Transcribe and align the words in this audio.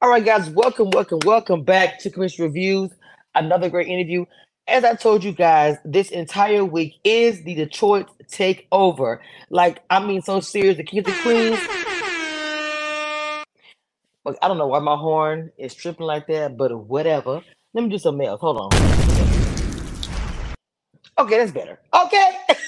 All 0.00 0.10
right, 0.10 0.24
guys, 0.24 0.48
welcome, 0.50 0.90
welcome, 0.92 1.18
welcome 1.26 1.64
back 1.64 1.98
to 2.00 2.10
Cameshia 2.10 2.40
Reviews. 2.40 2.90
Another 3.34 3.68
great 3.68 3.88
interview. 3.88 4.26
As 4.68 4.84
I 4.84 4.94
told 4.94 5.24
you 5.24 5.32
guys, 5.32 5.78
this 5.84 6.10
entire 6.10 6.64
week 6.64 6.94
is 7.04 7.42
the 7.44 7.54
Detroit 7.54 8.08
takeover. 8.30 9.18
Like, 9.50 9.82
I 9.90 10.04
mean, 10.04 10.22
so 10.22 10.40
serious. 10.40 10.76
The 10.76 10.84
Kings 10.84 11.06
and 11.08 11.16
Queens. 11.22 11.60
Look, 14.24 14.38
I 14.42 14.48
don't 14.48 14.58
know 14.58 14.68
why 14.68 14.80
my 14.80 14.96
horn 14.96 15.52
is 15.58 15.74
tripping 15.74 16.06
like 16.06 16.28
that, 16.28 16.56
but 16.56 16.76
whatever. 16.86 17.42
Let 17.74 17.84
me 17.84 17.90
do 17.90 17.98
something 17.98 18.26
else. 18.26 18.40
Hold 18.40 18.58
on. 18.58 18.70
Okay, 21.18 21.38
that's 21.38 21.52
better. 21.52 21.80
Okay. 21.94 22.38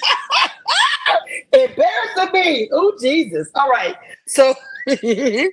Embarrassing 2.23 2.51
me. 2.53 2.69
Oh, 2.73 2.93
Jesus. 3.01 3.49
All 3.55 3.69
right. 3.69 3.95
So, 4.27 4.53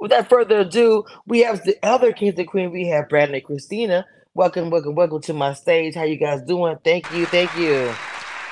without 0.00 0.28
further 0.28 0.60
ado, 0.60 1.04
we 1.26 1.40
have 1.40 1.64
the 1.64 1.76
other 1.82 2.12
Kings 2.12 2.38
and 2.38 2.48
Queen. 2.48 2.70
We 2.70 2.88
have 2.88 3.08
Brandon 3.08 3.36
and 3.36 3.44
Kristina. 3.44 4.04
Welcome, 4.34 4.70
welcome, 4.70 4.94
welcome 4.94 5.20
to 5.22 5.32
my 5.32 5.54
stage. 5.54 5.94
How 5.94 6.04
you 6.04 6.16
guys 6.16 6.42
doing? 6.42 6.76
Thank 6.84 7.12
you, 7.12 7.26
thank 7.26 7.56
you. 7.56 7.68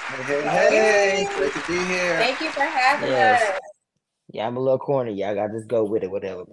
Hey, 0.08 0.22
hey, 0.24 0.42
hey. 0.42 1.26
Great 1.36 1.52
to 1.54 1.62
be 1.68 1.78
here. 1.84 2.18
Thank 2.18 2.40
you 2.40 2.50
for 2.50 2.62
having 2.62 3.08
Yes. 3.10 3.42
us. 3.42 3.60
Yeah, 4.30 4.46
I'm 4.46 4.56
a 4.56 4.60
little 4.60 4.78
corny. 4.78 5.12
Y'all 5.14 5.34
gotta 5.34 5.52
just 5.52 5.68
go 5.68 5.84
with 5.84 6.02
it, 6.04 6.10
whatever. 6.10 6.44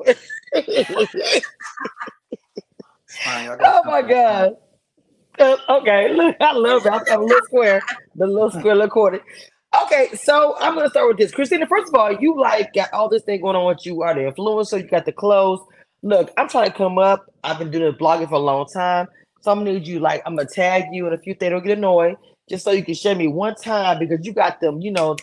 Fine, 3.24 3.50
oh 3.64 3.84
my 3.86 4.02
something. 4.02 4.10
god. 4.10 4.56
Uh, 5.40 5.58
okay, 5.70 6.14
look, 6.14 6.36
I 6.42 6.54
love 6.54 6.84
that. 6.84 7.04
I'm 7.10 7.22
a 7.22 7.24
little 7.24 7.42
square, 7.46 7.82
the 8.16 8.28
little 8.28 8.52
square, 8.52 8.76
little 8.76 8.90
corny. 8.90 9.20
Okay, 9.76 10.10
so 10.16 10.56
I'm 10.60 10.74
gonna 10.76 10.90
start 10.90 11.08
with 11.10 11.18
this. 11.18 11.32
Kristina, 11.32 11.68
first 11.68 11.90
of 11.90 11.96
all, 11.96 12.12
you 12.12 12.40
like 12.40 12.74
got 12.74 12.92
all 12.92 13.08
this 13.08 13.22
thing 13.24 13.42
going 13.42 13.56
on 13.56 13.68
with 13.68 13.86
you. 13.86 14.02
Are 14.02 14.16
the 14.16 14.22
influencer? 14.22 14.82
You 14.82 14.88
got 14.88 15.06
the 15.06 15.12
clothes. 15.12 15.60
Look, 16.02 16.32
I'm 16.38 16.50
trying 16.50 16.72
to 16.72 16.76
come 16.76 16.98
up. 16.98 17.32
I've 17.44 17.60
been 17.60 17.70
doing 17.70 17.94
blogging 17.94 18.30
for 18.30 18.36
a 18.36 18.40
long 18.40 18.66
time, 18.68 19.08
so 19.42 19.52
I'm 19.52 19.60
gonna 19.60 19.74
need 19.74 19.88
you. 19.88 20.00
Like, 20.00 20.24
I'm 20.26 20.36
gonna 20.36 20.50
tag 20.50 20.86
you 20.92 21.06
in 21.06 21.14
a 21.14 21.20
few 21.20 21.36
things. 21.36 21.52
Don't 21.52 21.64
get 21.64 21.78
annoyed, 21.78 22.16
just 22.50 22.64
so 22.64 22.72
you 22.72 22.84
can 22.84 22.96
share 22.96 23.14
me 23.16 23.28
one 23.28 23.54
time 23.56 24.00
because 24.00 24.26
you 24.26 24.34
got 24.34 24.60
them. 24.60 24.82
You 24.82 24.92
know, 24.92 25.16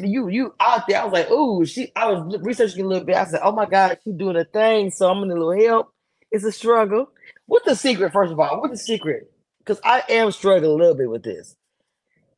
you 0.00 0.28
you 0.28 0.52
out 0.58 0.82
there. 0.88 1.00
I 1.00 1.04
was 1.04 1.12
like, 1.12 1.30
ooh, 1.30 1.64
she. 1.64 1.92
I 1.94 2.10
was 2.10 2.38
researching 2.42 2.84
a 2.84 2.88
little 2.88 3.04
bit. 3.04 3.14
I 3.16 3.24
said, 3.24 3.40
oh 3.44 3.52
my 3.52 3.66
god, 3.66 3.98
she's 4.02 4.14
doing 4.14 4.36
a 4.36 4.44
thing. 4.44 4.90
So 4.90 5.08
I'm 5.10 5.20
gonna 5.20 5.34
little 5.34 5.64
help. 5.64 5.92
It's 6.32 6.44
a 6.44 6.50
struggle. 6.50 7.08
What's 7.46 7.66
the 7.66 7.76
secret? 7.76 8.12
First 8.12 8.32
of 8.32 8.40
all, 8.40 8.60
what's 8.60 8.72
the 8.72 8.84
secret? 8.84 9.30
Because 9.60 9.80
I 9.84 10.02
am 10.08 10.32
struggling 10.32 10.72
a 10.72 10.74
little 10.74 10.96
bit 10.96 11.08
with 11.08 11.22
this. 11.22 11.54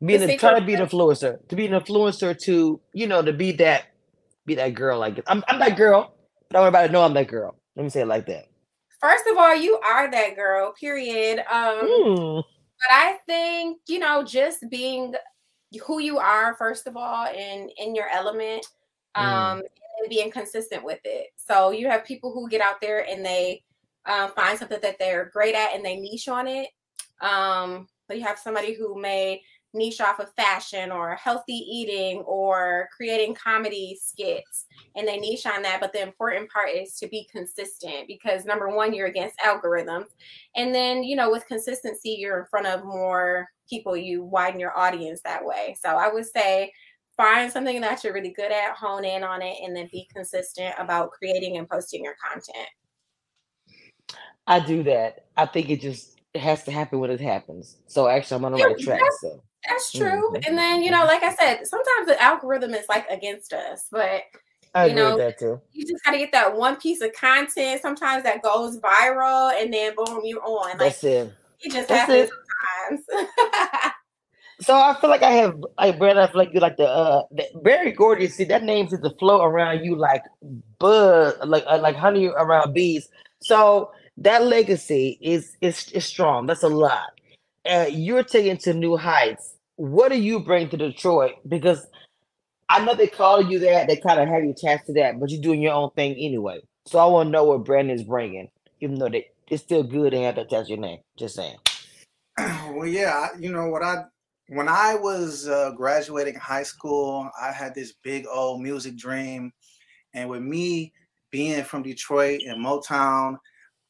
Being 0.07 0.23
a, 0.23 0.37
trying 0.37 0.61
to 0.61 0.67
be 0.67 0.75
an 0.75 0.87
influencer, 0.87 1.47
to 1.49 1.57
be 1.57 1.67
an 1.67 1.73
influencer, 1.73 2.39
to 2.43 2.81
you 2.93 3.07
know, 3.07 3.23
to 3.23 3.33
be 3.33 3.53
that, 3.53 3.85
be 4.47 4.55
that 4.57 4.75
girl. 4.75 4.99
Like 4.99 5.23
I'm, 5.27 5.45
I'm 5.49 5.59
that 5.61 5.77
girl, 5.77 6.15
but 6.49 6.57
I 6.57 6.61
want 6.61 6.69
everybody 6.69 6.89
to 6.89 6.93
know 6.93 7.03
I'm 7.03 7.15
that 7.15 7.29
girl. 7.29 7.57
Let 7.77 7.83
me 7.85 7.91
say 7.91 8.03
it 8.03 8.07
like 8.07 8.27
that. 8.27 8.47
First 9.01 9.25
of 9.31 9.37
all, 9.37 9.55
you 9.55 9.79
are 9.79 10.11
that 10.11 10.37
girl, 10.37 10.73
period. 10.79 11.41
Um, 11.51 11.89
Hmm. 11.89 12.37
but 12.37 12.91
I 12.91 13.19
think, 13.27 13.81
you 13.87 13.99
know, 13.99 14.25
just 14.25 14.69
being 14.71 15.15
who 15.87 16.01
you 16.01 16.19
are, 16.19 16.55
first 16.55 16.87
of 16.87 16.97
all, 16.97 17.27
and 17.27 17.71
in 17.79 17.95
your 17.95 18.09
element, 18.09 18.67
um, 19.15 19.63
and 20.01 20.11
being 20.11 20.31
consistent 20.31 20.85
with 20.85 21.01
it. 21.05 21.29
So 21.37 21.71
you 21.71 21.89
have 21.89 22.05
people 22.05 22.33
who 22.33 22.49
get 22.49 22.61
out 22.61 22.81
there 22.81 23.09
and 23.09 23.25
they 23.25 23.63
uh, 24.07 24.29
find 24.29 24.59
something 24.59 24.81
that 24.83 24.99
they're 24.99 25.31
great 25.33 25.55
at 25.55 25.75
and 25.75 25.85
they 25.85 25.97
niche 25.97 26.29
on 26.29 26.47
it. 26.47 26.69
Um, 27.21 27.89
but 28.09 28.19
you 28.19 28.25
have 28.25 28.39
somebody 28.39 28.75
who 28.75 29.01
may 29.01 29.43
niche 29.75 30.01
off 30.01 30.21
of 30.21 30.33
fashion 30.35 30.91
or 30.91 31.15
healthy 31.17 31.53
eating 31.53 32.19
or 32.21 32.89
creating 32.97 33.35
comedy 33.35 33.99
skits 34.01 34.67
and 34.97 35.07
they 35.07 35.19
niche 35.19 35.47
on 35.47 35.63
that 35.63 35.81
but 35.81 35.93
the 35.93 36.03
important 36.03 36.51
part 36.51 36.71
is 36.71 36.95
to 36.95 37.09
be 37.09 37.29
consistent 37.31 38.07
because 38.07 38.45
number 38.45 38.69
one 38.69 38.95
you're 38.95 39.07
against 39.07 39.39
algorithms 39.39 40.07
and 40.57 40.75
then 40.75 41.03
you 41.03 41.17
know 41.17 41.31
with 41.31 41.47
consistency 41.47 42.17
you're 42.19 42.41
in 42.41 42.47
front 42.47 42.67
of 42.67 42.85
more 42.85 43.49
people 43.69 43.97
you 43.97 44.23
widen 44.23 44.61
your 44.61 44.77
audience 44.77 45.21
that 45.25 45.45
way 45.45 45.77
so 45.81 45.91
i 45.91 46.13
would 46.13 46.27
say 46.27 46.71
find 47.17 47.51
something 47.51 47.81
that 47.81 48.03
you're 48.03 48.13
really 48.13 48.33
good 48.33 48.51
at 48.51 48.75
hone 48.75 49.05
in 49.05 49.23
on 49.23 49.43
it 49.43 49.57
and 49.63 49.77
then 49.77 49.89
be 49.93 50.09
consistent 50.13 50.75
about 50.79 51.11
creating 51.11 51.59
and 51.59 51.69
posting 51.69 52.03
your 52.03 52.17
content 52.33 52.69
I 54.47 54.61
do 54.61 54.83
that. 54.85 55.27
I 55.37 55.47
think 55.47 55.71
it 55.71 55.81
just 55.81 56.21
it 56.35 56.41
has 56.41 56.65
to 56.65 56.73
happen 56.73 56.99
when 56.99 57.11
it 57.11 57.21
happens. 57.21 57.77
So 57.87 58.09
actually, 58.09 58.37
I'm 58.37 58.45
on 58.45 58.53
the 58.53 58.65
right 58.65 58.79
track. 58.79 59.01
So 59.21 59.43
that's 59.69 59.93
true 59.93 60.29
Mhm. 60.31 60.47
and 60.47 60.59
then 60.59 60.83
you 60.83 60.91
know 60.91 61.05
like 61.05 61.23
i 61.23 61.35
said 61.35 61.67
sometimes 61.67 62.07
the 62.07 62.21
algorithm 62.23 62.75
is 62.75 62.87
like 62.89 63.09
against 63.09 63.53
us 63.53 63.87
but 63.91 64.23
I 64.77 64.87
You 64.87 64.95
know, 64.97 65.17
that 65.19 65.39
too. 65.39 65.61
you 65.73 65.87
just 65.87 66.05
got 66.05 66.11
to 66.11 66.19
get 66.19 66.33
that 66.33 66.57
one 66.57 66.75
piece 66.77 67.01
of 67.01 67.13
content 67.13 67.81
sometimes 67.81 68.25
that 68.25 68.43
goes 68.43 68.79
viral 68.81 69.53
and 69.61 69.73
then 69.73 69.95
boom 69.97 70.21
you're 70.25 70.43
on 70.43 70.71
like 70.79 70.79
That's 70.81 71.05
it. 71.05 71.33
it 71.61 71.73
just 71.73 71.89
That's 71.89 72.09
happens 72.11 72.29
it. 72.29 73.01
sometimes 73.07 73.31
So 74.61 74.75
I 74.75 74.95
feel 75.01 75.11
like 75.11 75.23
I 75.23 75.33
have 75.33 75.57
like 75.79 75.99
Brad. 75.99 76.17
I 76.17 76.27
feel 76.29 76.37
like 76.37 76.55
you 76.55 76.61
like 76.61 76.77
the 76.77 76.87
uh 76.89 77.23
the, 77.33 77.45
Berry 77.63 77.91
Gordy. 77.93 78.29
See 78.29 78.45
that 78.45 78.63
name 78.63 78.89
seems 78.89 79.03
to 79.03 79.11
flow 79.19 79.43
around 79.43 79.85
you 79.85 79.97
like 79.97 80.23
bud, 80.79 81.35
like 81.47 81.65
uh, 81.67 81.79
like 81.79 81.97
honey 81.97 82.29
around 82.29 82.73
bees. 82.73 83.09
So 83.41 83.91
that 84.19 84.45
legacy 84.45 85.19
is 85.21 85.57
is 85.61 85.91
is 85.91 86.05
strong. 86.05 86.47
That's 86.47 86.63
a 86.63 86.69
lot. 86.69 87.11
Uh, 87.69 87.87
you're 87.91 88.23
taking 88.23 88.57
to 88.59 88.75
new 88.75 88.97
heights. 88.97 89.54
What 89.77 90.13
do 90.13 90.21
you 90.21 90.41
bring 90.41 90.69
to 90.69 90.77
Detroit? 90.77 91.35
Because 91.49 91.87
I 92.69 92.85
know 92.85 92.95
they 92.95 93.07
call 93.07 93.43
you 93.43 93.59
that. 93.61 93.89
They 93.89 93.97
kind 93.97 94.21
of 94.21 94.29
have 94.29 94.45
you 94.45 94.51
attached 94.51 94.87
to 94.87 94.95
that, 94.95 95.19
but 95.19 95.31
you're 95.31 95.43
doing 95.43 95.63
your 95.63 95.75
own 95.75 95.91
thing 95.91 96.13
anyway. 96.13 96.61
So 96.87 96.99
I 96.99 97.07
want 97.07 97.29
to 97.29 97.31
know 97.31 97.45
what 97.45 97.65
Brandon 97.65 97.95
is 97.95 98.05
bringing, 98.05 98.49
even 98.81 98.99
though 98.99 99.09
they, 99.09 99.27
it's 99.49 99.63
still 99.63 99.83
good 99.83 100.11
to 100.11 100.23
have 100.23 100.37
to 100.37 100.43
attached 100.43 100.67
to 100.67 100.75
your 100.75 100.81
name. 100.81 100.99
Just 101.17 101.35
saying. 101.35 101.57
well, 102.39 102.87
yeah, 102.87 103.29
you 103.39 103.53
know 103.53 103.69
what 103.69 103.83
I 103.83 104.05
when 104.49 104.69
I 104.69 104.95
was 104.95 105.49
uh, 105.49 105.71
graduating 105.77 106.35
high 106.35 106.65
school, 106.65 107.31
I 107.41 107.51
had 107.51 107.75
this 107.75 107.95
big 108.03 108.27
old 108.31 108.61
music 108.61 108.97
dream, 108.97 109.53
and 110.13 110.29
with 110.29 110.43
me 110.43 110.93
being 111.31 111.65
from 111.65 111.83
Detroit 111.83 112.43
and 112.47 112.65
Motown, 112.65 113.37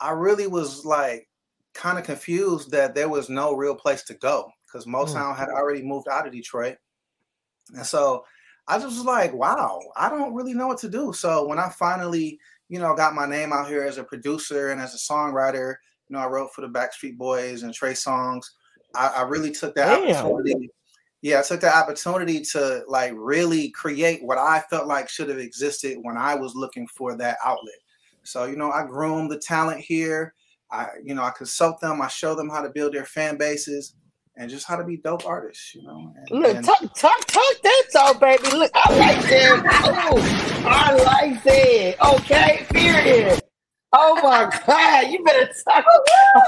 I 0.00 0.10
really 0.10 0.46
was 0.46 0.84
like 0.84 1.28
kind 1.74 1.98
of 1.98 2.04
confused 2.04 2.70
that 2.70 2.94
there 2.94 3.08
was 3.08 3.28
no 3.28 3.54
real 3.54 3.74
place 3.74 4.04
to 4.04 4.14
go 4.14 4.48
because 4.74 4.86
Motown 4.86 5.34
mm. 5.34 5.36
had 5.36 5.50
already 5.50 5.82
moved 5.82 6.08
out 6.08 6.26
of 6.26 6.32
Detroit, 6.32 6.76
and 7.74 7.86
so 7.86 8.24
I 8.66 8.78
just 8.78 8.96
was 8.96 9.04
like, 9.04 9.32
wow, 9.32 9.80
I 9.96 10.08
don't 10.08 10.34
really 10.34 10.54
know 10.54 10.66
what 10.66 10.78
to 10.78 10.88
do. 10.88 11.12
So 11.12 11.46
when 11.46 11.58
I 11.58 11.68
finally, 11.68 12.38
you 12.68 12.78
know, 12.78 12.94
got 12.94 13.14
my 13.14 13.26
name 13.26 13.52
out 13.52 13.68
here 13.68 13.84
as 13.84 13.98
a 13.98 14.04
producer 14.04 14.70
and 14.70 14.80
as 14.80 14.94
a 14.94 15.12
songwriter, 15.12 15.74
you 16.08 16.16
know, 16.16 16.20
I 16.20 16.26
wrote 16.26 16.52
for 16.54 16.62
the 16.62 16.68
Backstreet 16.68 17.16
Boys 17.16 17.62
and 17.62 17.74
Trey 17.74 17.92
Songz. 17.92 18.44
I, 18.94 19.08
I 19.08 19.22
really 19.22 19.52
took 19.52 19.74
that 19.74 20.00
Damn. 20.00 20.26
opportunity. 20.26 20.70
Yeah, 21.22 21.40
I 21.40 21.42
took 21.42 21.60
that 21.60 21.74
opportunity 21.74 22.42
to 22.52 22.82
like 22.86 23.12
really 23.16 23.70
create 23.70 24.22
what 24.22 24.38
I 24.38 24.62
felt 24.68 24.86
like 24.86 25.08
should 25.08 25.30
have 25.30 25.38
existed 25.38 25.98
when 26.02 26.18
I 26.18 26.34
was 26.34 26.54
looking 26.54 26.86
for 26.88 27.16
that 27.16 27.38
outlet. 27.44 27.74
So, 28.24 28.44
you 28.44 28.56
know, 28.56 28.70
I 28.70 28.84
groom 28.86 29.28
the 29.28 29.38
talent 29.38 29.80
here. 29.80 30.34
I, 30.70 30.88
you 31.02 31.14
know, 31.14 31.22
I 31.22 31.30
consult 31.30 31.80
them, 31.80 32.02
I 32.02 32.08
show 32.08 32.34
them 32.34 32.50
how 32.50 32.60
to 32.60 32.68
build 32.68 32.94
their 32.94 33.04
fan 33.04 33.36
bases 33.36 33.94
and 34.36 34.50
just 34.50 34.66
how 34.66 34.76
to 34.76 34.84
be 34.84 34.96
dope 34.96 35.26
artists, 35.26 35.74
you 35.74 35.82
know. 35.82 36.12
And, 36.16 36.40
Look, 36.40 36.56
and- 36.56 36.64
talk, 36.64 36.80
talk, 36.94 37.24
talk 37.26 37.54
that 37.62 37.82
talk, 37.92 38.20
baby. 38.20 38.42
Look, 38.56 38.70
I 38.74 38.96
like 38.98 39.22
that. 39.28 39.62
Oh, 39.96 40.64
I 40.66 40.94
like 41.04 41.42
that. 41.44 42.14
Okay, 42.14 42.66
period. 42.70 43.40
Oh 43.92 44.16
my 44.22 44.50
God, 44.66 45.10
you 45.12 45.22
better 45.24 45.48
talk. 45.68 45.84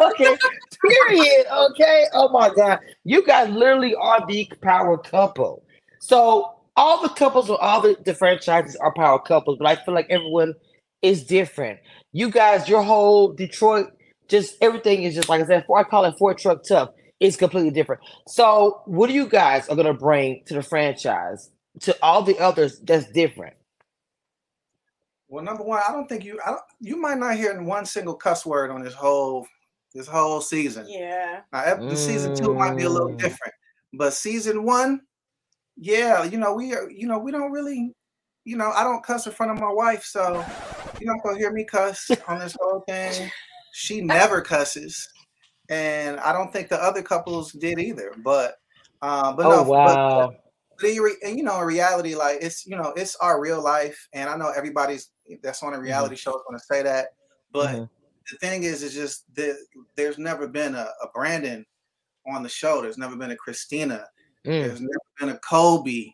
Okay, 0.03 0.37
period. 0.85 1.47
Okay. 1.71 2.07
Oh 2.13 2.29
my 2.31 2.51
God, 2.55 2.81
you 3.05 3.25
guys 3.25 3.49
literally 3.51 3.95
are 3.95 4.27
the 4.27 4.51
power 4.63 4.99
couple. 4.99 5.63
So 6.01 6.55
all 6.77 7.03
the 7.03 7.09
couples 7.09 7.49
or 7.49 7.63
all 7.63 7.81
the, 7.81 7.97
the 8.05 8.15
franchises 8.15 8.77
are 8.77 8.93
power 8.95 9.21
couples, 9.21 9.59
but 9.61 9.69
I 9.69 9.77
feel 9.85 9.95
like 9.95 10.09
everyone 10.11 10.55
is 11.03 11.25
different. 11.25 11.79
You 12.13 12.31
guys, 12.31 12.69
your 12.69 12.83
whole 12.83 13.33
Detroit, 13.33 13.89
just 14.29 14.57
everything 14.61 15.05
is 15.05 15.15
just 15.15 15.29
like 15.29 15.43
I 15.43 15.47
said. 15.47 15.67
I 15.75 15.85
call 15.85 16.05
it 16.05 16.15
Ford 16.19 16.39
Truck 16.39 16.63
Tough. 16.69 16.91
It's 17.21 17.37
completely 17.37 17.71
different. 17.71 18.03
So, 18.29 18.83
what 18.85 19.07
do 19.07 19.15
you 19.15 19.27
guys 19.29 19.69
are 19.69 19.77
gonna 19.77 19.95
bring 19.95 20.43
to 20.47 20.55
the 20.55 20.63
franchise 20.63 21.51
to 21.81 21.97
all 22.03 22.23
the 22.23 22.39
others 22.39 22.79
that's 22.81 23.11
different? 23.11 23.55
Well, 25.29 25.43
number 25.45 25.65
one, 25.65 25.81
I 25.87 25.93
don't 25.93 26.09
think 26.09 26.25
you 26.25 26.39
I 26.45 26.51
don't, 26.51 26.63
you 26.81 26.97
might 26.97 27.19
not 27.19 27.37
hear 27.37 27.61
one 27.63 27.87
single 27.87 28.15
cuss 28.15 28.45
word 28.47 28.71
on 28.71 28.83
this 28.83 28.95
whole 28.95 29.47
this 29.95 30.07
whole 30.07 30.41
season. 30.41 30.87
yeah 30.89 31.41
Now, 31.53 31.65
ep- 31.65 31.89
the 31.89 31.97
season 31.97 32.35
two 32.35 32.55
might 32.55 32.77
be 32.77 32.85
a 32.85 32.89
little 32.91 33.09
Mm. 33.11 33.19
different, 33.19 33.55
but 33.95 34.13
season 34.13 34.63
one, 34.65 35.01
yeah, 35.77 36.23
you 36.25 36.37
know 36.39 36.53
we 36.55 36.75
are, 36.75 36.91
you 36.91 37.07
know 37.07 37.19
we 37.19 37.33
don't 37.33 37.51
really, 37.51 37.95
you 38.45 38.57
know 38.57 38.71
I 38.73 38.85
don't 38.85 39.03
cuss 39.03 39.27
in 39.27 39.33
front 39.33 39.53
of 39.53 39.59
my 39.59 39.73
wife, 39.73 40.05
so 40.05 40.45
you're 41.01 41.15
not 41.15 41.23
gonna 41.23 41.39
hear 41.39 41.51
me 41.51 41.65
cuss 41.65 42.11
on 42.29 42.39
this 42.39 42.57
whole 42.61 42.81
thing. 42.87 43.31
She 43.73 44.01
never 44.03 44.41
cusses, 44.43 45.09
and 45.69 46.21
I 46.21 46.33
don't 46.33 46.53
think 46.53 46.69
the 46.69 46.83
other 46.83 47.03
couples 47.03 47.53
did 47.53 47.79
either. 47.79 48.13
But, 48.19 48.57
uh, 49.03 49.33
but 49.35 49.47
oh 49.47 49.51
no, 49.51 49.65
but- 49.65 49.97
wow! 49.97 50.35
and 50.83 51.37
you 51.37 51.43
know, 51.43 51.61
in 51.61 51.67
reality, 51.67 52.15
like 52.15 52.39
it's 52.41 52.67
you 52.67 52.77
know, 52.77 52.93
it's 52.97 53.17
our 53.17 53.41
real 53.41 53.63
life, 53.63 54.09
and 54.13 54.29
I 54.29 54.37
know 54.37 54.51
everybody's 54.51 55.11
that's 55.43 55.63
on 55.63 55.73
a 55.73 55.77
mm-hmm. 55.77 55.85
reality 55.85 56.15
mm-hmm. 56.15 56.31
show 56.31 56.37
is 56.37 56.43
going 56.49 56.59
to 56.59 56.65
say 56.65 56.83
that, 56.83 57.09
but 57.53 57.69
mm-hmm. 57.69 57.85
the 58.31 58.39
thing 58.39 58.65
is, 58.65 58.83
is 58.83 58.95
just 58.95 59.25
that 59.35 59.57
there's 59.97 60.19
never 60.19 60.47
been 60.47 60.75
a, 60.75 60.89
a, 61.03 61.09
Brandon 61.15 61.65
on 62.33 62.43
the 62.43 62.49
show. 62.49 62.83
There's 62.83 62.99
never 62.99 63.17
been 63.17 63.33
a 63.33 63.37
Kristina. 63.37 64.05
Mm. 64.47 64.63
There's 64.63 64.81
never 64.81 65.01
been 65.19 65.29
a 65.31 65.39
Kobe, 65.39 66.11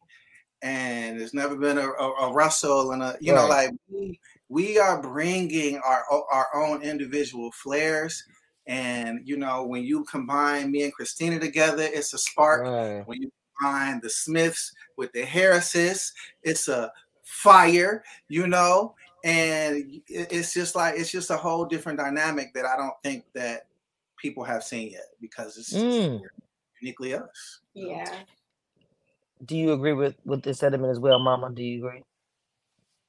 and 0.62 1.18
there's 1.18 1.34
never 1.34 1.56
been 1.56 1.78
a, 1.78 1.88
a, 1.88 2.28
a 2.28 2.32
Russell 2.32 2.92
and 2.92 3.02
a 3.02 3.16
you 3.20 3.34
right. 3.34 3.42
know 3.42 3.48
like 3.48 3.70
we, 3.88 4.18
we 4.48 4.78
are 4.78 5.02
bringing 5.02 5.78
our 5.78 6.04
our 6.30 6.48
own 6.54 6.82
individual 6.82 7.50
flares 7.52 8.22
and 8.66 9.20
you 9.24 9.36
know, 9.36 9.64
when 9.64 9.84
you 9.84 10.04
combine 10.04 10.70
me 10.70 10.82
and 10.84 10.92
Kristina 10.94 11.40
together, 11.40 11.82
it's 11.82 12.12
a 12.14 12.18
spark. 12.18 12.62
Right. 12.62 13.06
When 13.06 13.22
you 13.22 13.30
combine 13.58 14.00
the 14.02 14.10
Smiths 14.10 14.72
with 14.96 15.12
the 15.12 15.24
Harrises, 15.24 16.12
it's 16.42 16.68
a 16.68 16.92
fire, 17.24 18.04
you 18.28 18.46
know. 18.46 18.94
And 19.24 20.00
it's 20.08 20.52
just 20.52 20.74
like 20.74 20.96
it's 20.96 21.10
just 21.10 21.30
a 21.30 21.36
whole 21.36 21.64
different 21.64 21.98
dynamic 21.98 22.52
that 22.54 22.66
I 22.66 22.76
don't 22.76 22.94
think 23.02 23.24
that 23.34 23.66
people 24.16 24.44
have 24.44 24.64
seen 24.64 24.92
yet 24.92 25.06
because 25.20 25.56
it's 25.56 25.72
mm. 25.72 26.20
uniquely 26.80 27.14
us. 27.14 27.60
Yeah. 27.74 28.12
Do 29.44 29.56
you 29.56 29.72
agree 29.72 29.92
with 29.92 30.16
with 30.24 30.42
this 30.42 30.58
sentiment 30.58 30.90
as 30.90 30.98
well, 31.00 31.18
Mama? 31.18 31.50
Do 31.52 31.62
you 31.62 31.86
agree? 31.86 32.02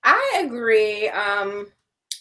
I 0.03 0.43
agree. 0.45 1.09
Um, 1.09 1.67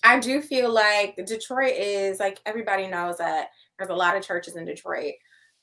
I 0.03 0.19
do 0.19 0.43
feel 0.43 0.73
like 0.73 1.17
Detroit 1.27 1.75
is 1.77 2.19
like 2.19 2.41
everybody 2.47 2.89
knows 2.89 3.19
that 3.19 3.49
there's 3.79 3.91
a 3.91 3.95
lot 3.95 4.17
of 4.17 4.25
churches 4.25 4.57
in 4.57 4.65
Detroit. 4.65 5.15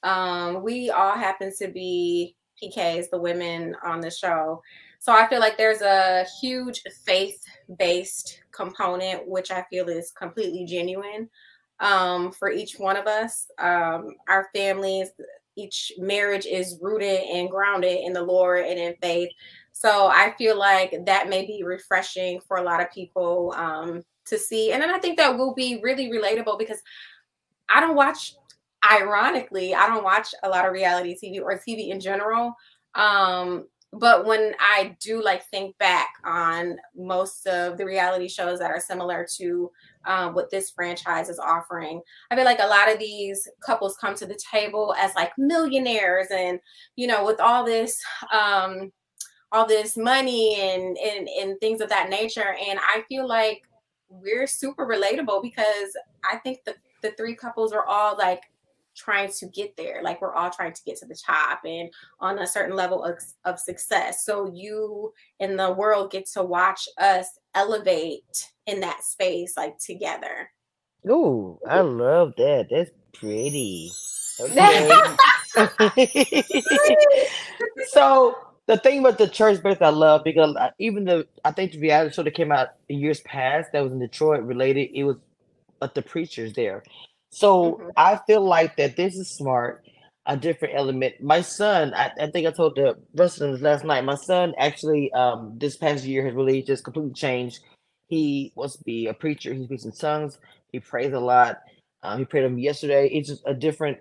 Um, 0.04 0.64
we 0.64 0.90
all 0.90 1.16
happen 1.16 1.52
to 1.58 1.68
be 1.68 2.36
PKs, 2.62 3.10
the 3.10 3.20
women 3.20 3.76
on 3.84 4.00
the 4.02 4.12
show. 4.12 4.62
So 5.00 5.14
I 5.14 5.28
feel 5.28 5.40
like 5.40 5.58
there's 5.58 5.82
a 5.82 6.26
huge 6.42 6.82
faith 7.06 7.42
based 7.78 8.42
component, 8.52 9.28
which 9.28 9.52
I 9.52 9.64
feel 9.70 9.88
is 9.88 10.12
completely 10.12 10.66
genuine 10.66 11.30
um, 11.80 12.32
for 12.32 12.52
each 12.52 12.76
one 12.78 12.98
of 12.98 13.08
us. 13.08 13.48
Um, 13.58 14.16
our 14.28 14.50
families, 14.54 15.10
each 15.56 15.94
marriage 15.98 16.46
is 16.46 16.78
rooted 16.82 17.22
and 17.22 17.50
grounded 17.50 18.00
in 18.04 18.14
the 18.14 18.22
Lord 18.22 18.66
and 18.66 18.80
in 18.80 18.96
faith. 19.02 19.30
So 19.72 20.08
I 20.08 20.34
feel 20.38 20.58
like 20.58 20.94
that 21.06 21.30
may 21.30 21.46
be 21.46 21.64
refreshing 21.64 22.42
for 22.46 22.58
a 22.58 22.64
lot 22.64 22.82
of 22.82 22.92
people. 22.92 23.54
Um, 23.56 24.04
to 24.30 24.38
see. 24.38 24.72
And 24.72 24.82
then 24.82 24.90
I 24.90 25.00
think 25.00 25.18
that 25.18 25.38
will 25.38 25.54
be 25.54 25.80
really 25.84 26.10
relatable 26.10 26.58
because 26.58 26.82
I 27.70 27.80
don't 27.80 27.96
watch, 27.96 28.36
ironically, 28.90 29.76
I 29.76 29.88
don't 29.88 30.04
watch 30.04 30.34
a 30.44 30.50
lot 30.50 30.66
of 30.66 30.74
reality 30.74 31.16
TV 31.16 31.42
or 31.42 31.58
TV 31.58 31.90
in 31.90 32.00
general. 32.00 32.56
Um, 32.96 33.66
but 33.92 34.26
when 34.26 34.54
I 34.60 34.96
do 35.00 35.24
like 35.24 35.46
think 35.46 35.76
back 35.80 36.10
on 36.24 36.78
most 36.96 37.48
of 37.48 37.78
the 37.78 37.86
reality 37.86 38.28
shows 38.28 38.60
that 38.60 38.70
are 38.70 38.80
similar 38.80 39.26
to 39.38 39.72
um, 40.06 40.36
what 40.36 40.52
this 40.52 40.70
franchise 40.70 41.28
is 41.28 41.40
offering, 41.40 42.02
I 42.30 42.36
feel 42.36 42.46
like 42.46 42.60
a 42.60 42.68
lot 42.68 42.92
of 42.92 43.00
these 43.00 43.48
couples 43.66 43.98
come 44.00 44.14
to 44.16 44.28
the 44.28 44.40
table 44.52 44.94
as 45.00 45.16
like 45.16 45.32
millionaires 45.40 46.28
and, 46.30 46.60
you 46.98 47.08
know, 47.08 47.26
with 47.26 47.40
all 47.40 47.66
this, 47.66 48.00
um, 48.32 48.92
all 49.52 49.66
this 49.66 49.98
money 49.98 50.56
and, 50.60 50.96
and, 50.98 51.28
and 51.28 51.60
things 51.60 51.82
of 51.82 51.90
that 51.90 52.10
nature. 52.10 52.56
And 52.70 52.80
I 52.80 53.04
feel 53.10 53.28
like 53.28 53.64
we're 54.10 54.48
super 54.48 54.86
relatable 54.86 55.42
because 55.42 55.96
I 56.30 56.38
think 56.38 56.64
the, 56.66 56.76
the 57.02 57.12
three 57.12 57.36
couples 57.36 57.72
are 57.72 57.86
all 57.86 58.18
like 58.18 58.44
trying 58.96 59.32
to 59.32 59.46
get 59.48 59.78
there. 59.78 60.02
Like 60.04 60.22
we're 60.22 60.34
all 60.34 60.50
trying 60.50 60.74
to 60.74 60.82
get 60.84 60.98
to 60.98 61.06
the 61.06 61.16
top 61.16 61.62
and 61.66 61.90
on 62.20 62.40
a 62.40 62.48
certain 62.48 62.76
level 62.76 63.04
of, 63.04 63.18
of 63.46 63.60
success. 63.60 64.26
So 64.26 64.52
you 64.54 65.14
in 65.40 65.56
the 65.56 65.72
world 65.72 66.12
get 66.12 66.26
to 66.34 66.44
watch 66.44 66.88
us 66.98 67.28
elevate 67.56 68.50
in 68.66 68.80
that 68.82 69.04
space 69.04 69.56
like 69.56 69.78
together. 69.78 70.50
Ooh, 71.10 71.60
I 71.68 71.80
love 71.82 72.34
that. 72.38 72.68
That's 72.70 72.92
pretty. 73.14 73.92
Okay. 74.42 74.90
so 77.90 78.38
the 78.70 78.78
thing 78.78 79.00
about 79.00 79.18
the 79.18 79.28
church 79.28 79.64
birth 79.64 79.82
I 79.82 79.90
love 79.90 80.24
because 80.24 80.56
even 80.78 81.04
the 81.04 81.28
I 81.44 81.52
think 81.52 81.72
the 81.72 81.80
reality 81.80 82.14
show 82.14 82.22
that 82.22 82.36
came 82.36 82.52
out 82.52 82.68
years 82.88 83.20
past 83.22 83.72
that 83.74 83.82
was 83.82 83.92
in 83.92 83.98
Detroit 83.98 84.44
related, 84.44 84.92
it 84.94 85.04
was 85.06 85.18
but 85.80 85.96
the 85.96 86.04
preachers 86.04 86.54
there. 86.54 86.84
So 87.32 87.74
mm-hmm. 87.74 87.90
I 87.98 88.20
feel 88.28 88.42
like 88.46 88.78
that 88.78 88.96
this 88.96 89.16
is 89.16 89.28
smart, 89.28 89.86
a 90.28 90.38
different 90.38 90.76
element. 90.78 91.16
My 91.20 91.42
son, 91.42 91.96
I, 91.96 92.12
I 92.22 92.28
think 92.30 92.46
I 92.46 92.52
told 92.52 92.76
the 92.76 92.96
residents 93.16 93.64
last 93.64 93.86
night, 93.86 94.06
my 94.06 94.14
son 94.14 94.54
actually 94.60 95.12
um 95.14 95.56
this 95.58 95.76
past 95.76 96.06
year 96.06 96.24
has 96.26 96.36
really 96.36 96.62
just 96.62 96.84
completely 96.84 97.14
changed. 97.14 97.62
He 98.08 98.54
wants 98.54 98.78
to 98.78 98.84
be 98.84 99.08
a 99.08 99.16
preacher, 99.16 99.52
he 99.52 99.64
speaks 99.64 99.86
in 99.86 99.94
tongues, 99.94 100.38
he 100.72 100.80
prays 100.80 101.14
a 101.14 101.20
lot. 101.20 101.58
Um, 102.04 102.20
he 102.20 102.26
prayed 102.26 102.46
him 102.46 102.60
yesterday. 102.60 103.08
It's 103.08 103.30
just 103.30 103.42
a 103.48 103.54
different 103.56 103.98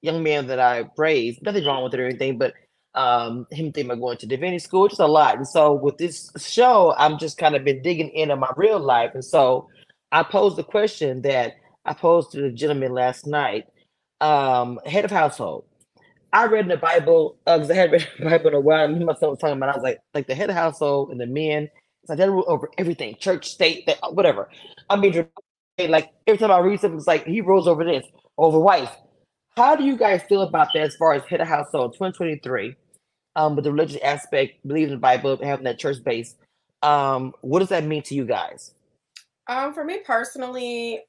young 0.00 0.22
man 0.22 0.46
that 0.46 0.58
I 0.58 0.84
praise. 0.84 1.38
Nothing 1.42 1.66
wrong 1.66 1.84
with 1.84 1.92
it 1.92 2.00
or 2.00 2.06
anything, 2.06 2.38
but 2.38 2.54
um 2.94 3.46
him 3.50 3.72
thinking 3.72 3.86
about 3.86 4.00
going 4.00 4.18
to 4.18 4.26
divinity 4.26 4.58
school 4.58 4.88
just 4.88 5.00
a 5.00 5.06
lot. 5.06 5.36
And 5.36 5.46
so 5.46 5.72
with 5.74 5.98
this 5.98 6.30
show 6.38 6.94
i'm 6.98 7.18
just 7.18 7.38
kind 7.38 7.54
of 7.56 7.64
been 7.64 7.82
digging 7.82 8.10
into 8.10 8.36
my 8.36 8.50
real 8.56 8.80
life. 8.80 9.12
And 9.14 9.24
so 9.24 9.68
i 10.12 10.22
posed 10.22 10.56
the 10.56 10.64
question 10.64 11.22
that 11.22 11.54
i 11.86 11.94
posed 11.94 12.32
to 12.32 12.40
the 12.40 12.50
gentleman 12.50 12.92
last 12.92 13.26
night 13.26 13.66
um 14.20 14.78
head 14.86 15.04
of 15.04 15.10
household. 15.10 15.64
I 16.32 16.46
read 16.46 16.64
in 16.64 16.68
the 16.68 16.76
bible 16.76 17.36
uh, 17.46 17.66
i 17.70 17.74
had 17.74 17.92
read 17.92 18.08
the 18.18 18.24
bible 18.26 18.48
in 18.48 18.54
a 18.54 18.60
while 18.60 18.84
and 18.84 19.04
myself 19.04 19.32
was 19.32 19.38
talking 19.38 19.56
about 19.56 19.70
i 19.70 19.76
was 19.76 19.82
like 19.84 19.98
like 20.14 20.26
the 20.26 20.34
head 20.34 20.50
of 20.50 20.56
household 20.56 21.10
and 21.10 21.20
the 21.20 21.26
men 21.26 21.68
it's 22.02 22.08
like 22.08 22.18
they 22.18 22.28
rule 22.28 22.44
over 22.48 22.70
everything 22.78 23.16
church 23.20 23.48
state 23.48 23.86
that, 23.86 23.98
whatever. 24.12 24.48
I 24.88 24.96
mean 24.96 25.26
like 25.88 26.10
every 26.26 26.38
time 26.38 26.50
i 26.50 26.58
read 26.58 26.80
something 26.80 26.98
it's 26.98 27.06
like 27.06 27.24
he 27.26 27.40
rules 27.40 27.66
over 27.68 27.84
this 27.84 28.04
over 28.38 28.58
wife. 28.58 28.90
How 29.56 29.76
do 29.76 29.84
you 29.84 29.96
guys 29.96 30.22
feel 30.28 30.42
about 30.42 30.68
that 30.74 30.82
as 30.82 30.96
far 30.96 31.12
as 31.14 31.22
head 31.24 31.40
of 31.40 31.48
household 31.48 31.92
2023? 31.94 32.74
Um, 33.36 33.54
with 33.54 33.64
the 33.64 33.72
religious 33.72 34.00
aspect, 34.02 34.66
believing 34.66 34.94
the 34.94 35.00
Bible, 35.00 35.38
having 35.42 35.64
that 35.64 35.78
church 35.78 36.02
base. 36.02 36.34
Um, 36.82 37.32
what 37.42 37.60
does 37.60 37.68
that 37.68 37.84
mean 37.84 38.02
to 38.04 38.14
you 38.14 38.24
guys? 38.24 38.74
Um, 39.46 39.72
for 39.72 39.84
me 39.84 39.98
personally, 40.04 41.02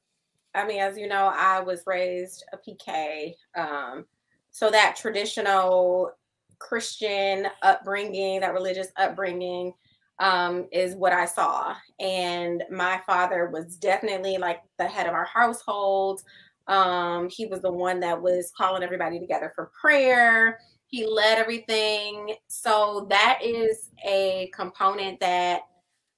I 0.54 0.66
mean, 0.66 0.80
as 0.80 0.98
you 0.98 1.08
know, 1.08 1.32
I 1.34 1.60
was 1.60 1.82
raised 1.86 2.44
a 2.52 2.58
PK. 2.58 3.34
Um, 3.56 4.04
so 4.50 4.70
that 4.70 4.96
traditional 4.96 6.12
Christian 6.58 7.48
upbringing, 7.62 8.40
that 8.40 8.52
religious 8.52 8.88
upbringing, 8.96 9.72
um, 10.18 10.68
is 10.70 10.94
what 10.94 11.12
I 11.12 11.24
saw. 11.24 11.74
And 11.98 12.62
my 12.70 13.00
father 13.06 13.48
was 13.50 13.76
definitely 13.76 14.36
like 14.38 14.60
the 14.78 14.86
head 14.86 15.06
of 15.06 15.14
our 15.14 15.24
household. 15.24 16.22
Um, 16.68 17.28
he 17.28 17.46
was 17.46 17.60
the 17.60 17.72
one 17.72 17.98
that 18.00 18.20
was 18.20 18.52
calling 18.56 18.82
everybody 18.82 19.18
together 19.18 19.52
for 19.54 19.70
prayer. 19.80 20.60
He 20.92 21.06
led 21.06 21.38
everything. 21.38 22.34
So 22.48 23.06
that 23.08 23.38
is 23.42 23.88
a 24.06 24.50
component 24.54 25.18
that 25.20 25.62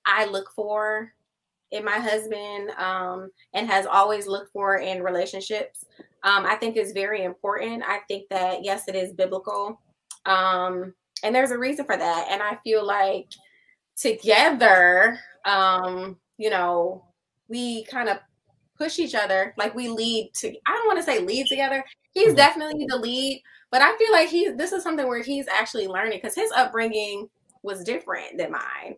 I 0.05 0.25
look 0.25 0.51
for 0.51 1.15
in 1.71 1.85
my 1.85 1.99
husband 1.99 2.71
um, 2.71 3.31
and 3.53 3.69
has 3.69 3.87
always 3.87 4.27
looked 4.27 4.53
for 4.53 4.79
in 4.79 5.01
relationships. 5.01 5.85
Um, 6.25 6.45
I 6.45 6.57
think 6.57 6.77
is 6.77 6.91
very 6.91 7.23
important. 7.23 7.85
I 7.87 8.01
think 8.09 8.29
that 8.31 8.65
yes, 8.65 8.89
it 8.89 8.97
is 8.97 9.13
biblical, 9.13 9.81
um, 10.27 10.93
and 11.23 11.33
there's 11.33 11.53
a 11.53 11.59
reason 11.59 11.85
for 11.85 11.97
that. 11.97 12.27
And 12.31 12.43
I 12.43 12.57
feel 12.65 12.85
like 12.85 13.29
together, 13.97 15.21
um, 15.45 16.17
you 16.37 16.51
know, 16.51 17.05
we 17.49 17.85
kind 17.85 18.09
of 18.09 18.19
push 18.77 18.99
each 18.99 19.15
other. 19.15 19.55
Like 19.57 19.75
we 19.77 19.87
lead 19.87 20.33
to 20.35 20.49
I 20.67 20.73
don't 20.73 20.87
want 20.89 20.99
to 20.99 21.05
say 21.05 21.21
lead 21.21 21.47
together. 21.47 21.85
He's 22.15 22.29
mm-hmm. 22.29 22.37
definitely 22.37 22.87
the 22.89 22.97
lead, 22.97 23.43
but 23.71 23.83
I 23.83 23.97
feel 23.97 24.13
like 24.13 24.29
he 24.29 24.51
this 24.51 24.73
is 24.73 24.83
something 24.83 25.07
where 25.07 25.23
he's 25.23 25.49
actually 25.49 25.89
learning 25.89 26.19
because 26.23 26.35
his 26.35 26.51
upbringing 26.53 27.29
was 27.63 27.85
different 27.85 28.39
than 28.39 28.53
mine. 28.53 28.97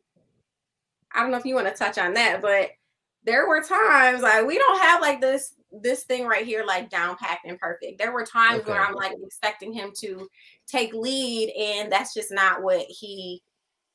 I 1.12 1.22
don't 1.22 1.30
know 1.30 1.38
if 1.38 1.46
you 1.46 1.54
want 1.54 1.68
to 1.68 1.74
touch 1.74 1.98
on 1.98 2.14
that, 2.14 2.42
but 2.42 2.70
there 3.24 3.48
were 3.48 3.62
times 3.62 4.22
like 4.22 4.46
we 4.46 4.58
don't 4.58 4.80
have 4.80 5.00
like 5.00 5.20
this 5.20 5.54
this 5.72 6.04
thing 6.04 6.26
right 6.26 6.46
here 6.46 6.64
like 6.64 6.90
down 6.90 7.16
packed 7.16 7.46
and 7.46 7.58
perfect. 7.58 7.98
There 7.98 8.12
were 8.12 8.24
times 8.24 8.60
okay. 8.60 8.72
where 8.72 8.80
I'm 8.80 8.94
like 8.94 9.12
expecting 9.24 9.72
him 9.72 9.92
to 9.98 10.28
take 10.66 10.94
lead 10.94 11.50
and 11.50 11.90
that's 11.90 12.14
just 12.14 12.30
not 12.30 12.62
what 12.62 12.86
he 12.88 13.42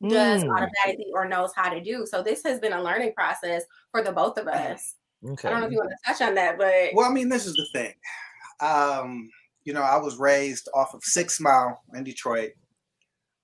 does 0.08 0.44
mm. 0.44 0.50
automatically 0.50 1.08
or 1.13 1.28
knows 1.28 1.54
how 1.56 1.70
to 1.70 1.82
do. 1.82 2.06
So 2.06 2.22
this 2.22 2.44
has 2.44 2.60
been 2.60 2.74
a 2.74 2.82
learning 2.82 3.13
process 3.13 3.63
for 3.92 4.04
the 4.04 4.12
both 4.12 4.38
of 4.38 4.48
us. 4.48 4.96
Okay. 5.25 5.48
I 5.48 5.51
don't 5.51 5.62
know 5.62 5.68
if 5.68 5.72
you 5.72 5.78
want 5.78 5.92
to 5.92 6.12
touch 6.12 6.28
on 6.28 6.36
that, 6.36 6.58
but 6.58 6.90
well, 6.94 7.10
I 7.10 7.13
mean, 7.13 7.30
this 7.30 7.46
is 7.46 7.54
the 7.54 7.68
thing. 7.72 7.94
Um, 8.62 9.30
you 9.63 9.74
know, 9.74 9.82
I 9.82 9.98
was 9.98 10.18
raised 10.18 10.70
off 10.74 10.94
of 10.94 11.03
Six 11.03 11.39
Mile 11.39 11.80
in 11.94 12.03
Detroit. 12.03 12.51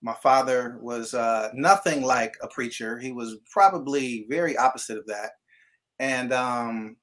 My 0.01 0.15
father 0.21 0.77
was 0.81 1.13
uh, 1.13 1.49
nothing 1.53 2.03
like 2.03 2.35
a 2.41 2.47
preacher. 2.47 2.99
He 2.99 3.11
was 3.11 3.37
probably 3.51 4.25
very 4.29 4.55
opposite 4.57 4.97
of 4.97 5.05
that. 5.07 5.31
And 5.99 6.31
um, 6.31 6.97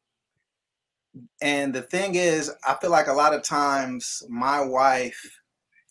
and 1.43 1.75
the 1.75 1.83
thing 1.83 2.15
is, 2.15 2.53
I 2.67 2.75
feel 2.75 2.91
like 2.91 3.09
a 3.09 3.13
lot 3.13 3.35
of 3.35 3.43
times 3.43 4.23
my 4.29 4.61
wife 4.61 5.21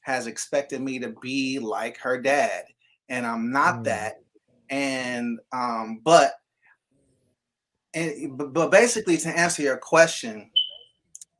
has 0.01 0.27
expected 0.27 0.81
me 0.81 0.99
to 0.99 1.13
be 1.21 1.59
like 1.59 1.97
her 1.97 2.19
dad, 2.21 2.63
and 3.09 3.25
I'm 3.25 3.51
not 3.51 3.79
mm. 3.79 3.83
that. 3.85 4.15
And 4.69 5.39
um, 5.51 6.01
but 6.03 6.33
and 7.93 8.37
but 8.37 8.71
basically 8.71 9.17
to 9.17 9.29
answer 9.29 9.61
your 9.61 9.77
question, 9.77 10.49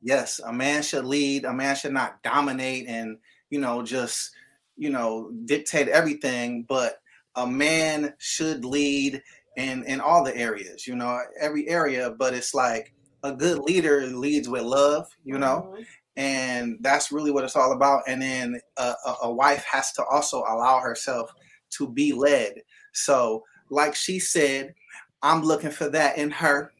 yes, 0.04 0.38
a 0.46 0.52
man 0.52 0.82
should 0.82 1.04
lead. 1.04 1.44
A 1.44 1.52
man 1.52 1.74
should 1.74 1.92
not 1.92 2.22
dominate 2.22 2.86
and 2.86 3.18
you 3.50 3.58
know 3.58 3.82
just 3.82 4.30
you 4.76 4.90
know 4.90 5.32
dictate 5.46 5.88
everything, 5.88 6.64
but 6.68 7.00
a 7.34 7.46
man 7.46 8.14
should 8.18 8.64
lead 8.64 9.20
in 9.56 9.82
in 9.84 10.00
all 10.00 10.22
the 10.22 10.36
areas. 10.36 10.86
You 10.86 10.94
know, 10.94 11.18
every 11.40 11.68
area. 11.68 12.14
But 12.16 12.34
it's 12.34 12.54
like 12.54 12.92
a 13.24 13.32
good 13.32 13.58
leader 13.58 14.06
leads 14.06 14.48
with 14.48 14.62
love. 14.62 15.08
You 15.24 15.38
know. 15.38 15.72
Mm-hmm. 15.72 15.82
And 16.16 16.76
that's 16.80 17.10
really 17.10 17.32
what 17.32 17.42
it's 17.42 17.56
all 17.56 17.72
about. 17.72 18.04
And 18.06 18.22
then 18.22 18.60
a, 18.76 18.94
a, 19.04 19.16
a 19.24 19.32
wife 19.32 19.64
has 19.64 19.90
to 19.94 20.04
also 20.04 20.44
allow 20.48 20.78
herself 20.78 21.34
to 21.70 21.88
be 21.88 22.12
led. 22.12 22.54
So, 22.92 23.42
like 23.68 23.96
she 23.96 24.20
said, 24.20 24.74
I'm 25.22 25.42
looking 25.42 25.72
for 25.72 25.88
that 25.88 26.16
in 26.16 26.30
her, 26.30 26.72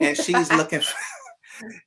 and 0.00 0.16
she's 0.16 0.50
looking 0.50 0.80
for. 0.80 0.96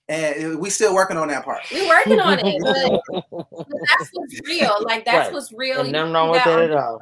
And 0.07 0.59
we 0.59 0.69
still 0.69 0.93
working 0.93 1.17
on 1.17 1.27
that 1.29 1.43
part. 1.43 1.61
We're 1.71 1.87
working 1.87 2.19
on 2.19 2.39
it, 2.39 2.61
but, 3.11 3.23
but 3.31 3.67
that's 3.87 4.09
what's 4.13 4.41
real. 4.47 4.77
Like 4.81 5.05
that's 5.05 5.27
right. 5.27 5.33
what's 5.33 5.51
real. 5.53 5.81
And 5.81 5.91
nothing 5.91 6.13
wrong 6.13 6.31
with 6.31 6.43
that 6.43 6.59
at 6.59 6.71
all. 6.71 6.99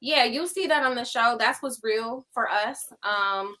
Yeah, 0.00 0.24
you'll 0.24 0.46
see 0.46 0.66
that 0.66 0.84
on 0.84 0.94
the 0.94 1.04
show. 1.04 1.36
That's 1.38 1.62
what's 1.62 1.80
real 1.82 2.26
for 2.32 2.50
us. 2.50 2.92
Um, 3.02 3.54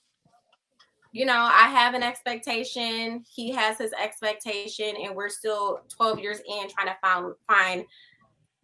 you 1.12 1.24
know, 1.24 1.48
I 1.50 1.68
have 1.68 1.94
an 1.94 2.02
expectation. 2.02 3.24
He 3.32 3.52
has 3.52 3.78
his 3.78 3.92
expectation, 3.92 4.94
and 5.02 5.14
we're 5.14 5.28
still 5.28 5.80
12 5.88 6.18
years 6.18 6.40
in 6.46 6.68
trying 6.68 6.88
to 6.88 6.96
find 7.00 7.32
find 7.46 7.84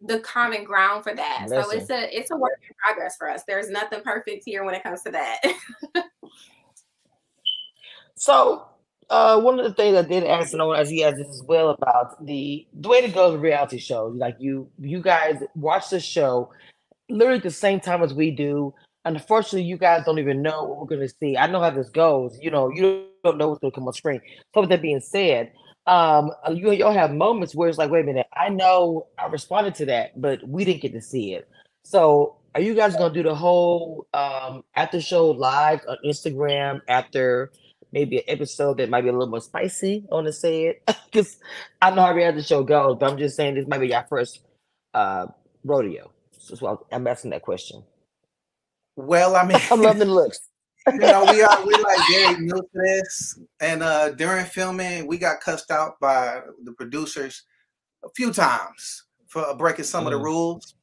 the 0.01 0.19
common 0.19 0.63
ground 0.63 1.03
for 1.03 1.15
that. 1.15 1.47
Listen. 1.47 1.63
So 1.63 1.71
it's 1.71 1.89
a 1.89 2.17
it's 2.17 2.31
a 2.31 2.37
work 2.37 2.59
in 2.67 2.75
progress 2.85 3.15
for 3.17 3.29
us. 3.29 3.43
There's 3.47 3.69
nothing 3.69 4.01
perfect 4.01 4.43
here 4.45 4.63
when 4.63 4.75
it 4.75 4.83
comes 4.83 5.01
to 5.03 5.11
that. 5.11 5.41
so 8.15 8.65
uh, 9.11 9.39
one 9.39 9.59
of 9.59 9.65
the 9.65 9.73
things 9.73 9.97
I 9.97 10.03
did 10.03 10.23
ask 10.23 10.53
Noah 10.53 10.79
as 10.79 10.89
he 10.89 11.03
asked 11.03 11.17
this 11.17 11.27
as 11.27 11.43
well 11.43 11.71
about 11.71 12.25
the 12.25 12.65
the 12.73 12.87
way 12.87 13.01
to 13.01 13.09
go 13.09 13.31
to 13.33 13.37
reality 13.37 13.77
shows. 13.77 14.15
Like 14.15 14.37
you 14.39 14.69
you 14.79 15.01
guys 15.01 15.43
watch 15.53 15.89
the 15.89 15.99
show 15.99 16.49
literally 17.09 17.41
the 17.41 17.51
same 17.51 17.81
time 17.81 18.01
as 18.03 18.13
we 18.13 18.31
do. 18.31 18.73
Unfortunately, 19.03 19.63
you 19.63 19.77
guys 19.77 20.05
don't 20.05 20.17
even 20.17 20.41
know 20.41 20.63
what 20.63 20.79
we're 20.79 20.95
gonna 20.95 21.09
see. 21.09 21.35
I 21.35 21.47
know 21.47 21.59
how 21.59 21.71
this 21.71 21.89
goes. 21.89 22.39
You 22.41 22.51
know, 22.51 22.69
you 22.69 23.05
don't 23.25 23.37
know 23.37 23.49
what's 23.49 23.59
gonna 23.59 23.73
come 23.73 23.85
on 23.85 23.93
screen. 23.93 24.21
So 24.53 24.61
with 24.61 24.69
that 24.69 24.81
being 24.81 25.01
said, 25.01 25.51
um, 25.87 26.31
you 26.53 26.71
you'll 26.71 26.93
have 26.93 27.11
moments 27.11 27.53
where 27.53 27.67
it's 27.67 27.77
like, 27.77 27.91
wait 27.91 28.05
a 28.05 28.07
minute, 28.07 28.27
I 28.33 28.47
know 28.47 29.07
I 29.19 29.25
responded 29.25 29.75
to 29.75 29.85
that, 29.87 30.21
but 30.21 30.47
we 30.47 30.63
didn't 30.63 30.83
get 30.83 30.93
to 30.93 31.01
see 31.01 31.33
it. 31.33 31.49
So 31.83 32.37
are 32.55 32.61
you 32.61 32.75
guys 32.75 32.95
gonna 32.95 33.13
do 33.13 33.23
the 33.23 33.35
whole 33.35 34.07
um 34.13 34.63
after 34.75 35.01
show 35.01 35.31
live 35.31 35.81
on 35.89 35.97
Instagram 36.05 36.79
after 36.87 37.51
maybe 37.91 38.17
an 38.17 38.23
episode 38.27 38.77
that 38.77 38.89
might 38.89 39.01
be 39.01 39.09
a 39.09 39.13
little 39.13 39.27
more 39.27 39.41
spicy 39.41 40.05
I 40.11 40.15
want 40.15 40.27
to 40.27 40.33
say 40.33 40.65
it? 40.65 40.83
Because 41.05 41.37
I 41.81 41.91
know 41.91 42.03
how 42.03 42.13
reality 42.13 42.41
show 42.43 42.63
goes, 42.63 42.97
but 42.99 43.11
I'm 43.11 43.17
just 43.17 43.35
saying 43.35 43.55
this 43.55 43.67
might 43.67 43.79
be 43.79 43.89
your 43.89 44.05
first 44.09 44.41
uh 44.93 45.27
rodeo. 45.63 46.11
So 46.37 46.85
I'm 46.91 47.07
asking 47.07 47.31
that 47.31 47.43
question. 47.43 47.83
Well, 48.95 49.35
I 49.35 49.43
mean, 49.47 49.59
I'm 49.71 49.81
loving 49.81 49.99
the 49.99 50.05
looks 50.13 50.39
you 50.91 50.97
know, 50.97 51.25
we 51.29 51.43
are 51.43 51.65
we 51.65 51.73
like 51.73 51.99
very 52.09 52.39
new 52.39 52.55
to 52.55 52.67
this, 52.73 53.39
and 53.59 53.83
uh 53.83 54.09
during 54.11 54.45
filming, 54.45 55.05
we 55.05 55.19
got 55.19 55.39
cussed 55.39 55.69
out 55.69 55.99
by 55.99 56.41
the 56.63 56.71
producers 56.71 57.43
a 58.03 58.09
few 58.15 58.33
times 58.33 59.03
for 59.27 59.55
breaking 59.55 59.85
some 59.85 60.05
mm. 60.05 60.07
of 60.07 60.13
the 60.13 60.19
mm. 60.19 60.23
rules. 60.23 60.73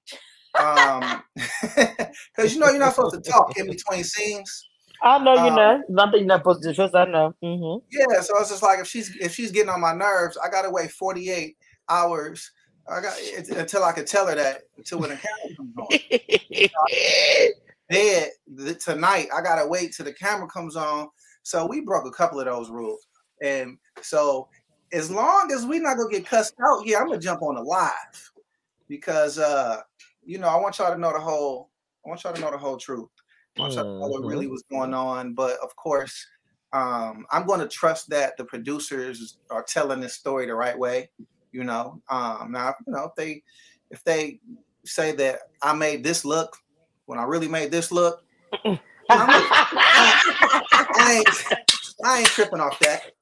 Um, 0.58 1.22
because 1.36 2.54
you 2.54 2.60
know 2.60 2.68
you're 2.68 2.78
not 2.78 2.94
supposed 2.94 3.22
to 3.22 3.30
talk 3.30 3.58
in 3.58 3.66
between 3.66 4.04
scenes. 4.04 4.68
I 5.02 5.18
know 5.18 5.34
you're 5.34 5.48
um, 5.48 5.56
not. 5.56 5.80
Nothing 5.88 6.20
you're 6.20 6.28
not 6.28 6.40
supposed 6.40 6.62
to 6.62 6.74
trust. 6.74 6.94
I 6.94 7.04
know. 7.04 7.34
Mm-hmm. 7.42 7.86
Yeah, 7.90 8.20
so 8.20 8.38
it's 8.38 8.50
just 8.50 8.62
like 8.62 8.80
if 8.80 8.86
she's 8.86 9.16
if 9.16 9.34
she's 9.34 9.52
getting 9.52 9.70
on 9.70 9.80
my 9.80 9.92
nerves, 9.92 10.38
I 10.42 10.48
gotta 10.48 10.70
wait 10.70 10.90
48 10.90 11.56
hours. 11.88 12.50
I 12.90 13.00
got 13.00 13.16
until 13.56 13.84
I 13.84 13.92
can 13.92 14.06
tell 14.06 14.26
her 14.26 14.34
that 14.34 14.62
until 14.76 15.00
when 15.00 15.10
the 15.10 15.16
camera 15.16 15.56
comes 15.56 15.76
on. 15.76 15.88
bed 17.88 18.30
tonight. 18.80 19.28
I 19.34 19.40
gotta 19.40 19.66
wait 19.66 19.94
till 19.94 20.04
the 20.04 20.12
camera 20.12 20.48
comes 20.48 20.76
on. 20.76 21.08
So 21.42 21.66
we 21.66 21.80
broke 21.80 22.06
a 22.06 22.10
couple 22.10 22.38
of 22.40 22.46
those 22.46 22.70
rules. 22.70 23.06
And 23.42 23.78
so 24.02 24.48
as 24.92 25.10
long 25.10 25.50
as 25.52 25.66
we're 25.66 25.82
not 25.82 25.96
gonna 25.96 26.10
get 26.10 26.26
cussed 26.26 26.54
out, 26.64 26.86
yeah, 26.86 26.98
I'm 26.98 27.06
gonna 27.06 27.18
jump 27.18 27.42
on 27.42 27.54
the 27.54 27.62
live 27.62 28.32
because 28.88 29.38
uh, 29.38 29.80
you 30.24 30.38
know, 30.38 30.48
I 30.48 30.56
want 30.56 30.78
y'all 30.78 30.92
to 30.92 31.00
know 31.00 31.12
the 31.12 31.20
whole 31.20 31.70
I 32.04 32.08
want 32.08 32.24
y'all 32.24 32.34
to 32.34 32.40
know 32.40 32.50
the 32.50 32.58
whole 32.58 32.76
truth. 32.76 33.08
I 33.58 33.62
want 33.62 33.74
y'all 33.74 33.84
to 33.84 33.90
know 34.00 34.06
what 34.06 34.24
really 34.24 34.46
mm-hmm. 34.46 34.52
was 34.52 34.64
going 34.70 34.94
on. 34.94 35.34
But 35.34 35.58
of 35.62 35.74
course, 35.76 36.26
um, 36.72 37.26
I'm 37.30 37.46
gonna 37.46 37.68
trust 37.68 38.08
that 38.10 38.36
the 38.36 38.44
producers 38.44 39.38
are 39.50 39.62
telling 39.62 40.00
this 40.00 40.14
story 40.14 40.46
the 40.46 40.54
right 40.54 40.78
way. 40.78 41.10
You 41.52 41.64
know, 41.64 42.00
um, 42.08 42.52
now 42.52 42.74
you 42.86 42.92
know 42.92 43.04
if 43.04 43.14
they 43.16 43.42
if 43.90 44.04
they 44.04 44.40
say 44.84 45.12
that 45.12 45.40
I 45.62 45.72
made 45.74 46.04
this 46.04 46.24
look 46.24 46.56
when 47.06 47.18
I 47.18 47.24
really 47.24 47.48
made 47.48 47.70
this 47.70 47.90
look, 47.90 48.22
I, 48.64 48.78
I, 50.70 51.14
ain't, 51.16 51.28
I 52.04 52.18
ain't 52.18 52.28
tripping 52.28 52.60
off 52.60 52.78
that. 52.80 53.12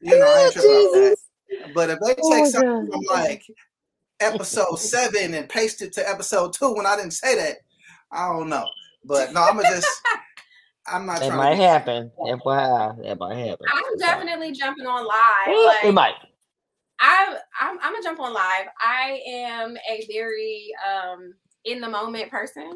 You 0.00 0.18
know, 0.18 0.26
I 0.26 0.44
ain't 0.44 0.52
tripping 0.52 0.70
off 0.70 0.94
that. 0.94 1.16
But 1.74 1.90
if 1.90 1.98
they 2.00 2.14
take 2.14 2.18
oh 2.22 2.50
something 2.50 2.90
from 2.90 3.00
like 3.08 3.44
episode 4.20 4.76
seven 4.76 5.34
and 5.34 5.48
paste 5.48 5.82
it 5.82 5.92
to 5.94 6.08
episode 6.08 6.52
two 6.52 6.74
when 6.74 6.86
I 6.86 6.96
didn't 6.96 7.12
say 7.12 7.36
that, 7.36 7.58
I 8.10 8.28
don't 8.32 8.48
know. 8.48 8.66
But 9.06 9.32
no, 9.32 9.42
I'm 9.42 9.56
gonna 9.56 9.68
just. 9.68 9.88
I'm 10.88 11.06
not. 11.06 11.22
It 11.22 11.32
might 11.32 11.56
happen. 11.56 12.12
FYI, 12.18 13.02
that 13.02 13.18
might 13.18 13.36
happen. 13.36 13.66
I'm 13.72 13.98
definitely 13.98 14.52
jumping 14.52 14.86
on 14.86 15.04
live. 15.04 15.66
Like, 15.66 15.84
it 15.84 15.92
might. 15.92 16.14
I, 17.00 17.36
I'm, 17.60 17.78
I'm 17.82 17.92
gonna 17.92 18.02
jump 18.02 18.20
on 18.20 18.32
live. 18.32 18.66
I 18.80 19.20
am 19.26 19.76
a 19.88 20.06
very 20.10 20.72
um 20.86 21.34
in 21.64 21.80
the 21.80 21.88
moment 21.88 22.30
person. 22.30 22.70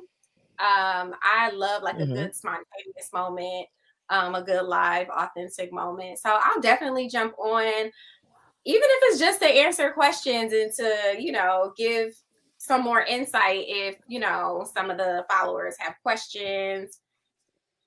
Um, 0.58 1.14
I 1.22 1.50
love 1.54 1.82
like 1.82 1.96
mm-hmm. 1.96 2.12
a 2.12 2.14
good 2.14 2.34
spontaneous 2.34 3.10
moment, 3.14 3.66
um, 4.10 4.34
a 4.34 4.42
good 4.42 4.64
live, 4.64 5.08
authentic 5.08 5.72
moment. 5.72 6.18
So 6.18 6.38
I'll 6.38 6.60
definitely 6.60 7.08
jump 7.08 7.38
on, 7.38 7.64
even 7.64 7.90
if 8.66 9.02
it's 9.04 9.18
just 9.18 9.40
to 9.40 9.46
answer 9.46 9.90
questions 9.92 10.52
and 10.52 10.70
to, 10.72 11.16
you 11.18 11.32
know, 11.32 11.72
give 11.78 12.12
some 12.70 12.84
more 12.84 13.02
insight 13.02 13.64
if, 13.66 13.96
you 14.06 14.20
know, 14.20 14.64
some 14.72 14.90
of 14.92 14.96
the 14.96 15.24
followers 15.28 15.74
have 15.80 15.96
questions, 16.04 17.00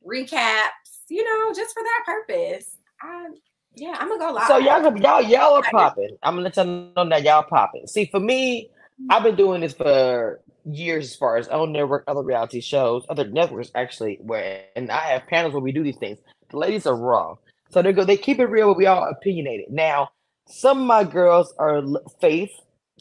recaps, 0.05 0.67
you 1.09 1.23
know, 1.23 1.53
just 1.53 1.73
for 1.73 1.81
that 1.81 2.03
purpose. 2.05 2.75
I, 3.01 3.27
yeah, 3.75 3.95
I'm 3.97 4.09
gonna 4.09 4.19
go 4.19 4.33
live. 4.33 4.47
So 4.47 4.57
y'all, 4.57 4.97
y'all, 4.97 5.21
y'all 5.21 5.53
are 5.53 5.63
popping. 5.71 6.17
I'm 6.21 6.35
gonna 6.35 6.51
tell 6.51 6.67
y'all 6.67 7.07
that 7.07 7.23
y'all 7.23 7.43
popping. 7.43 7.87
See, 7.87 8.09
for 8.11 8.19
me, 8.19 8.71
I've 9.09 9.23
been 9.23 9.37
doing 9.37 9.61
this 9.61 9.71
for 9.71 10.41
years 10.65 11.11
as 11.11 11.15
far 11.15 11.37
as 11.37 11.47
own 11.47 11.71
network, 11.71 12.03
other 12.07 12.21
reality 12.21 12.59
shows, 12.59 13.05
other 13.07 13.25
networks 13.25 13.71
actually, 13.75 14.19
where 14.21 14.65
and 14.75 14.91
I 14.91 14.99
have 15.13 15.27
panels 15.27 15.53
where 15.53 15.63
we 15.63 15.71
do 15.71 15.83
these 15.83 15.97
things. 15.97 16.19
The 16.49 16.57
ladies 16.57 16.85
are 16.85 16.95
raw. 16.97 17.35
So 17.69 17.81
they 17.81 17.93
go, 17.93 18.03
they 18.03 18.17
keep 18.17 18.39
it 18.39 18.47
real, 18.47 18.67
but 18.67 18.77
we 18.77 18.85
all 18.85 19.07
opinionated. 19.09 19.67
Now, 19.71 20.09
some 20.45 20.81
of 20.81 20.87
my 20.87 21.05
girls 21.05 21.53
are 21.57 21.81
faith, 22.19 22.51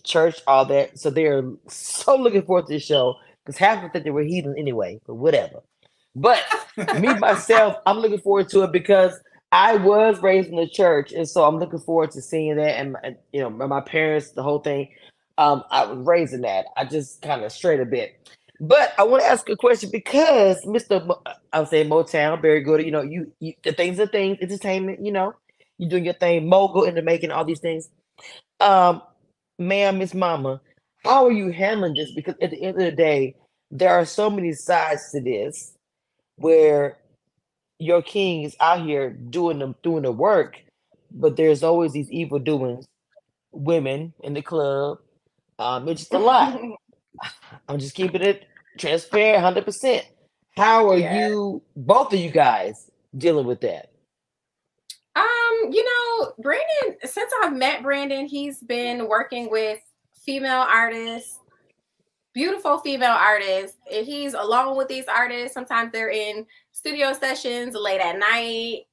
church, 0.04 0.40
all 0.46 0.64
that. 0.66 0.98
So 0.98 1.10
they're 1.10 1.44
so 1.68 2.16
looking 2.16 2.42
forward 2.42 2.66
to 2.66 2.74
the 2.74 2.80
show 2.80 3.16
because 3.44 3.58
half 3.58 3.84
of 3.84 3.92
them 3.92 4.02
they 4.02 4.10
were 4.10 4.22
heathen 4.22 4.54
anyway, 4.58 5.00
but 5.06 5.14
whatever. 5.14 5.62
But 6.14 6.42
me 6.76 7.14
myself, 7.18 7.76
I'm 7.86 7.98
looking 7.98 8.20
forward 8.20 8.48
to 8.50 8.62
it 8.62 8.72
because 8.72 9.18
I 9.52 9.76
was 9.76 10.22
raised 10.22 10.48
in 10.48 10.56
the 10.56 10.68
church, 10.68 11.12
and 11.12 11.28
so 11.28 11.44
I'm 11.44 11.58
looking 11.58 11.78
forward 11.78 12.10
to 12.12 12.22
seeing 12.22 12.56
that. 12.56 12.78
And, 12.78 12.96
you 13.32 13.40
know, 13.40 13.50
my 13.50 13.80
parents, 13.80 14.30
the 14.32 14.42
whole 14.42 14.60
thing. 14.60 14.88
Um, 15.38 15.64
I 15.70 15.86
was 15.86 16.06
raising 16.06 16.42
that. 16.42 16.66
I 16.76 16.84
just 16.84 17.22
kind 17.22 17.42
of 17.42 17.52
strayed 17.52 17.80
a 17.80 17.86
bit. 17.86 18.28
But 18.60 18.92
I 18.96 19.02
want 19.02 19.24
to 19.24 19.28
ask 19.28 19.48
a 19.48 19.56
question 19.56 19.90
because 19.90 20.64
Mr. 20.64 21.04
Mo- 21.04 21.22
I 21.52 21.60
would 21.60 21.68
say 21.68 21.84
Motown, 21.84 22.40
very 22.40 22.60
good. 22.60 22.84
You 22.84 22.92
know, 22.92 23.02
you, 23.02 23.32
you 23.40 23.54
the 23.64 23.72
things 23.72 23.98
are 23.98 24.06
things, 24.06 24.38
entertainment. 24.40 25.04
You 25.04 25.10
know, 25.10 25.34
you 25.78 25.88
doing 25.88 26.04
your 26.04 26.14
thing, 26.14 26.48
mogul 26.48 26.84
into 26.84 27.02
making 27.02 27.32
all 27.32 27.44
these 27.44 27.60
things. 27.60 27.88
Um, 28.60 29.02
ma'am, 29.66 29.98
Miss 29.98 30.14
Mama, 30.14 30.60
how 31.04 31.26
are 31.26 31.32
you 31.32 31.50
handling 31.50 31.94
this? 31.94 32.12
Because 32.12 32.34
at 32.40 32.50
the 32.50 32.62
end 32.62 32.76
of 32.76 32.84
the 32.84 32.92
day, 32.92 33.34
there 33.70 33.90
are 33.90 34.04
so 34.04 34.30
many 34.30 34.52
sides 34.52 35.10
to 35.12 35.20
this, 35.20 35.74
where 36.36 36.98
your 37.78 38.02
king 38.02 38.42
is 38.42 38.56
out 38.60 38.82
here 38.82 39.10
doing 39.10 39.58
the 39.58 39.74
doing 39.82 40.02
the 40.02 40.12
work, 40.12 40.58
but 41.10 41.36
there's 41.36 41.62
always 41.62 41.92
these 41.92 42.10
evil 42.10 42.38
doings, 42.38 42.86
women 43.52 44.12
in 44.22 44.34
the 44.34 44.42
club, 44.42 44.98
um, 45.58 45.88
it's 45.88 46.02
just 46.02 46.14
a 46.14 46.18
lot. 46.18 46.60
I'm 47.68 47.78
just 47.78 47.94
keeping 47.94 48.22
it 48.22 48.46
transparent, 48.78 49.42
hundred 49.42 49.64
percent. 49.64 50.06
How 50.56 50.90
are 50.90 50.98
yeah. 50.98 51.28
you, 51.28 51.62
both 51.76 52.12
of 52.12 52.18
you 52.18 52.30
guys, 52.30 52.90
dealing 53.16 53.46
with 53.46 53.60
that? 53.62 53.90
Um, 55.14 55.70
you 55.70 55.84
know, 55.84 55.91
Brandon. 56.38 56.98
Since 57.04 57.32
I've 57.42 57.54
met 57.54 57.82
Brandon, 57.82 58.26
he's 58.26 58.60
been 58.60 59.08
working 59.08 59.50
with 59.50 59.80
female 60.14 60.66
artists, 60.68 61.38
beautiful 62.32 62.78
female 62.78 63.16
artists. 63.18 63.76
If 63.86 64.06
he's 64.06 64.34
alone 64.34 64.76
with 64.76 64.88
these 64.88 65.06
artists, 65.06 65.54
sometimes 65.54 65.92
they're 65.92 66.10
in 66.10 66.46
studio 66.72 67.12
sessions 67.12 67.74
late 67.74 68.00
at 68.00 68.18
night, 68.18 68.86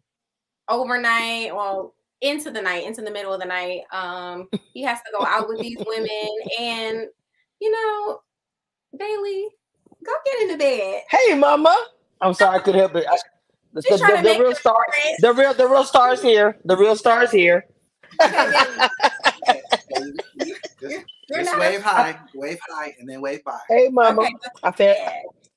overnight, 0.68 1.56
well, 1.56 1.96
into 2.22 2.52
the 2.52 2.62
night, 2.62 2.86
into 2.86 3.02
the 3.02 3.12
middle 3.12 3.34
of 3.34 3.40
the 3.40 3.46
night. 3.46 3.82
Um, 3.92 4.50
he 4.74 4.82
has 4.84 5.00
to 5.00 5.12
go 5.18 5.26
out 5.26 5.48
with 5.48 5.60
these 5.60 5.78
women, 5.88 6.30
and 6.60 7.08
you 7.60 7.72
know, 7.72 8.22
Bailey, 8.98 9.48
go 10.04 10.12
get 10.26 10.42
into 10.44 10.58
bed. 10.58 11.04
Hey, 11.10 11.36
mama. 11.36 11.76
I'm 12.22 12.34
sorry, 12.34 12.58
I 12.58 12.60
couldn't 12.60 12.80
help 12.80 12.96
it. 12.96 13.06
I, 13.10 13.18
the, 13.74 13.82
the, 13.82 13.98
the, 13.98 14.34
the 14.34 14.40
real 14.40 14.56
star, 14.56 14.86
the 15.20 15.34
real, 15.34 15.54
the 15.54 15.68
real 15.68 15.84
stars 15.84 16.22
here. 16.22 16.58
The 16.66 16.78
real 16.78 16.96
stars 16.96 17.32
here. 17.32 17.66
Just 21.30 21.60
wave 21.60 21.82
high, 21.82 22.18
wave 22.34 22.60
high, 22.68 22.96
and 23.00 23.08
then 23.08 23.22
wave 23.22 23.44
bye. 23.44 23.60
Hey, 23.68 23.90
mama. 23.92 24.24
Okay. 24.24 24.34
I've 24.64 24.78
had 24.78 24.98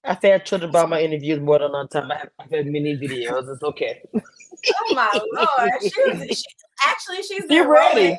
I've 0.05 0.23
had 0.23 0.45
children 0.45 0.71
about 0.71 0.91
my 0.91 1.01
interviews 1.01 1.41
more 1.41 1.59
than 1.59 1.73
one 1.73 1.89
time. 1.89 2.11
I've 2.11 2.51
had 2.51 2.67
many 2.67 2.97
videos. 2.97 3.51
It's 3.53 3.63
okay. 3.63 4.03
Oh 4.15 4.95
my 4.95 5.09
lord! 5.33 5.71
She, 5.81 6.35
she, 6.35 6.45
actually, 6.85 7.23
she's 7.23 7.47
been 7.47 7.67
ready. 7.67 8.19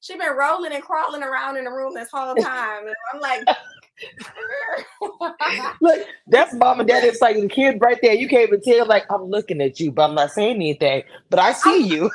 She's 0.00 0.16
been 0.16 0.34
rolling 0.34 0.72
and 0.72 0.82
crawling 0.82 1.22
around 1.22 1.58
in 1.58 1.64
the 1.64 1.70
room 1.70 1.92
this 1.94 2.10
whole 2.10 2.34
time, 2.34 2.86
and 2.86 2.94
I'm 3.12 3.20
like. 3.20 3.42
Look, 5.80 6.06
that's 6.26 6.54
mom 6.54 6.80
and 6.80 6.88
dad. 6.88 7.04
It's 7.04 7.20
like 7.20 7.36
the 7.36 7.48
kid 7.48 7.78
right 7.80 7.98
there. 8.02 8.14
You 8.14 8.28
can't 8.28 8.48
even 8.48 8.60
tell. 8.60 8.86
Like 8.86 9.04
I'm 9.10 9.24
looking 9.24 9.60
at 9.60 9.80
you, 9.80 9.92
but 9.92 10.08
I'm 10.08 10.14
not 10.14 10.30
saying 10.30 10.56
anything. 10.56 11.02
But 11.28 11.38
I 11.38 11.52
see 11.52 11.84
I'm, 11.84 11.90
you. 11.90 12.10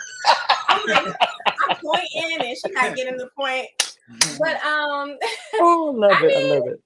I'm, 0.69 0.87
like, 0.87 1.15
I'm 1.69 1.77
pointing, 1.77 2.37
and 2.39 2.57
she's 2.57 2.73
not 2.73 2.95
getting 2.95 3.17
the 3.17 3.29
point. 3.37 3.67
But 4.39 4.63
um, 4.63 5.17
oh, 5.55 5.93
love 5.95 6.11
I 6.11 6.25
it. 6.25 6.27
Mean, 6.27 6.51
I 6.51 6.55
love 6.55 6.67
it. 6.67 6.81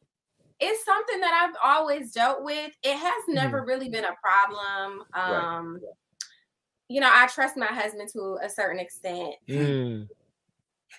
It's 0.61 0.83
something 0.83 1.21
that 1.21 1.47
I've 1.47 1.55
always 1.63 2.11
dealt 2.11 2.43
with. 2.43 2.71
It 2.83 2.97
has 2.97 3.23
never 3.29 3.61
mm. 3.61 3.67
really 3.67 3.89
been 3.89 4.03
a 4.03 4.15
problem. 4.21 5.03
Um, 5.13 5.73
right. 5.73 5.93
you 6.89 6.99
know, 6.99 7.09
I 7.11 7.27
trust 7.27 7.55
my 7.55 7.67
husband 7.67 8.09
to 8.13 8.37
a 8.43 8.49
certain 8.49 8.79
extent. 8.79 9.35
Mm. 9.47 10.07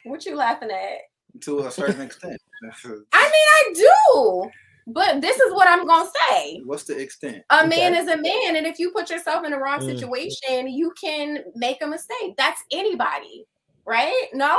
What 0.04 0.24
you 0.24 0.34
laughing 0.34 0.70
at? 0.70 1.09
To 1.42 1.60
a 1.60 1.70
certain 1.70 2.00
extent. 2.00 2.40
I 2.64 2.94
mean, 2.94 3.12
I 3.12 3.72
do. 3.74 4.50
But 4.86 5.20
this 5.20 5.38
is 5.38 5.52
what 5.52 5.68
I'm 5.68 5.86
gonna 5.86 6.10
say. 6.30 6.60
What's 6.64 6.84
the 6.84 6.98
extent? 6.98 7.44
A 7.50 7.66
man 7.66 7.92
okay. 7.92 8.00
is 8.00 8.08
a 8.08 8.16
man, 8.16 8.56
and 8.56 8.66
if 8.66 8.78
you 8.78 8.90
put 8.90 9.10
yourself 9.10 9.44
in 9.44 9.52
the 9.52 9.58
wrong 9.58 9.80
mm. 9.80 9.86
situation, 9.86 10.68
you 10.68 10.92
can 11.00 11.44
make 11.54 11.82
a 11.82 11.86
mistake. 11.86 12.34
That's 12.36 12.60
anybody, 12.72 13.44
right? 13.86 14.26
No, 14.32 14.58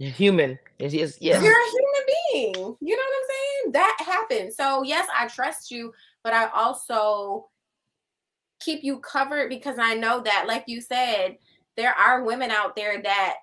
you're 0.00 0.10
human. 0.10 0.58
It's, 0.78 0.94
it's, 0.94 1.20
yes. 1.20 1.42
You're 1.44 1.52
a 1.52 1.70
human 1.70 2.54
being. 2.54 2.76
You 2.80 2.96
know 2.96 3.02
what 3.02 3.20
I'm 3.20 3.28
saying? 3.28 3.72
That 3.72 3.96
happens. 4.00 4.56
So 4.56 4.82
yes, 4.82 5.06
I 5.16 5.28
trust 5.28 5.70
you, 5.70 5.92
but 6.24 6.32
I 6.32 6.48
also 6.54 7.50
keep 8.60 8.82
you 8.82 8.98
covered 9.00 9.50
because 9.50 9.78
I 9.78 9.94
know 9.94 10.22
that, 10.22 10.46
like 10.48 10.64
you 10.66 10.80
said, 10.80 11.36
there 11.76 11.92
are 11.92 12.24
women 12.24 12.50
out 12.50 12.76
there 12.76 13.02
that 13.02 13.34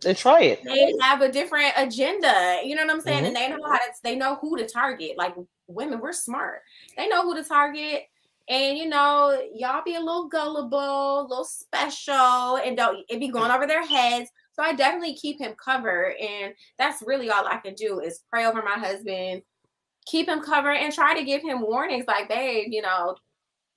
they 0.00 0.14
try 0.14 0.42
it. 0.42 0.64
They 0.64 0.92
have 1.00 1.22
a 1.22 1.30
different 1.30 1.72
agenda. 1.76 2.60
You 2.64 2.76
know 2.76 2.84
what 2.84 2.94
I'm 2.94 3.00
saying? 3.00 3.24
Mm-hmm. 3.24 3.26
And 3.26 3.36
they 3.36 3.48
know 3.48 3.62
how 3.64 3.76
to. 3.76 3.92
They 4.02 4.16
know 4.16 4.36
who 4.36 4.56
to 4.56 4.66
target. 4.66 5.16
Like 5.16 5.34
women, 5.66 6.00
we're 6.00 6.12
smart. 6.12 6.60
They 6.96 7.08
know 7.08 7.22
who 7.22 7.34
to 7.34 7.44
target. 7.44 8.04
And 8.48 8.78
you 8.78 8.88
know, 8.88 9.38
y'all 9.54 9.82
be 9.84 9.96
a 9.96 10.00
little 10.00 10.28
gullible, 10.28 11.20
a 11.20 11.26
little 11.28 11.44
special, 11.44 12.56
and 12.56 12.76
don't 12.76 13.04
it 13.08 13.20
be 13.20 13.28
going 13.28 13.50
over 13.50 13.66
their 13.66 13.86
heads. 13.86 14.30
So 14.52 14.62
I 14.62 14.72
definitely 14.72 15.14
keep 15.14 15.40
him 15.40 15.54
covered. 15.62 16.14
And 16.16 16.54
that's 16.78 17.02
really 17.06 17.30
all 17.30 17.46
I 17.46 17.58
can 17.58 17.74
do 17.74 18.00
is 18.00 18.22
pray 18.30 18.46
over 18.46 18.62
my 18.62 18.78
husband, 18.78 19.42
keep 20.06 20.28
him 20.28 20.40
covered, 20.40 20.72
and 20.72 20.92
try 20.92 21.14
to 21.14 21.24
give 21.24 21.42
him 21.42 21.60
warnings 21.60 22.06
like, 22.08 22.28
babe, 22.28 22.68
you 22.70 22.82
know, 22.82 23.16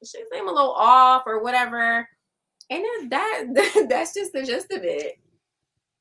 she 0.04 0.24
seem 0.32 0.48
a 0.48 0.52
little 0.52 0.72
off 0.72 1.24
or 1.26 1.44
whatever. 1.44 2.08
And 2.70 3.12
that 3.12 3.44
that's 3.90 4.14
just 4.14 4.34
the 4.34 4.44
gist 4.44 4.72
of 4.72 4.84
it. 4.84 5.20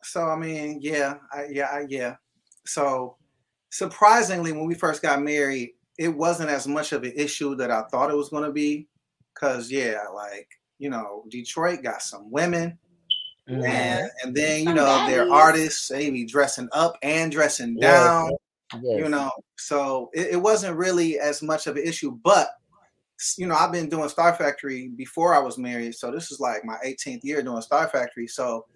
So 0.02 0.24
I 0.26 0.36
mean, 0.36 0.78
yeah, 0.82 1.14
I, 1.32 1.46
yeah, 1.50 1.68
I, 1.70 1.86
yeah. 1.88 2.16
So 2.66 3.16
surprisingly, 3.70 4.52
when 4.52 4.66
we 4.66 4.74
first 4.74 5.02
got 5.02 5.22
married, 5.22 5.70
it 5.98 6.08
wasn't 6.08 6.50
as 6.50 6.66
much 6.66 6.92
of 6.92 7.02
an 7.02 7.12
issue 7.14 7.54
that 7.56 7.70
I 7.70 7.82
thought 7.90 8.10
it 8.10 8.16
was 8.16 8.30
going 8.30 8.44
to 8.44 8.52
be. 8.52 8.88
Cause 9.34 9.70
yeah, 9.70 10.00
like 10.14 10.48
you 10.78 10.90
know, 10.90 11.24
Detroit 11.30 11.82
got 11.82 12.02
some 12.02 12.30
women 12.30 12.78
Mm-hmm. 13.50 13.64
And, 13.64 14.10
and 14.22 14.34
then 14.34 14.60
you 14.66 14.74
know 14.74 15.06
they're 15.08 15.30
artists, 15.30 15.88
they 15.88 16.10
be 16.10 16.24
dressing 16.24 16.68
up 16.72 16.96
and 17.02 17.32
dressing 17.32 17.76
down. 17.76 18.30
Yes. 18.30 18.82
Yes. 18.82 18.98
You 18.98 19.08
know, 19.08 19.32
so 19.58 20.10
it, 20.14 20.28
it, 20.34 20.36
wasn't 20.36 20.76
really 20.76 21.18
as 21.18 21.42
much 21.42 21.66
of 21.66 21.76
an 21.76 21.82
issue. 21.82 22.16
But 22.22 22.50
you 23.36 23.48
know, 23.48 23.56
I've 23.56 23.72
been 23.72 23.88
doing 23.88 24.08
Star 24.08 24.32
Factory 24.36 24.92
before 24.94 25.34
I 25.34 25.40
was 25.40 25.58
married, 25.58 25.96
so 25.96 26.12
this 26.12 26.30
is 26.30 26.38
like 26.38 26.64
my 26.64 26.76
18th 26.86 27.24
year 27.24 27.42
doing 27.42 27.60
Star 27.62 27.88
Factory. 27.88 28.28
So 28.28 28.66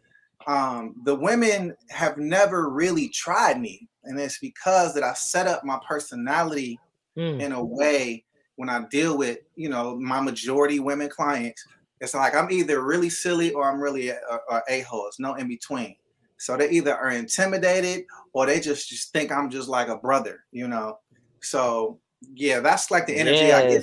um, 0.46 0.94
the 1.04 1.14
women 1.14 1.74
have 1.90 2.18
never 2.18 2.68
really 2.68 3.08
tried 3.08 3.60
me, 3.60 3.88
and 4.04 4.18
it's 4.18 4.38
because 4.38 4.94
that 4.94 5.02
I 5.02 5.14
set 5.14 5.46
up 5.46 5.64
my 5.64 5.78
personality 5.88 6.78
mm. 7.16 7.40
in 7.40 7.52
a 7.52 7.64
way 7.64 8.24
when 8.56 8.68
I 8.68 8.84
deal 8.90 9.16
with 9.16 9.38
you 9.56 9.68
know 9.68 9.96
my 9.96 10.20
majority 10.20 10.80
women 10.80 11.08
clients 11.08 11.64
it's 12.04 12.14
like 12.14 12.34
I'm 12.34 12.50
either 12.50 12.82
really 12.82 13.08
silly 13.08 13.52
or 13.52 13.68
I'm 13.70 13.80
really 13.80 14.10
a, 14.10 14.18
a, 14.50 14.62
a 14.68 14.80
hole. 14.82 15.06
It's 15.08 15.18
no 15.18 15.34
in 15.34 15.48
between. 15.48 15.96
So 16.36 16.56
they 16.56 16.68
either 16.70 16.94
are 16.94 17.10
intimidated 17.10 18.04
or 18.32 18.46
they 18.46 18.60
just 18.60 18.88
just 18.88 19.12
think 19.12 19.32
I'm 19.32 19.48
just 19.48 19.68
like 19.68 19.88
a 19.88 19.96
brother, 19.96 20.44
you 20.52 20.68
know. 20.68 20.98
So 21.40 21.98
yeah, 22.34 22.60
that's 22.60 22.90
like 22.90 23.06
the 23.06 23.16
energy 23.16 23.38
yes. 23.38 23.64
I 23.64 23.68
get 23.68 23.82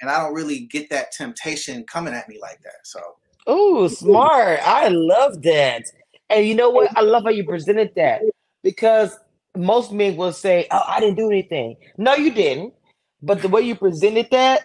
and 0.00 0.10
I 0.10 0.22
don't 0.22 0.34
really 0.34 0.60
get 0.60 0.90
that 0.90 1.12
temptation 1.12 1.84
coming 1.84 2.14
at 2.14 2.28
me 2.28 2.38
like 2.40 2.60
that. 2.62 2.84
So 2.84 3.00
oh, 3.46 3.88
smart! 3.88 4.60
I 4.64 4.88
love 4.88 5.42
that. 5.42 5.84
And 6.28 6.46
you 6.46 6.54
know 6.54 6.70
what? 6.70 6.96
I 6.96 7.00
love 7.00 7.24
how 7.24 7.30
you 7.30 7.44
presented 7.44 7.92
that 7.96 8.22
because 8.62 9.18
most 9.56 9.92
men 9.92 10.16
will 10.16 10.32
say, 10.32 10.66
"Oh, 10.70 10.82
I 10.86 11.00
didn't 11.00 11.16
do 11.16 11.30
anything." 11.30 11.76
No, 11.98 12.14
you 12.14 12.32
didn't. 12.32 12.74
But 13.22 13.42
the 13.42 13.48
way 13.48 13.60
you 13.60 13.74
presented 13.74 14.28
that, 14.30 14.62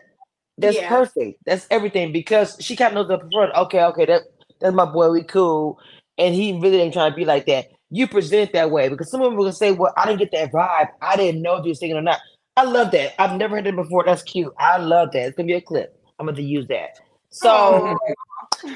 that's 0.57 0.77
yeah. 0.77 0.87
perfect. 0.87 1.39
That's 1.45 1.67
everything 1.69 2.13
because 2.13 2.57
she 2.59 2.75
kind 2.75 2.95
of 2.95 3.07
knows 3.07 3.19
the 3.19 3.29
front. 3.31 3.53
Okay, 3.55 3.83
okay, 3.83 4.05
that 4.05 4.21
that's 4.61 4.75
my 4.75 4.85
boy. 4.85 5.11
We 5.11 5.23
cool, 5.23 5.79
and 6.17 6.33
he 6.33 6.53
really 6.59 6.81
ain't 6.81 6.93
trying 6.93 7.11
to 7.11 7.15
be 7.15 7.25
like 7.25 7.45
that. 7.47 7.67
You 7.89 8.07
present 8.07 8.53
that 8.53 8.71
way 8.71 8.89
because 8.89 9.11
some 9.11 9.21
people 9.21 9.35
will 9.35 9.51
say, 9.51 9.71
"Well, 9.71 9.93
I 9.97 10.05
didn't 10.05 10.19
get 10.19 10.31
that 10.31 10.51
vibe. 10.51 10.89
I 11.01 11.15
didn't 11.15 11.41
know 11.41 11.57
if 11.57 11.65
you 11.65 11.71
were 11.71 11.75
singing 11.75 11.97
or 11.97 12.01
not." 12.01 12.19
I 12.57 12.63
love 12.63 12.91
that. 12.91 13.19
I've 13.21 13.37
never 13.37 13.57
heard 13.57 13.67
it 13.67 13.75
before. 13.75 14.03
That's 14.05 14.23
cute. 14.23 14.53
I 14.57 14.77
love 14.77 15.11
that. 15.11 15.27
It's 15.27 15.35
gonna 15.35 15.47
be 15.47 15.53
a 15.53 15.61
clip. 15.61 15.99
I'm 16.19 16.25
gonna 16.25 16.41
use 16.41 16.67
that. 16.67 16.99
So, 17.29 17.49
oh. 17.49 17.97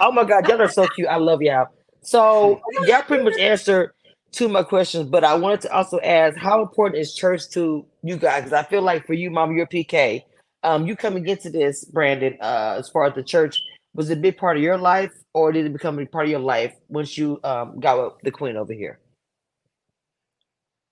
Oh, 0.01 0.11
my 0.11 0.23
god, 0.23 0.47
y'all 0.47 0.61
are 0.61 0.67
so 0.67 0.87
cute. 0.87 1.07
I 1.07 1.17
love 1.17 1.41
y'all. 1.41 1.67
So 2.01 2.61
y'all 2.85 3.01
pretty 3.01 3.23
much 3.23 3.37
answered 3.37 3.91
two 4.31 4.45
of 4.45 4.51
my 4.51 4.63
questions, 4.63 5.09
but 5.09 5.23
I 5.23 5.33
wanted 5.35 5.61
to 5.61 5.73
also 5.73 5.99
ask 5.99 6.37
how 6.37 6.61
important 6.61 7.01
is 7.01 7.13
church 7.13 7.49
to 7.49 7.85
you 8.03 8.15
guys? 8.15 8.43
Because 8.43 8.53
I 8.53 8.63
feel 8.63 8.81
like 8.81 9.05
for 9.05 9.13
you, 9.13 9.29
mom, 9.31 9.55
you're 9.55 9.67
PK 9.67 10.23
um, 10.63 10.85
you 10.85 10.95
coming 10.95 11.25
into 11.27 11.49
this, 11.49 11.85
Brandon, 11.85 12.37
uh, 12.41 12.75
as 12.77 12.89
far 12.89 13.05
as 13.05 13.15
the 13.15 13.23
church, 13.23 13.61
was 13.93 14.09
it 14.09 14.17
a 14.17 14.21
big 14.21 14.37
part 14.37 14.57
of 14.57 14.63
your 14.63 14.77
life, 14.77 15.11
or 15.33 15.51
did 15.51 15.65
it 15.65 15.73
become 15.73 15.99
a 15.99 16.05
part 16.05 16.25
of 16.25 16.31
your 16.31 16.39
life 16.39 16.75
once 16.89 17.17
you 17.17 17.39
um, 17.43 17.79
got 17.79 17.97
with 17.97 18.13
the 18.23 18.31
queen 18.31 18.57
over 18.57 18.73
here? 18.73 18.99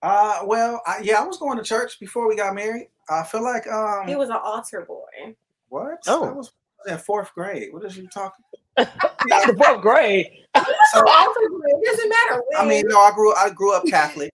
Uh, 0.02 0.40
well, 0.46 0.82
I, 0.86 1.00
yeah, 1.02 1.22
I 1.22 1.26
was 1.26 1.38
going 1.38 1.58
to 1.58 1.64
church 1.64 2.00
before 2.00 2.28
we 2.28 2.36
got 2.36 2.56
married. 2.56 2.88
I 3.10 3.24
feel 3.24 3.44
like 3.44 3.68
um, 3.68 4.08
he 4.08 4.16
was 4.16 4.30
an 4.30 4.38
altar 4.42 4.86
boy. 4.88 5.36
What? 5.70 6.00
Oh, 6.08 6.26
I 6.26 6.32
was 6.32 6.52
in 6.88 6.98
fourth 6.98 7.34
grade. 7.34 7.74
What 7.74 7.84
is 7.84 7.98
you 7.98 8.08
talking? 8.08 8.46
Not 8.78 9.48
the 9.48 9.56
fourth 9.58 9.82
grade. 9.82 10.28
so, 10.56 11.04
it 11.06 11.86
doesn't 11.86 12.10
matter. 12.10 12.42
When. 12.48 12.66
I 12.66 12.66
mean, 12.66 12.84
no, 12.88 13.00
I 13.00 13.12
grew 13.14 13.34
I 13.34 13.50
grew 13.50 13.74
up 13.74 13.86
Catholic, 13.90 14.34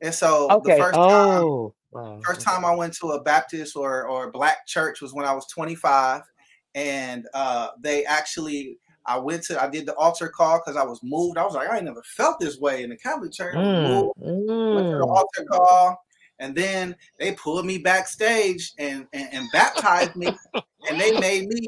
and 0.00 0.14
so 0.14 0.50
okay. 0.50 0.76
the 0.76 0.82
first 0.82 0.98
oh. 0.98 1.68
time 1.68 1.72
Wow. 1.92 2.20
First 2.24 2.40
time 2.40 2.64
I 2.64 2.74
went 2.74 2.94
to 2.96 3.08
a 3.08 3.22
Baptist 3.22 3.76
or 3.76 4.06
or 4.08 4.30
black 4.30 4.66
church 4.66 5.02
was 5.02 5.12
when 5.12 5.26
I 5.26 5.34
was 5.34 5.46
25, 5.48 6.22
and 6.74 7.26
uh, 7.34 7.68
they 7.80 8.04
actually 8.06 8.78
I 9.04 9.18
went 9.18 9.42
to 9.44 9.62
I 9.62 9.68
did 9.68 9.84
the 9.84 9.94
altar 9.96 10.30
call 10.30 10.58
because 10.58 10.76
I 10.76 10.84
was 10.84 11.00
moved. 11.02 11.36
I 11.36 11.44
was 11.44 11.54
like 11.54 11.68
I 11.68 11.76
ain't 11.76 11.84
never 11.84 12.02
felt 12.16 12.40
this 12.40 12.58
way 12.58 12.82
in 12.82 12.90
the 12.90 12.96
Catholic 12.96 13.32
church. 13.32 13.54
Mm. 13.54 14.10
Mm. 14.22 14.74
Went 14.74 14.86
to 14.90 14.98
the 14.98 15.06
mm. 15.06 15.16
altar 15.16 15.44
call, 15.50 16.02
and 16.38 16.54
then 16.54 16.96
they 17.18 17.32
pulled 17.32 17.66
me 17.66 17.76
backstage 17.76 18.72
and 18.78 19.06
and, 19.12 19.28
and 19.30 19.46
baptized 19.52 20.16
me, 20.16 20.28
and 20.88 20.98
they 20.98 21.18
made 21.20 21.48
me. 21.48 21.66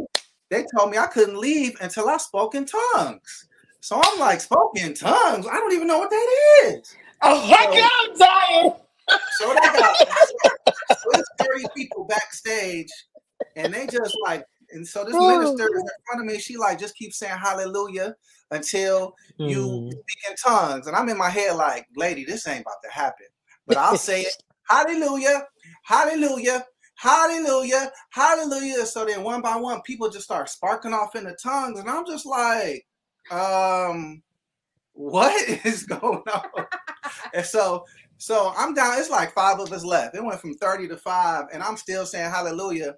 They 0.50 0.66
told 0.76 0.90
me 0.90 0.98
I 0.98 1.06
couldn't 1.06 1.38
leave 1.38 1.76
until 1.80 2.08
I 2.08 2.16
spoke 2.18 2.54
in 2.54 2.66
tongues. 2.66 3.48
So 3.80 4.00
I'm 4.02 4.18
like, 4.18 4.40
spoke 4.40 4.72
in 4.76 4.94
tongues. 4.94 5.46
I 5.46 5.54
don't 5.54 5.72
even 5.72 5.88
know 5.88 5.98
what 5.98 6.10
that 6.10 6.36
is. 6.64 6.96
Oh 7.22 7.46
my 7.48 7.56
so, 7.56 7.74
God, 7.74 7.90
I'm 8.00 8.18
dying. 8.18 8.72
So 9.30 9.48
they 9.54 9.68
got 9.72 9.96
so 10.88 11.10
30 11.38 11.68
people 11.76 12.04
backstage, 12.04 12.92
and 13.56 13.72
they 13.74 13.86
just 13.86 14.16
like 14.24 14.44
And 14.70 14.86
so 14.86 15.04
this 15.04 15.14
minister 15.20 15.64
is 15.64 15.82
in 15.82 15.88
front 16.06 16.20
of 16.20 16.26
me. 16.26 16.38
She 16.40 16.56
like 16.56 16.78
just 16.78 16.96
keeps 16.96 17.18
saying 17.18 17.36
hallelujah 17.38 18.14
until 18.50 19.14
you 19.38 19.68
Mm. 19.68 19.92
speak 19.92 20.18
in 20.30 20.36
tongues. 20.36 20.86
And 20.86 20.96
I'm 20.96 21.08
in 21.08 21.18
my 21.18 21.28
head 21.30 21.56
like, 21.56 21.86
lady, 21.96 22.24
this 22.24 22.46
ain't 22.48 22.62
about 22.62 22.82
to 22.84 22.90
happen. 22.90 23.26
But 23.66 23.76
I'll 23.76 23.96
say 23.96 24.22
it. 24.22 24.34
Hallelujah, 24.70 25.46
hallelujah, 25.84 26.64
hallelujah, 26.96 27.90
hallelujah. 28.10 28.86
So 28.86 29.04
then 29.04 29.22
one 29.22 29.42
by 29.42 29.56
one, 29.56 29.82
people 29.82 30.08
just 30.08 30.24
start 30.24 30.48
sparking 30.48 30.92
off 30.92 31.16
in 31.16 31.24
the 31.24 31.36
tongues. 31.42 31.78
And 31.78 31.88
I'm 31.88 32.06
just 32.06 32.26
like, 32.26 32.86
um, 33.30 34.22
what 34.92 35.48
is 35.64 35.84
going 35.84 36.22
on? 36.32 36.66
and 37.34 37.44
so 37.44 37.84
so 38.18 38.52
I'm 38.56 38.74
down. 38.74 38.98
It's 38.98 39.10
like 39.10 39.34
five 39.34 39.58
of 39.58 39.72
us 39.72 39.84
left. 39.84 40.16
It 40.16 40.24
went 40.24 40.40
from 40.40 40.54
30 40.54 40.88
to 40.88 40.96
five, 40.96 41.46
and 41.52 41.62
I'm 41.62 41.76
still 41.76 42.06
saying 42.06 42.30
hallelujah. 42.30 42.96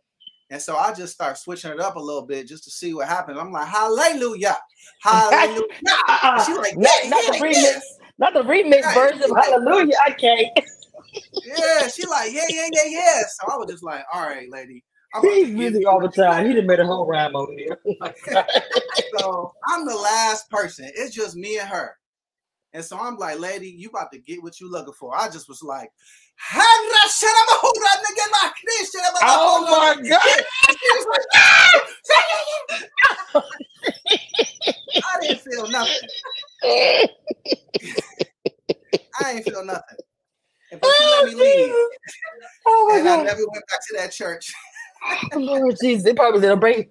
And 0.51 0.63
so 0.63 0.77
I 0.77 0.95
just 0.95 1.13
start 1.15 1.39
switching 1.39 1.73
it 1.73 1.81
up 1.81 1.97
a 1.97 2.01
little 2.01 2.23
bit 2.23 2.47
just 2.47 2.63
to 2.65 2.71
see 2.71 2.95
what 2.95 3.09
happens. 3.09 3.39
I'm 3.39 3.51
like, 3.51 3.67
hallelujah, 3.67 4.57
hallelujah. 5.03 5.63
Uh-uh. 6.09 6.45
She 6.47 6.55
like, 6.55 6.77
not, 6.77 6.91
yeah, 7.03 7.11
not 7.11 7.25
yeah, 7.25 7.31
the 7.33 7.45
remix, 7.45 7.81
not 8.19 8.35
the 8.35 8.43
remix 8.43 8.95
version 8.95 9.23
of 9.25 9.37
Hallelujah. 9.37 9.97
I 10.05 10.11
can't. 10.13 10.49
yeah. 11.45 11.89
She 11.89 12.07
like, 12.07 12.33
yeah, 12.33 12.47
yeah, 12.49 12.69
yeah, 12.73 12.85
yeah. 12.87 13.21
So 13.41 13.53
I 13.53 13.57
was 13.57 13.71
just 13.71 13.85
like, 13.85 14.05
all 14.13 14.23
right, 14.23 14.49
lady. 14.51 14.85
I'm 15.15 15.23
He's 15.23 15.49
music 15.51 15.87
all 15.87 16.01
the 16.01 16.09
time. 16.09 16.29
want." 16.29 16.47
He 16.49 16.55
done 16.55 16.67
made 16.67 16.81
a 16.81 16.87
whole 16.87 17.07
rhyme 17.07 17.37
over 17.37 17.53
here. 17.53 17.79
So 19.19 19.53
I'm 19.69 19.87
the 19.87 19.95
last 19.95 20.51
person. 20.51 20.91
It's 20.95 21.15
just 21.15 21.37
me 21.37 21.59
and 21.59 21.69
her. 21.69 21.97
And 22.73 22.85
so 22.85 22.99
I'm 22.99 23.17
like, 23.17 23.39
lady, 23.39 23.69
you 23.69 23.89
about 23.89 24.13
to 24.13 24.19
get 24.19 24.43
what 24.43 24.61
you 24.61 24.71
looking 24.71 24.93
for. 24.93 25.17
I 25.17 25.31
just 25.31 25.49
was 25.49 25.63
like, 25.63 25.89
oh 29.23 29.63
my 29.71 29.95
God. 30.09 30.45
And 30.69 30.77
she 30.79 30.89
was 30.93 31.07
like, 31.11 31.27
"Ah!" 31.35 31.81
I 34.97 35.21
didn't 35.23 35.41
feel 35.41 35.69
nothing. 35.69 36.09
I 39.23 39.33
ain't 39.33 39.45
feel 39.45 39.65
nothing. 39.65 39.97
And 40.73 40.81
But 40.81 40.91
she 40.97 41.05
let 41.05 41.25
me 41.25 41.35
leave. 41.35 41.75
Oh 42.67 42.87
my 42.89 42.99
And 42.99 43.09
I 43.09 43.23
never 43.23 43.47
went 43.47 43.65
back 43.69 43.81
to 43.89 43.97
that 43.99 44.13
church. 44.13 44.53
Oh, 45.33 45.39
Lord 45.39 45.77
Jesus. 45.81 46.05
They 46.05 46.15
probably 46.15 46.41
did 46.41 46.51
a 46.51 46.57
break. 46.57 46.91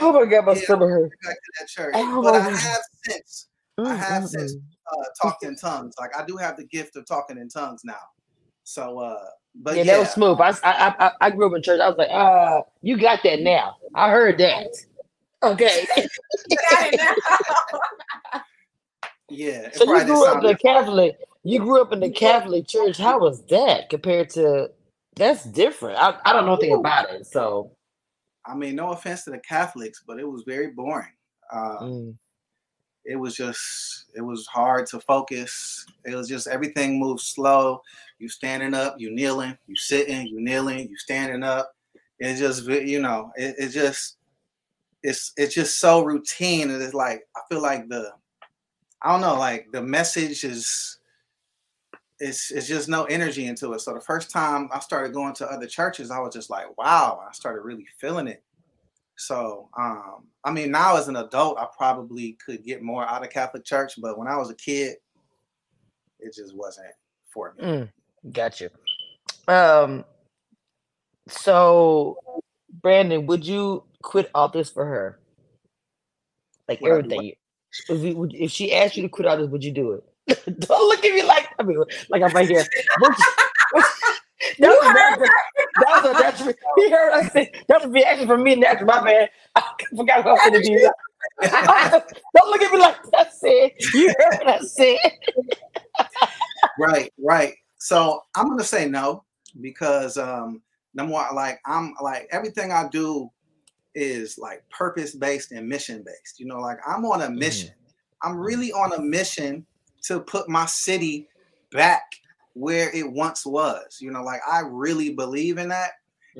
Oh 0.00 0.12
my 0.12 0.24
God, 0.24 0.46
my 0.46 0.54
Yeah. 0.54 0.60
stomach 0.60 0.88
hurt. 0.88 1.10
Back 1.24 1.34
to 1.34 1.52
that 1.60 1.68
church. 1.68 1.94
Oh 1.96 2.22
But 2.22 2.34
I 2.34 2.38
God. 2.38 2.52
have 2.58 2.80
since 3.04 3.48
I 3.84 3.94
Mm, 3.94 3.98
have 3.98 4.22
mm, 4.22 4.28
since 4.28 4.54
mm. 4.54 4.62
uh, 4.92 5.04
talked 5.20 5.44
in 5.44 5.56
tongues. 5.56 5.94
Like 5.98 6.16
I 6.16 6.24
do 6.24 6.36
have 6.36 6.56
the 6.56 6.64
gift 6.64 6.96
of 6.96 7.06
talking 7.06 7.38
in 7.38 7.48
tongues 7.48 7.82
now. 7.84 7.94
So 8.64 8.98
uh 8.98 9.16
but 9.54 9.76
yeah, 9.76 9.82
yeah, 9.82 9.92
that 9.94 9.98
was 10.00 10.10
smooth. 10.10 10.38
I, 10.40 10.54
I 10.62 11.06
I 11.06 11.12
I 11.20 11.30
grew 11.30 11.46
up 11.46 11.56
in 11.56 11.62
church. 11.62 11.80
I 11.80 11.88
was 11.88 11.98
like, 11.98 12.10
uh, 12.10 12.62
you 12.82 12.98
got 12.98 13.20
that 13.24 13.40
now. 13.40 13.76
I 13.94 14.10
heard 14.10 14.38
that. 14.38 14.68
Okay. 15.42 15.86
You 16.48 16.56
got 16.70 16.86
it 16.86 16.94
now. 16.96 17.14
yeah. 19.28 19.70
So 19.72 19.84
you 19.84 20.04
grew 20.04 20.24
up 20.24 20.34
sound 20.34 20.46
the 20.48 20.56
Catholic. 20.56 21.16
You 21.42 21.58
grew 21.60 21.80
up 21.80 21.92
in 21.92 22.00
the 22.00 22.10
Catholic 22.10 22.66
Church. 22.68 22.98
How 22.98 23.18
was 23.18 23.42
that 23.46 23.88
compared 23.88 24.30
to? 24.30 24.70
That's 25.16 25.44
different. 25.44 25.98
I, 25.98 26.16
I 26.24 26.32
don't 26.32 26.46
know 26.46 26.54
anything 26.54 26.74
about 26.74 27.10
it. 27.10 27.26
So 27.26 27.72
I 28.46 28.54
mean, 28.54 28.76
no 28.76 28.90
offense 28.90 29.24
to 29.24 29.30
the 29.30 29.38
Catholics, 29.38 30.02
but 30.06 30.18
it 30.18 30.28
was 30.28 30.42
very 30.46 30.68
boring. 30.68 31.12
Uh, 31.52 31.78
mm, 31.80 32.14
it 33.04 33.16
was 33.16 33.34
just 33.36 34.06
it 34.14 34.20
was 34.20 34.46
hard 34.46 34.86
to 34.86 35.00
focus 35.00 35.86
it 36.04 36.14
was 36.14 36.28
just 36.28 36.46
everything 36.46 36.98
moved 36.98 37.20
slow 37.20 37.80
you 38.18 38.28
standing 38.28 38.74
up 38.74 38.94
you 38.98 39.10
kneeling 39.10 39.56
you 39.66 39.76
sitting 39.76 40.26
you 40.26 40.40
kneeling 40.40 40.88
you 40.88 40.96
standing 40.96 41.42
up 41.42 41.74
it's 42.18 42.38
just 42.38 42.66
you 42.66 43.00
know 43.00 43.32
it, 43.36 43.54
it 43.58 43.68
just 43.70 44.16
it's 45.02 45.32
it's 45.36 45.54
just 45.54 45.80
so 45.80 46.04
routine 46.04 46.70
and 46.70 46.82
it's 46.82 46.94
like 46.94 47.22
i 47.36 47.40
feel 47.48 47.62
like 47.62 47.88
the 47.88 48.12
i 49.02 49.10
don't 49.10 49.22
know 49.22 49.38
like 49.38 49.66
the 49.72 49.82
message 49.82 50.44
is 50.44 50.98
it's 52.20 52.50
it's 52.50 52.68
just 52.68 52.88
no 52.88 53.04
energy 53.04 53.46
into 53.46 53.72
it 53.72 53.80
so 53.80 53.94
the 53.94 54.00
first 54.00 54.30
time 54.30 54.68
i 54.72 54.78
started 54.78 55.12
going 55.12 55.32
to 55.32 55.50
other 55.50 55.66
churches 55.66 56.10
i 56.10 56.18
was 56.18 56.34
just 56.34 56.50
like 56.50 56.66
wow 56.76 57.22
i 57.26 57.32
started 57.32 57.62
really 57.62 57.86
feeling 57.98 58.28
it 58.28 58.42
so, 59.20 59.68
um, 59.76 60.28
I 60.44 60.50
mean, 60.50 60.70
now 60.70 60.96
as 60.96 61.08
an 61.08 61.16
adult, 61.16 61.58
I 61.58 61.66
probably 61.76 62.38
could 62.42 62.64
get 62.64 62.82
more 62.82 63.06
out 63.06 63.22
of 63.22 63.28
Catholic 63.28 63.66
Church, 63.66 63.92
but 64.00 64.16
when 64.16 64.26
I 64.26 64.36
was 64.38 64.48
a 64.48 64.54
kid, 64.54 64.96
it 66.18 66.34
just 66.34 66.56
wasn't 66.56 66.86
for 67.30 67.52
me. 67.58 67.64
mm, 67.64 67.88
got 68.32 68.62
you. 68.62 68.70
Um. 69.46 70.06
So, 71.28 72.16
Brandon, 72.80 73.26
would 73.26 73.46
you 73.46 73.84
quit 74.02 74.30
all 74.34 74.48
this 74.48 74.70
for 74.70 74.86
her? 74.86 75.20
Like 76.66 76.80
Would 76.80 76.90
everything. 76.90 77.32
If, 77.90 78.02
you, 78.02 78.16
would, 78.16 78.34
if 78.34 78.50
she 78.50 78.74
asked 78.74 78.96
you 78.96 79.02
to 79.02 79.10
quit 79.10 79.28
all 79.28 79.36
this, 79.36 79.48
would 79.48 79.62
you 79.62 79.72
do 79.72 79.92
it? 79.92 80.04
Don't 80.60 80.88
look 80.88 81.04
at 81.04 81.14
me 81.14 81.24
like 81.24 81.46
I 81.60 81.62
mean, 81.62 81.78
like 82.08 82.22
I'm 82.22 82.32
right 82.32 82.48
here. 82.48 82.64
Would 83.02 83.12
you- 83.18 83.24
that 84.58 84.70
was, 84.70 84.86
heard 84.86 85.20
that, 85.20 85.30
that 85.76 86.02
was 86.02 86.04
a 86.16 86.22
that's 86.22 86.40
re- 86.40 86.54
he 86.76 86.90
heard 86.90 87.12
us 87.12 87.30
say 87.32 87.52
that's 87.68 87.84
a 87.84 87.88
reaction 87.88 88.26
from 88.26 88.42
me 88.42 88.54
and 88.54 88.62
that's 88.62 88.82
my 88.82 89.02
bad. 89.04 89.28
I 89.54 89.62
forgot 89.94 90.24
what 90.24 90.28
I 90.28 90.32
was 90.32 90.40
gonna 90.44 90.62
do. 90.62 90.90
Don't 92.36 92.50
look 92.50 92.62
at 92.62 92.72
me 92.72 92.78
like 92.78 92.96
that 93.12 93.34
said. 93.34 93.70
You 93.94 94.08
heard 94.18 94.38
what 94.38 94.48
I 94.48 94.58
said. 94.60 94.98
Right, 96.78 97.12
right. 97.22 97.54
So 97.78 98.22
I'm 98.34 98.48
gonna 98.48 98.64
say 98.64 98.88
no 98.88 99.24
because 99.60 100.16
um 100.16 100.62
number 100.94 101.12
one, 101.12 101.34
like 101.34 101.60
I'm 101.66 101.94
like 102.02 102.26
everything 102.32 102.72
I 102.72 102.88
do 102.88 103.30
is 103.94 104.38
like 104.38 104.64
purpose 104.70 105.14
based 105.14 105.52
and 105.52 105.68
mission 105.68 106.02
based. 106.04 106.40
You 106.40 106.46
know, 106.46 106.60
like 106.60 106.78
I'm 106.86 107.04
on 107.04 107.22
a 107.22 107.30
mission. 107.30 107.70
I'm 108.22 108.36
really 108.38 108.72
on 108.72 108.92
a 108.94 109.00
mission 109.00 109.66
to 110.04 110.20
put 110.20 110.48
my 110.48 110.64
city 110.66 111.28
back 111.72 112.02
where 112.54 112.90
it 112.94 113.10
once 113.10 113.46
was. 113.46 113.98
You 114.00 114.10
know, 114.10 114.22
like 114.22 114.40
I 114.50 114.60
really 114.66 115.10
believe 115.14 115.58
in 115.58 115.68
that. 115.68 115.92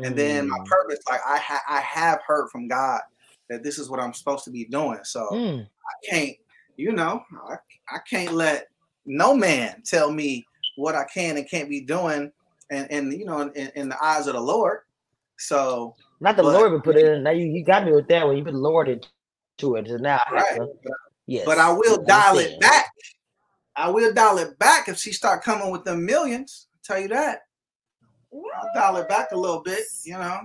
And 0.03 0.17
then 0.17 0.49
my 0.49 0.57
Mm, 0.59 0.67
purpose, 0.67 0.99
like 1.09 1.21
I 1.27 1.39
ha- 1.39 1.63
I 1.69 1.81
have 1.81 2.21
heard 2.27 2.49
from 2.51 2.69
God 2.69 3.01
that 3.49 3.63
this 3.65 3.79
is 3.79 3.91
what 3.91 3.99
I'm 4.01 4.15
supposed 4.15 4.45
to 4.45 4.51
be 4.51 4.65
doing. 4.67 5.01
So 5.03 5.27
mm, 5.33 5.63
I 5.67 6.11
can't, 6.11 6.37
you 6.77 6.93
know, 6.93 7.23
I, 7.49 7.57
I 7.93 7.99
can't 8.09 8.33
let 8.35 8.69
no 9.05 9.35
man 9.35 9.83
tell 9.85 10.11
me 10.13 10.47
what 10.77 10.95
I 10.95 11.05
can 11.13 11.37
and 11.37 11.49
can't 11.51 11.69
be 11.69 11.81
doing, 11.81 12.31
and 12.71 12.91
and 12.91 13.13
you 13.13 13.25
know, 13.25 13.41
in, 13.41 13.73
in 13.75 13.89
the 13.89 14.03
eyes 14.03 14.27
of 14.29 14.35
the 14.35 14.41
Lord. 14.41 14.81
So 15.39 15.97
Not 16.21 16.37
the 16.37 16.43
But- 16.45 16.53
Lord 16.55 16.73
would 16.73 16.85
put 16.85 16.97
it 16.97 17.05
in. 17.05 17.23
Now 17.25 17.31
you, 17.33 17.47
you 17.47 17.65
got 17.65 17.85
me 17.85 17.93
with 17.93 18.07
that 18.09 18.27
one. 18.27 18.37
You 18.37 18.45
put 18.45 18.53
the 18.53 18.59
Lord 18.59 18.89
into 18.89 19.75
it. 19.77 19.89
So 19.89 19.97
now 19.97 20.21
I 20.27 20.33
right, 20.33 20.57
to, 20.57 20.69
yes. 21.27 21.45
but 21.45 21.59
I 21.59 21.73
will 21.73 22.03
dial 22.05 22.39
it 22.39 22.61
back. 22.61 22.87
I 23.77 23.89
will 23.91 24.13
dial 24.13 24.39
it 24.39 24.59
back 24.59 24.89
if 24.89 24.99
she 24.99 25.13
start 25.13 25.43
coming 25.45 25.71
with 25.71 25.85
the 25.85 25.97
millions. 25.97 26.69
I'll 26.75 26.95
tell 26.95 27.03
you 27.03 27.09
that. 27.09 27.43
I'll 28.33 28.71
dial 28.75 28.97
it 28.97 29.09
back 29.09 29.33
a 29.33 29.37
little 29.37 29.63
bit. 29.63 29.85
You 30.05 30.15
know. 30.15 30.41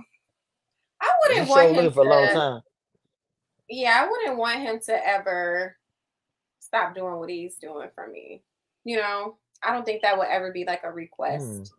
I 1.00 1.12
wouldn't 1.22 1.46
sure 1.46 1.56
want 1.56 1.68
him 1.68 1.76
looking 1.76 1.92
for 1.92 2.06
a 2.06 2.08
long 2.08 2.28
to. 2.28 2.34
time. 2.34 2.60
Yeah, 3.68 4.02
I 4.02 4.08
wouldn't 4.08 4.38
want 4.38 4.60
him 4.60 4.80
to 4.86 5.08
ever 5.08 5.76
stop 6.60 6.94
doing 6.94 7.16
what 7.16 7.30
he's 7.30 7.56
doing 7.56 7.88
for 7.94 8.08
me. 8.08 8.42
You 8.84 8.98
know, 8.98 9.36
I 9.62 9.72
don't 9.72 9.84
think 9.84 10.02
that 10.02 10.16
would 10.16 10.28
ever 10.28 10.52
be 10.52 10.64
like 10.64 10.82
a 10.84 10.92
request 10.92 11.44
Mm, 11.44 11.70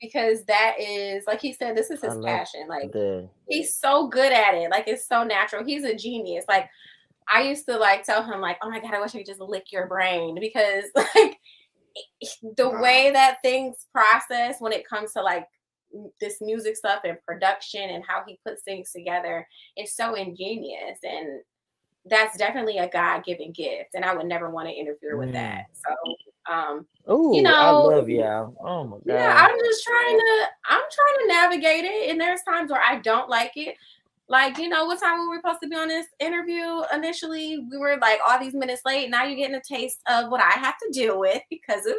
because 0.00 0.44
that 0.44 0.76
is, 0.78 1.26
like 1.26 1.40
he 1.40 1.52
said, 1.52 1.76
this 1.76 1.90
is 1.90 2.02
his 2.02 2.14
love 2.14 2.24
passion. 2.24 2.66
Like 2.68 2.92
the 2.92 3.28
he's 3.48 3.74
so 3.76 4.08
good 4.08 4.32
at 4.32 4.54
it. 4.54 4.70
Like 4.70 4.88
it's 4.88 5.06
so 5.06 5.24
natural. 5.24 5.64
He's 5.64 5.84
a 5.84 5.94
genius. 5.94 6.44
Like 6.48 6.68
I 7.32 7.42
used 7.42 7.66
to 7.66 7.76
like 7.76 8.04
tell 8.04 8.22
him 8.22 8.40
like, 8.40 8.58
"Oh 8.62 8.70
my 8.70 8.80
god, 8.80 8.94
I 8.94 9.00
wish 9.00 9.14
I 9.14 9.18
could 9.18 9.26
just 9.26 9.40
lick 9.40 9.72
your 9.72 9.86
brain," 9.86 10.38
because 10.40 10.84
like 10.94 11.38
the 12.56 12.68
way 12.68 13.10
that 13.12 13.38
things 13.42 13.86
process 13.92 14.56
when 14.60 14.72
it 14.72 14.88
comes 14.88 15.12
to 15.12 15.22
like 15.22 15.46
this 16.20 16.38
music 16.40 16.76
stuff 16.76 17.00
and 17.04 17.16
production 17.26 17.90
and 17.90 18.04
how 18.06 18.22
he 18.26 18.38
puts 18.46 18.62
things 18.62 18.90
together 18.92 19.46
is 19.76 19.94
so 19.94 20.14
ingenious 20.14 20.98
and 21.02 21.40
that's 22.08 22.36
definitely 22.36 22.78
a 22.78 22.88
god-given 22.90 23.52
gift 23.52 23.90
and 23.94 24.04
i 24.04 24.14
would 24.14 24.26
never 24.26 24.50
want 24.50 24.68
to 24.68 24.74
interfere 24.74 25.16
with 25.16 25.32
that 25.32 25.64
so 25.72 26.52
um 26.52 26.86
Ooh, 27.10 27.36
I 27.38 27.40
know, 27.40 27.56
i 27.56 27.70
love 27.70 28.08
y'all. 28.08 28.54
Oh 28.60 28.84
my 28.84 28.96
god. 28.96 29.02
yeah, 29.06 29.34
I'm 29.36 29.58
just 29.58 29.84
trying 29.84 30.18
to 30.18 30.46
I'm 30.68 30.82
trying 30.90 31.28
to 31.28 31.34
navigate 31.34 31.84
it. 31.84 32.10
And 32.10 32.20
there's 32.20 32.42
times 32.42 32.70
where 32.70 32.82
I 32.82 32.96
don't 32.96 33.28
like 33.28 33.52
it. 33.56 33.76
Like, 34.28 34.58
you 34.58 34.68
know, 34.68 34.86
what 34.86 35.00
time 35.00 35.18
were 35.18 35.30
we 35.30 35.36
were 35.36 35.40
supposed 35.40 35.62
to 35.62 35.68
be 35.68 35.76
on 35.76 35.88
this 35.88 36.06
interview 36.18 36.82
initially? 36.92 37.64
We 37.70 37.78
were 37.78 37.96
like 38.00 38.18
all 38.28 38.40
these 38.40 38.54
minutes 38.54 38.82
late. 38.84 39.08
Now 39.08 39.24
you're 39.24 39.36
getting 39.36 39.54
a 39.54 39.62
taste 39.62 40.00
of 40.08 40.30
what 40.30 40.40
I 40.40 40.50
have 40.58 40.74
to 40.78 40.90
deal 40.92 41.20
with 41.20 41.42
because 41.48 41.86
of 41.86 41.94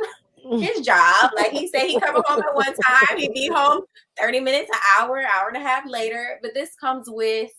mm. 0.45 0.61
his 0.61 0.85
job. 0.85 1.31
Like 1.37 1.51
he 1.51 1.67
said 1.67 1.83
he 1.83 1.99
come 1.99 2.21
home 2.25 2.41
at 2.41 2.53
one 2.55 2.65
time, 2.65 3.17
he'd 3.17 3.33
be 3.33 3.47
home 3.47 3.83
30 4.19 4.41
minutes, 4.41 4.69
an 4.71 4.79
hour, 4.99 5.21
hour 5.21 5.47
and 5.47 5.57
a 5.57 5.61
half 5.61 5.87
later. 5.87 6.39
But 6.41 6.53
this 6.53 6.75
comes 6.75 7.05
with, 7.09 7.51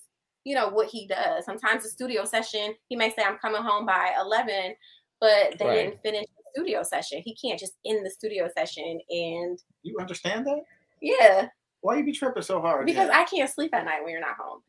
you 0.45 0.55
know, 0.55 0.69
what 0.69 0.89
he 0.89 1.07
does. 1.07 1.47
Sometimes 1.47 1.87
a 1.87 1.89
studio 1.89 2.27
session, 2.27 2.75
he 2.89 2.97
may 2.97 3.11
say 3.11 3.23
I'm 3.27 3.39
coming 3.39 3.63
home 3.63 3.87
by 3.87 4.13
11, 4.21 4.75
but 5.19 5.59
they 5.59 5.67
Right. 5.67 5.75
didn't 5.77 6.03
finish 6.03 6.27
the 6.37 6.43
studio 6.55 6.83
session. 6.83 7.23
He 7.25 7.35
can't 7.35 7.59
just 7.59 7.75
end 7.87 8.05
the 8.05 8.11
studio 8.11 8.51
session 8.55 9.01
and 9.09 9.59
You 9.83 9.97
understand 9.99 10.47
that? 10.47 10.61
yeah, 11.01 11.49
Why 11.81 11.97
you 11.97 12.05
be 12.05 12.13
tripping 12.13 12.43
so 12.43 12.61
hard? 12.61 12.87
because 12.87 13.09
yeah? 13.09 13.19
I 13.19 13.25
can't 13.25 13.51
sleep 13.51 13.75
at 13.75 13.85
night 13.85 14.03
when 14.03 14.13
you're 14.13 14.21
not 14.21 14.37
home. 14.37 14.61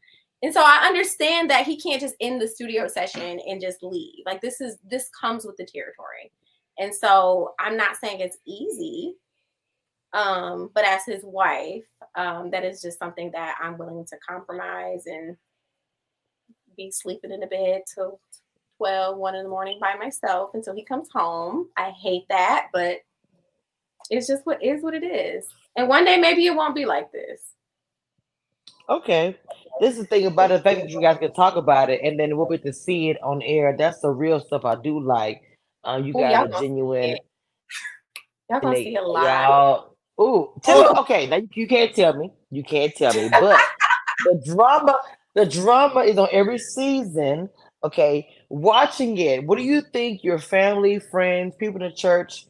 and 0.43 0.53
so 0.53 0.61
I 0.63 0.85
understand 0.87 1.49
that 1.49 1.65
he 1.65 1.79
can't 1.79 2.01
just 2.01 2.15
end 2.21 2.41
the 2.41 2.47
studio 2.47 2.87
session 2.87 3.39
and 3.47 3.61
just 3.61 3.83
leave. 3.83 4.23
Like 4.25 4.41
this 4.41 4.61
is 4.61 4.77
this 4.89 5.09
comes 5.19 5.45
with 5.45 5.57
the 5.57 5.65
territory. 5.65 6.31
And 6.77 6.95
so 6.95 7.53
I'm 7.59 7.75
not 7.75 7.97
saying 7.97 8.21
it's 8.21 8.37
easy. 8.47 9.15
Um, 10.13 10.71
but 10.73 10.85
as 10.85 11.01
his 11.05 11.23
wife, 11.23 11.83
um, 12.15 12.49
that 12.51 12.63
is 12.63 12.81
just 12.81 12.97
something 12.97 13.29
that 13.31 13.55
I'm 13.61 13.77
willing 13.77 14.05
to 14.05 14.17
compromise 14.27 15.03
and 15.05 15.37
be 16.75 16.89
sleeping 16.89 17.31
in 17.31 17.41
the 17.41 17.47
bed 17.47 17.81
till 17.93 18.19
12, 18.77 19.17
1 19.17 19.35
in 19.35 19.43
the 19.43 19.49
morning 19.49 19.77
by 19.79 19.95
myself 19.95 20.51
until 20.53 20.73
he 20.73 20.83
comes 20.85 21.09
home. 21.13 21.67
I 21.77 21.91
hate 21.91 22.23
that, 22.29 22.67
but 22.73 22.99
it's 24.09 24.25
just 24.25 24.45
what 24.45 24.63
is 24.63 24.81
what 24.81 24.93
it 24.93 25.03
is. 25.03 25.45
And 25.79 25.87
one 25.87 26.03
day 26.03 26.17
maybe 26.17 26.45
it 26.45 26.53
won't 26.53 26.75
be 26.75 26.83
like 26.83 27.09
this. 27.13 27.39
Okay. 28.89 29.37
This 29.79 29.93
is 29.93 30.01
the 30.01 30.05
thing 30.07 30.25
about 30.25 30.49
the 30.49 30.59
fact 30.59 30.81
that 30.81 30.89
you 30.89 30.99
guys 30.99 31.19
can 31.19 31.31
talk 31.31 31.55
about 31.55 31.89
it 31.89 32.01
and 32.03 32.19
then 32.19 32.35
we'll 32.35 32.47
get 32.47 32.65
to 32.65 32.73
see 32.73 33.09
it 33.09 33.17
on 33.23 33.41
air. 33.41 33.73
That's 33.77 34.01
the 34.01 34.09
real 34.09 34.41
stuff 34.41 34.65
I 34.65 34.75
do 34.75 34.99
like. 34.99 35.41
Um, 35.85 36.03
you 36.03 36.11
guys 36.11 36.51
are 36.51 36.59
genuine. 36.59 37.17
Y'all 38.49 38.59
gonna 38.59 38.75
They- 38.75 38.83
see 38.83 38.95
a 38.97 39.01
lot. 39.01 39.91
Ooh, 40.19 40.51
tell 40.63 40.81
me, 40.93 40.99
okay, 40.99 41.27
now 41.27 41.39
you 41.53 41.65
can't 41.65 41.95
tell 41.95 42.11
me. 42.11 42.29
You 42.51 42.61
can't 42.61 42.93
tell 42.93 43.13
me, 43.13 43.29
but 43.29 43.57
the 44.25 44.43
drama, 44.53 44.99
the 45.33 45.45
drama 45.45 46.01
is 46.01 46.17
on 46.17 46.27
every 46.33 46.57
season. 46.57 47.49
Okay, 47.85 48.27
watching 48.49 49.17
it, 49.17 49.45
what 49.45 49.57
do 49.57 49.63
you 49.63 49.79
think 49.93 50.25
your 50.25 50.39
family, 50.39 50.99
friends, 50.99 51.55
people 51.55 51.81
in 51.81 51.89
the 51.89 51.95
church, 51.95 52.47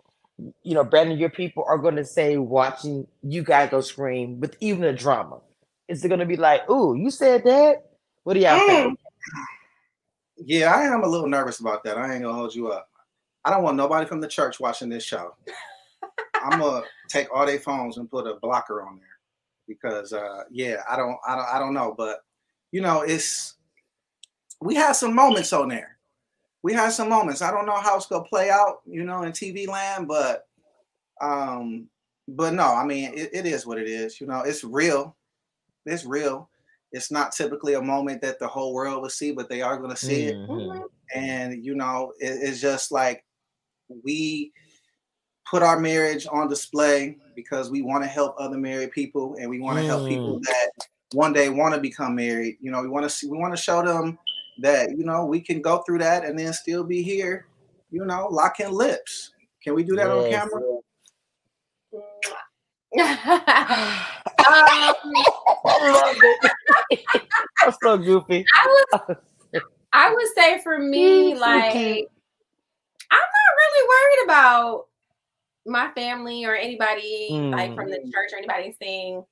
you 0.63 0.73
know, 0.73 0.83
Brandon, 0.83 1.17
your 1.17 1.29
people 1.29 1.65
are 1.67 1.77
going 1.77 1.95
to 1.95 2.05
say 2.05 2.37
watching 2.37 3.07
you 3.23 3.43
guys 3.43 3.69
go 3.69 3.81
scream 3.81 4.39
with 4.39 4.55
even 4.59 4.81
the 4.81 4.93
drama? 4.93 5.39
Is 5.87 6.03
it 6.03 6.07
going 6.07 6.19
to 6.19 6.25
be 6.25 6.37
like, 6.37 6.69
ooh, 6.69 6.95
you 6.95 7.11
said 7.11 7.43
that? 7.45 7.89
What 8.23 8.35
do 8.35 8.41
y'all 8.41 8.59
think? 8.67 8.99
Yeah, 10.37 10.73
I 10.73 10.83
am 10.83 11.03
a 11.03 11.07
little 11.07 11.27
nervous 11.27 11.59
about 11.59 11.83
that. 11.83 11.97
I 11.97 12.13
ain't 12.13 12.23
gonna 12.23 12.33
hold 12.33 12.55
you 12.55 12.69
up. 12.69 12.89
I 13.43 13.49
don't 13.49 13.63
want 13.63 13.77
nobody 13.77 14.05
from 14.05 14.21
the 14.21 14.27
church 14.27 14.59
watching 14.59 14.89
this 14.89 15.03
show. 15.03 15.35
I'm 16.43 16.59
gonna 16.59 16.85
take 17.09 17.27
all 17.33 17.45
their 17.45 17.59
phones 17.59 17.97
and 17.97 18.09
put 18.09 18.27
a 18.27 18.35
blocker 18.35 18.83
on 18.83 18.97
there 18.97 19.07
because 19.67 20.13
uh 20.13 20.43
yeah, 20.49 20.83
I 20.89 20.95
don't 20.95 21.17
I 21.27 21.35
don't 21.35 21.47
I 21.55 21.59
don't 21.59 21.73
know, 21.73 21.93
but 21.97 22.19
you 22.71 22.81
know, 22.81 23.01
it's 23.01 23.55
we 24.61 24.75
have 24.75 24.95
some 24.95 25.13
moments 25.13 25.51
on 25.51 25.69
there. 25.69 25.97
We 26.63 26.73
had 26.73 26.89
some 26.91 27.09
moments. 27.09 27.41
I 27.41 27.51
don't 27.51 27.65
know 27.65 27.79
how 27.79 27.95
it's 27.97 28.07
gonna 28.07 28.25
play 28.25 28.49
out, 28.49 28.81
you 28.85 29.03
know, 29.03 29.23
in 29.23 29.31
TV 29.31 29.67
land, 29.67 30.07
but 30.07 30.47
um 31.21 31.89
but 32.27 32.53
no, 32.53 32.65
I 32.67 32.85
mean 32.85 33.13
it, 33.17 33.31
it 33.33 33.45
is 33.45 33.65
what 33.65 33.79
it 33.79 33.87
is, 33.87 34.21
you 34.21 34.27
know, 34.27 34.41
it's 34.41 34.63
real. 34.63 35.17
It's 35.85 36.05
real. 36.05 36.49
It's 36.91 37.11
not 37.11 37.33
typically 37.33 37.75
a 37.75 37.81
moment 37.81 38.21
that 38.21 38.39
the 38.39 38.47
whole 38.47 38.73
world 38.73 39.01
will 39.03 39.09
see, 39.09 39.31
but 39.33 39.49
they 39.49 39.61
are 39.61 39.77
gonna 39.77 39.97
see 39.97 40.27
it 40.27 40.41
Mhm. 40.49 40.89
and 41.15 41.65
you 41.65 41.75
know 41.75 42.13
it, 42.19 42.39
it's 42.43 42.61
just 42.61 42.91
like 42.91 43.25
we 44.05 44.53
put 45.49 45.63
our 45.63 45.79
marriage 45.79 46.27
on 46.31 46.47
display 46.47 47.19
because 47.35 47.71
we 47.71 47.81
want 47.81 48.03
to 48.03 48.09
help 48.09 48.35
other 48.37 48.57
married 48.57 48.91
people 48.91 49.35
and 49.39 49.49
we 49.49 49.59
want 49.59 49.77
to 49.79 49.83
help 49.83 50.05
people 50.05 50.39
that 50.43 50.71
one 51.13 51.33
day 51.33 51.49
want 51.49 51.73
to 51.73 51.81
become 51.81 52.15
married 52.15 52.57
you 52.61 52.71
know 52.71 52.81
we 52.81 52.87
want 52.89 53.03
to 53.03 53.09
see 53.09 53.27
we 53.27 53.37
want 53.37 53.55
to 53.55 53.61
show 53.61 53.83
them 53.83 54.19
that 54.61 54.91
you 54.97 55.03
know 55.03 55.25
we 55.25 55.39
can 55.39 55.61
go 55.61 55.79
through 55.79 55.97
that 55.99 56.25
and 56.25 56.37
then 56.37 56.53
still 56.53 56.83
be 56.83 57.01
here 57.01 57.47
you 57.91 58.05
know 58.05 58.27
locking 58.29 58.71
lips 58.71 59.31
can 59.63 59.73
we 59.75 59.83
do 59.83 59.95
that 59.95 60.09
on 60.09 60.23
Yes. 60.29 60.49
camera 60.49 60.61
I 62.97 64.95
love 65.91 66.17
it. 66.23 66.51
That's 67.63 67.77
so 67.83 67.97
goofy. 67.97 68.45
I 68.53 68.67
would 68.67 69.65
I 69.93 70.13
would 70.13 70.27
say 70.35 70.61
for 70.63 70.79
me, 70.79 71.33
Mm, 71.33 71.39
like 71.39 71.71
cute. 71.71 72.07
I'm 73.11 73.17
not 73.19 73.55
really 73.57 73.87
worried 73.87 74.23
about 74.25 74.85
my 75.65 75.91
family 75.91 76.45
or 76.45 76.55
anybody 76.55 77.27
like 77.51 77.75
from 77.75 77.89
the 77.89 77.97
Mm. 77.97 78.11
church 78.11 78.31
or 78.33 78.37
anybody 78.37 78.75
seeing 78.81 79.23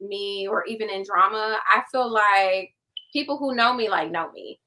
me 0.00 0.46
or 0.48 0.64
even 0.66 0.90
in 0.90 1.04
drama. 1.04 1.58
I 1.74 1.82
feel 1.90 2.10
like 2.10 2.74
people 3.12 3.36
who 3.38 3.54
know 3.54 3.74
me 3.74 3.88
like 3.88 4.10
know 4.10 4.30
me. 4.32 4.60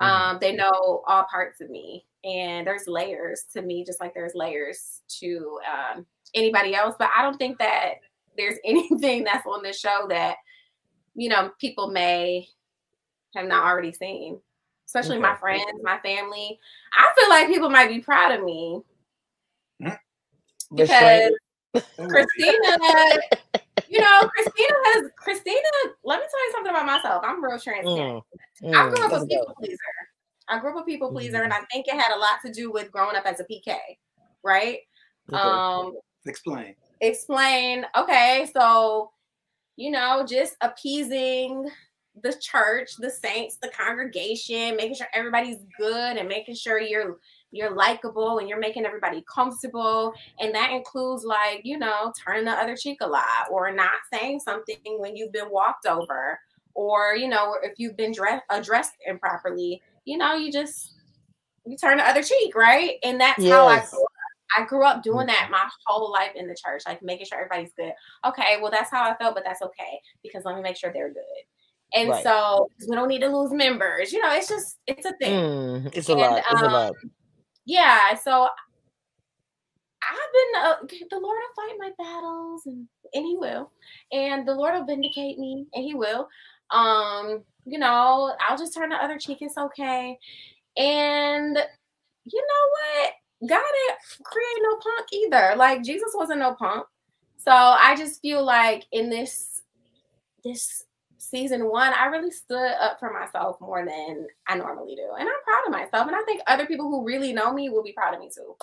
Mhm. 0.00 0.06
Um, 0.06 0.38
they 0.40 0.54
know 0.54 1.02
all 1.06 1.24
parts 1.24 1.60
of 1.60 1.70
me, 1.70 2.06
and 2.24 2.66
there's 2.66 2.86
layers 2.86 3.44
to 3.54 3.62
me, 3.62 3.84
just 3.84 4.00
like 4.00 4.14
there's 4.14 4.34
layers 4.34 5.02
to 5.20 5.58
um, 5.66 6.06
anybody 6.34 6.74
else. 6.74 6.94
But 6.98 7.10
I 7.16 7.22
don't 7.22 7.36
think 7.36 7.58
that 7.58 7.94
there's 8.36 8.58
anything 8.64 9.24
that's 9.24 9.46
on 9.46 9.62
this 9.62 9.78
show 9.78 10.06
that 10.08 10.36
you 11.14 11.28
know 11.28 11.50
people 11.60 11.90
may 11.90 12.46
have 13.34 13.46
not 13.46 13.64
already 13.64 13.92
seen, 13.92 14.40
especially 14.86 15.18
my 15.18 15.36
friends, 15.36 15.80
my 15.82 15.98
family. 15.98 16.58
I 16.92 17.08
feel 17.18 17.28
like 17.28 17.48
people 17.48 17.70
might 17.70 17.88
be 17.88 18.00
proud 18.00 18.32
of 18.38 18.44
me 18.44 18.82
But 19.80 19.98
because 20.76 21.32
Kristina, 21.98 23.18
you 23.88 24.00
know, 24.00 24.30
Kristina 24.38 24.76
has 24.84 25.10
Kristina. 25.24 25.92
Let 26.04 26.20
me 26.20 26.26
tell 26.30 26.46
you 26.46 26.52
something 26.52 26.70
about 26.70 26.86
myself. 26.86 27.24
I'm 27.26 27.42
real 27.42 27.58
transparent. 27.58 28.24
Mm, 28.62 28.74
I 28.74 28.88
mm, 28.88 28.90
grew 28.90 29.04
up 29.06 29.22
a 29.22 29.26
people 29.26 29.46
go. 29.46 29.54
pleaser. 29.54 29.78
I 30.48 30.58
grew 30.58 30.70
up 30.76 30.82
a 30.82 30.84
people 30.84 31.12
pleaser, 31.12 31.42
and 31.42 31.52
Mhm. 31.52 31.56
I 31.56 31.64
think 31.72 31.88
it 31.88 31.94
had 31.94 32.14
a 32.14 32.18
lot 32.18 32.40
to 32.44 32.52
do 32.52 32.70
with 32.70 32.90
growing 32.90 33.16
up 33.16 33.26
as 33.26 33.40
a 33.40 33.44
PK, 33.44 33.76
right? 34.42 34.78
Okay. 35.32 35.38
Um, 35.48 35.92
explain 36.26 36.74
explain. 37.00 37.86
Okay, 37.96 38.50
so 38.52 39.10
you 39.76 39.90
know, 39.90 40.24
just 40.26 40.56
appeasing 40.60 41.68
the 42.22 42.34
church, 42.40 42.96
the 42.98 43.10
saints, 43.10 43.58
the 43.62 43.68
congregation, 43.68 44.76
making 44.76 44.96
sure 44.96 45.06
everybody's 45.14 45.58
good 45.78 46.16
and 46.16 46.28
making 46.28 46.56
sure 46.56 46.80
you're 46.80 47.18
you're 47.50 47.74
likable 47.74 48.38
and 48.38 48.48
you're 48.48 48.58
making 48.58 48.84
everybody 48.86 49.24
comfortable. 49.32 50.12
And 50.40 50.54
that 50.54 50.70
includes 50.70 51.24
like, 51.24 51.62
you 51.64 51.78
know, 51.78 52.12
turning 52.22 52.44
the 52.44 52.52
other 52.52 52.76
cheek 52.76 52.98
a 53.00 53.06
lot 53.06 53.48
or 53.50 53.70
not 53.72 53.92
saying 54.12 54.40
something 54.40 54.76
when 54.98 55.16
you've 55.16 55.32
been 55.32 55.50
walked 55.50 55.86
over 55.86 56.38
or, 56.74 57.14
you 57.16 57.28
know, 57.28 57.56
if 57.62 57.74
you've 57.78 57.96
been 57.96 58.12
dressed 58.12 58.44
addressed 58.50 58.92
improperly, 59.06 59.82
you 60.04 60.18
know, 60.18 60.34
you 60.34 60.52
just 60.52 60.94
you 61.66 61.76
turn 61.76 61.98
the 61.98 62.08
other 62.08 62.22
cheek, 62.22 62.54
right? 62.54 62.96
And 63.02 63.20
that's 63.20 63.44
how 63.46 63.66
I 63.66 63.80
grew 63.80 64.02
up. 64.04 64.12
I 64.56 64.64
grew 64.64 64.84
up 64.84 65.02
doing 65.02 65.26
that 65.26 65.48
my 65.50 65.68
whole 65.86 66.10
life 66.10 66.32
in 66.34 66.48
the 66.48 66.56
church, 66.56 66.82
like 66.86 67.02
making 67.02 67.26
sure 67.26 67.38
everybody's 67.38 67.72
good. 67.76 67.92
Okay, 68.24 68.56
well, 68.62 68.70
that's 68.70 68.90
how 68.90 69.02
I 69.10 69.16
felt, 69.16 69.34
but 69.34 69.44
that's 69.44 69.60
okay 69.62 70.00
because 70.22 70.44
let 70.44 70.56
me 70.56 70.62
make 70.62 70.76
sure 70.76 70.90
they're 70.92 71.12
good. 71.12 71.22
And 71.94 72.08
Right. 72.10 72.22
so 72.22 72.68
we 72.88 72.94
don't 72.96 73.08
need 73.08 73.20
to 73.20 73.28
lose 73.28 73.52
members. 73.52 74.12
You 74.12 74.22
know, 74.22 74.32
it's 74.34 74.48
just 74.48 74.78
it's 74.86 75.06
a 75.06 75.14
thing. 75.16 75.34
Mm, 75.34 75.90
it's 75.94 76.08
a 76.08 76.12
And, 76.12 76.20
lot. 76.20 76.42
It's 76.50 76.62
a 76.62 76.64
um, 76.64 76.72
lot. 76.72 76.92
Yeah. 77.68 78.14
So 78.14 78.48
I've 80.02 80.32
been 80.32 80.62
uh, 80.62 81.06
the 81.10 81.18
Lord 81.20 81.38
will 81.38 81.54
fight 81.64 81.76
my 81.78 81.90
battles, 81.98 82.62
and 82.66 82.88
and 83.14 83.26
He 83.26 83.36
will, 83.36 83.70
and 84.12 84.48
the 84.48 84.54
Lord 84.54 84.74
will 84.74 84.86
vindicate 84.86 85.38
me, 85.38 85.66
and 85.74 85.84
He 85.84 85.94
will. 85.94 86.28
Um, 86.70 87.44
you 87.66 87.78
know, 87.78 88.34
I'll 88.40 88.56
just 88.58 88.74
turn 88.74 88.90
the 88.90 88.96
other 88.96 89.18
cheek. 89.18 89.38
It's 89.42 89.58
okay. 89.58 90.18
And 90.78 91.58
you 92.24 92.40
know 92.40 93.02
what? 93.02 93.12
God 93.50 93.62
didn't 93.62 94.24
create 94.24 94.62
no 94.62 94.76
punk 94.76 95.08
either. 95.12 95.56
Like 95.56 95.84
Jesus 95.84 96.12
wasn't 96.14 96.40
no 96.40 96.54
punk. 96.54 96.86
So 97.38 97.52
I 97.52 97.94
just 97.96 98.22
feel 98.22 98.44
like 98.44 98.84
in 98.92 99.10
this 99.10 99.62
this 100.44 100.84
season 101.18 101.68
one, 101.70 101.92
I 101.92 102.06
really 102.06 102.30
stood 102.30 102.72
up 102.80 102.98
for 103.00 103.12
myself 103.12 103.60
more 103.60 103.84
than 103.84 104.26
I 104.46 104.56
normally 104.56 104.94
do. 104.96 105.08
And 105.18 105.28
I'm 105.28 105.44
proud 105.46 105.66
of 105.66 105.72
myself. 105.72 106.06
And 106.06 106.16
I 106.16 106.22
think 106.22 106.42
other 106.46 106.66
people 106.66 106.88
who 106.88 107.04
really 107.04 107.32
know 107.32 107.52
me 107.52 107.68
will 107.70 107.82
be 107.82 107.92
proud 107.92 108.14
of 108.14 108.20
me 108.20 108.30
too. 108.34 108.56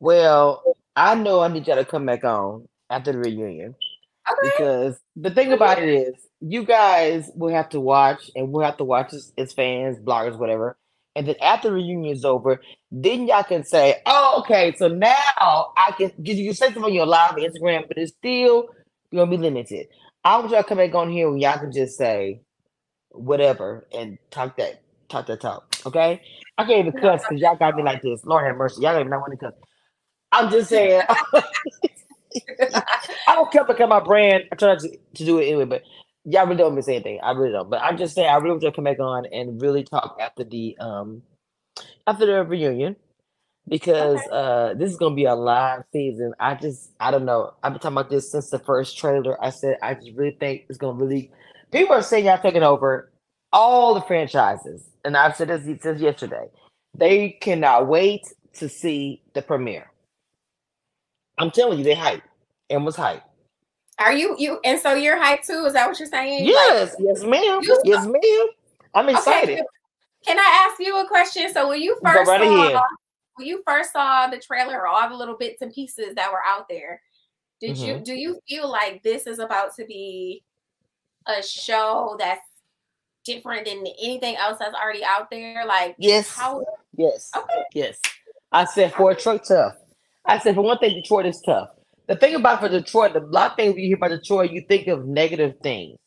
Well, 0.00 0.62
I 0.96 1.14
know 1.14 1.40
I 1.40 1.48
need 1.48 1.66
y'all 1.66 1.76
to 1.76 1.84
come 1.84 2.06
back 2.06 2.24
on 2.24 2.68
after 2.90 3.12
the 3.12 3.18
reunion 3.18 3.74
Okay. 4.30 4.50
because 4.50 5.00
the 5.16 5.30
thing 5.30 5.52
about 5.52 5.78
it 5.78 5.88
is, 5.88 6.14
you 6.40 6.64
guys 6.64 7.30
will 7.34 7.52
have 7.52 7.68
to 7.70 7.80
watch, 7.80 8.30
and 8.36 8.52
we'll 8.52 8.64
have 8.64 8.76
to 8.76 8.84
watch 8.84 9.12
as, 9.12 9.32
as 9.38 9.52
fans, 9.52 9.98
bloggers, 9.98 10.38
whatever. 10.38 10.76
And 11.16 11.26
then 11.26 11.34
after 11.42 11.68
the 11.68 11.74
reunion 11.74 12.14
is 12.14 12.24
over, 12.24 12.60
then 12.92 13.26
y'all 13.26 13.42
can 13.42 13.64
say, 13.64 13.96
"Oh, 14.06 14.36
okay, 14.40 14.74
so 14.76 14.86
now 14.88 15.72
I 15.76 15.92
can." 15.96 16.12
You 16.18 16.46
can 16.46 16.54
say 16.54 16.66
something 16.66 16.84
on 16.84 16.92
your 16.92 17.06
live 17.06 17.32
Instagram, 17.32 17.88
but 17.88 17.98
it's 17.98 18.12
still 18.12 18.68
gonna 19.12 19.30
be 19.30 19.36
limited. 19.36 19.88
I 20.24 20.38
want 20.38 20.50
y'all 20.50 20.62
to 20.62 20.68
come 20.68 20.78
back 20.78 20.94
on 20.94 21.10
here 21.10 21.30
when 21.30 21.40
y'all 21.40 21.58
can 21.58 21.72
just 21.72 21.96
say 21.96 22.42
whatever 23.10 23.86
and 23.92 24.18
talk 24.30 24.56
that 24.58 24.82
talk 25.08 25.26
that 25.26 25.40
talk. 25.40 25.74
Okay, 25.86 26.20
I 26.58 26.64
can't 26.64 26.86
even 26.86 27.00
cuss 27.00 27.22
because 27.28 27.40
y'all 27.40 27.56
got 27.56 27.76
me 27.76 27.82
like 27.82 28.02
this. 28.02 28.24
Lord 28.24 28.44
have 28.46 28.56
mercy, 28.56 28.82
y'all 28.82 28.92
don't 28.92 29.02
even 29.02 29.10
know 29.10 29.20
when 29.20 29.30
to 29.30 29.36
cuss. 29.36 29.54
I'm 30.32 30.50
just 30.50 30.68
saying. 30.68 31.02
I 33.26 33.34
don't 33.34 33.50
care 33.50 33.64
because 33.64 33.88
my 33.88 34.00
brand. 34.00 34.44
I 34.52 34.56
try 34.56 34.76
to, 34.76 34.88
to 34.88 35.24
do 35.24 35.38
it 35.38 35.46
anyway, 35.46 35.64
but 35.64 35.82
y'all 36.24 36.46
really 36.46 36.58
don't 36.58 36.74
miss 36.74 36.88
anything. 36.88 37.20
I 37.22 37.32
really 37.32 37.52
don't. 37.52 37.70
But 37.70 37.82
I'm 37.82 37.96
just 37.96 38.14
saying, 38.14 38.28
I 38.28 38.36
really 38.36 38.50
want 38.50 38.62
to 38.62 38.72
come 38.72 38.84
back 38.84 39.00
on 39.00 39.26
and 39.26 39.60
really 39.60 39.84
talk 39.84 40.18
after 40.20 40.44
the 40.44 40.76
um 40.78 41.22
after 42.06 42.26
the 42.26 42.44
reunion 42.44 42.96
because 43.68 44.20
uh 44.32 44.74
this 44.76 44.90
is 44.90 44.96
gonna 44.96 45.14
be 45.14 45.24
a 45.24 45.34
live 45.34 45.82
season. 45.92 46.32
I 46.40 46.54
just 46.54 46.90
I 47.00 47.10
don't 47.10 47.24
know. 47.24 47.54
I've 47.62 47.72
been 47.72 47.80
talking 47.80 47.96
about 47.96 48.10
this 48.10 48.30
since 48.30 48.50
the 48.50 48.58
first 48.58 48.98
trailer. 48.98 49.42
I 49.44 49.50
said 49.50 49.78
I 49.82 49.94
just 49.94 50.12
really 50.14 50.36
think 50.38 50.66
it's 50.68 50.78
gonna 50.78 50.98
really 50.98 51.30
People 51.70 51.94
are 51.94 52.02
saying 52.02 52.24
y'all 52.24 52.40
taking 52.40 52.62
over 52.62 53.12
all 53.52 53.94
the 53.94 54.00
franchises, 54.02 54.88
and 55.04 55.16
I've 55.16 55.36
said 55.36 55.48
this 55.48 55.64
since 55.82 56.00
yesterday. 56.00 56.46
They 56.96 57.30
cannot 57.40 57.88
wait 57.88 58.22
to 58.54 58.68
see 58.68 59.22
the 59.34 59.42
premiere. 59.42 59.90
I'm 61.36 61.50
telling 61.50 61.78
you, 61.78 61.84
they 61.84 61.94
hype. 61.94 62.22
and 62.70 62.84
was 62.84 62.96
hype. 62.96 63.22
Are 63.98 64.12
you 64.12 64.34
you 64.38 64.60
and 64.64 64.80
so 64.80 64.94
you're 64.94 65.18
hyped 65.18 65.46
too? 65.46 65.64
Is 65.66 65.74
that 65.74 65.88
what 65.88 65.98
you're 65.98 66.08
saying? 66.08 66.46
Yes, 66.46 66.94
like, 66.94 67.00
yes, 67.00 67.22
ma'am. 67.24 67.60
Yes, 67.84 68.06
ma'am. 68.06 68.46
I'm 68.94 69.08
excited. 69.08 69.58
Okay. 69.58 69.62
Can 70.24 70.38
I 70.38 70.68
ask 70.68 70.80
you 70.80 70.96
a 70.98 71.06
question? 71.06 71.52
So 71.52 71.68
when 71.68 71.82
you 71.82 71.98
first 72.02 72.28
right 72.28 72.40
saw 72.40 72.66
ahead. 72.66 72.80
When 73.38 73.46
you 73.46 73.62
first 73.66 73.92
saw 73.92 74.26
the 74.26 74.38
trailer 74.38 74.80
or 74.80 74.88
all 74.88 75.08
the 75.08 75.16
little 75.16 75.36
bits 75.36 75.62
and 75.62 75.72
pieces 75.72 76.14
that 76.16 76.30
were 76.32 76.42
out 76.46 76.68
there, 76.68 77.00
did 77.60 77.76
mm-hmm. 77.76 77.86
you 77.86 78.00
do 78.00 78.14
you 78.14 78.40
feel 78.48 78.70
like 78.70 79.02
this 79.02 79.26
is 79.26 79.38
about 79.38 79.74
to 79.76 79.84
be 79.84 80.42
a 81.26 81.42
show 81.42 82.16
that's 82.18 82.40
different 83.24 83.66
than 83.66 83.78
anything 84.02 84.36
else 84.36 84.58
that's 84.58 84.74
already 84.74 85.04
out 85.04 85.30
there? 85.30 85.64
Like 85.66 85.94
yes, 85.98 86.34
how 86.34 86.64
yes, 86.96 87.30
okay. 87.36 87.62
yes. 87.74 88.00
I 88.52 88.64
said 88.64 88.92
for 88.94 89.14
Detroit 89.14 89.44
tough. 89.46 89.74
I 90.24 90.38
said 90.38 90.54
for 90.54 90.62
one 90.62 90.78
thing, 90.78 90.94
Detroit 90.94 91.26
is 91.26 91.40
tough. 91.40 91.70
The 92.06 92.16
thing 92.16 92.34
about 92.34 92.60
for 92.60 92.68
Detroit, 92.68 93.12
the 93.12 93.20
lot 93.20 93.52
of 93.52 93.56
things 93.56 93.76
you 93.76 93.86
hear 93.86 93.96
about 93.96 94.10
Detroit, 94.10 94.50
you 94.50 94.62
think 94.66 94.88
of 94.88 95.06
negative 95.06 95.54
things. 95.62 95.98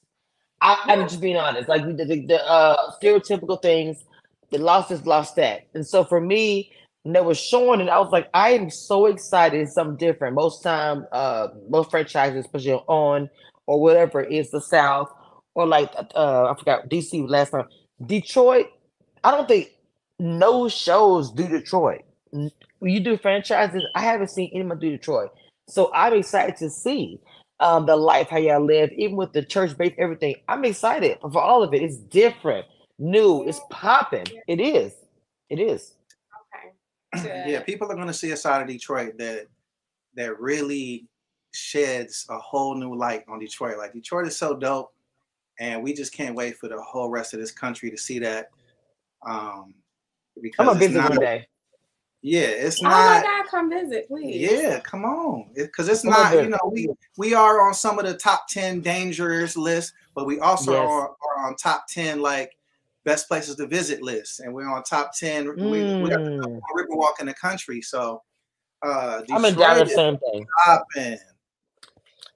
I, 0.59 0.77
am 0.89 1.07
just 1.07 1.21
being 1.21 1.37
honest, 1.37 1.67
like 1.67 1.83
the, 1.85 2.05
the, 2.05 2.25
the 2.27 2.47
uh, 2.47 2.91
stereotypical 3.01 3.61
things. 3.61 4.03
The 4.51 4.57
lost 4.57 4.91
is 4.91 5.05
lost 5.05 5.37
that, 5.37 5.67
and 5.73 5.87
so 5.87 6.03
for 6.03 6.19
me, 6.19 6.71
when 7.03 7.13
they 7.13 7.21
were 7.21 7.35
showing 7.35 7.81
it, 7.81 7.89
I 7.89 7.99
was 7.99 8.11
like, 8.11 8.29
I 8.33 8.51
am 8.51 8.69
so 8.69 9.07
excited. 9.07 9.59
It's 9.59 9.73
something 9.73 9.97
different. 9.97 10.35
Most 10.35 10.61
time, 10.61 11.05
uh, 11.11 11.49
most 11.69 11.89
franchises, 11.89 12.45
especially 12.45 12.73
on 12.87 13.29
or 13.65 13.81
whatever, 13.81 14.21
is 14.21 14.51
the 14.51 14.61
South 14.61 15.11
or 15.55 15.65
like 15.65 15.91
uh, 16.15 16.51
I 16.51 16.55
forgot 16.57 16.89
DC 16.89 17.27
last 17.27 17.51
time. 17.51 17.65
Detroit, 18.05 18.67
I 19.23 19.31
don't 19.31 19.47
think 19.47 19.71
no 20.19 20.69
shows 20.69 21.31
do 21.31 21.47
Detroit. 21.47 22.01
When 22.31 22.51
you 22.93 22.99
do 22.99 23.17
franchises, 23.17 23.83
I 23.95 24.01
haven't 24.01 24.29
seen 24.29 24.51
anyone 24.53 24.79
do 24.79 24.91
Detroit. 24.91 25.31
So 25.67 25.91
I'm 25.93 26.13
excited 26.13 26.57
to 26.57 26.69
see 26.69 27.19
um, 27.59 27.85
the 27.85 27.95
life, 27.95 28.29
how 28.29 28.37
y'all 28.37 28.63
live, 28.63 28.91
even 28.93 29.15
with 29.15 29.33
the 29.33 29.43
church 29.43 29.77
base, 29.77 29.93
everything. 29.97 30.35
I'm 30.47 30.65
excited 30.65 31.17
for 31.21 31.41
all 31.41 31.63
of 31.63 31.73
it. 31.73 31.81
It's 31.81 31.97
different, 31.97 32.65
new, 32.97 33.43
it's 33.47 33.59
popping. 33.69 34.25
It 34.47 34.59
is. 34.59 34.93
It 35.49 35.59
is. 35.59 35.93
Okay. 37.15 37.45
Yeah, 37.47 37.61
people 37.61 37.91
are 37.91 37.95
gonna 37.95 38.13
see 38.13 38.31
a 38.31 38.37
side 38.37 38.61
of 38.61 38.67
Detroit 38.67 39.17
that 39.17 39.47
that 40.15 40.39
really 40.39 41.07
sheds 41.51 42.25
a 42.29 42.37
whole 42.37 42.75
new 42.75 42.95
light 42.95 43.23
on 43.27 43.39
Detroit. 43.39 43.77
Like 43.77 43.93
Detroit 43.93 44.27
is 44.27 44.37
so 44.37 44.55
dope, 44.55 44.93
and 45.59 45.83
we 45.83 45.93
just 45.93 46.13
can't 46.13 46.35
wait 46.35 46.57
for 46.57 46.69
the 46.69 46.81
whole 46.81 47.09
rest 47.09 47.33
of 47.33 47.39
this 47.39 47.51
country 47.51 47.91
to 47.91 47.97
see 47.97 48.19
that. 48.19 48.49
Um, 49.27 49.73
because 50.41 50.59
I'm 50.59 50.65
gonna 50.67 50.79
visit 50.79 51.09
one 51.09 51.19
day. 51.19 51.47
Yeah, 52.21 52.41
it's 52.41 52.81
not. 52.81 52.93
Oh 52.93 52.95
my 52.95 53.21
God, 53.23 53.49
come 53.49 53.69
visit, 53.69 54.07
please. 54.07 54.51
Yeah, 54.51 54.79
come 54.79 55.05
on. 55.05 55.49
Because 55.55 55.89
it, 55.89 55.93
it's 55.93 56.03
not, 56.03 56.33
you 56.35 56.49
know, 56.49 56.71
we 56.71 56.87
we 57.17 57.33
are 57.33 57.67
on 57.67 57.73
some 57.73 57.97
of 57.97 58.05
the 58.05 58.13
top 58.13 58.47
10 58.47 58.81
dangerous 58.81 59.57
lists, 59.57 59.93
but 60.13 60.27
we 60.27 60.39
also 60.39 60.73
yes. 60.73 60.81
are, 60.81 61.09
are, 61.09 61.47
on 61.47 61.55
top 61.55 61.87
10 61.87 62.21
like 62.21 62.55
best 63.05 63.27
places 63.27 63.55
to 63.55 63.67
visit 63.67 64.01
list, 64.01 64.39
And 64.39 64.53
we're 64.53 64.69
on 64.69 64.83
top 64.83 65.11
10. 65.17 65.45
Mm. 65.45 65.71
We, 65.71 66.03
we 66.03 66.09
got 66.09 66.23
the 66.23 66.31
mm. 66.31 66.59
Riverwalk 66.75 67.19
in 67.19 67.27
the 67.27 67.33
country. 67.33 67.81
So 67.81 68.21
uh 68.83 69.21
I'm 69.31 69.45
in 69.45 69.55
Dallas, 69.55 69.93
same 69.93 70.17
thing. 70.17 70.45
Popping. 70.65 71.17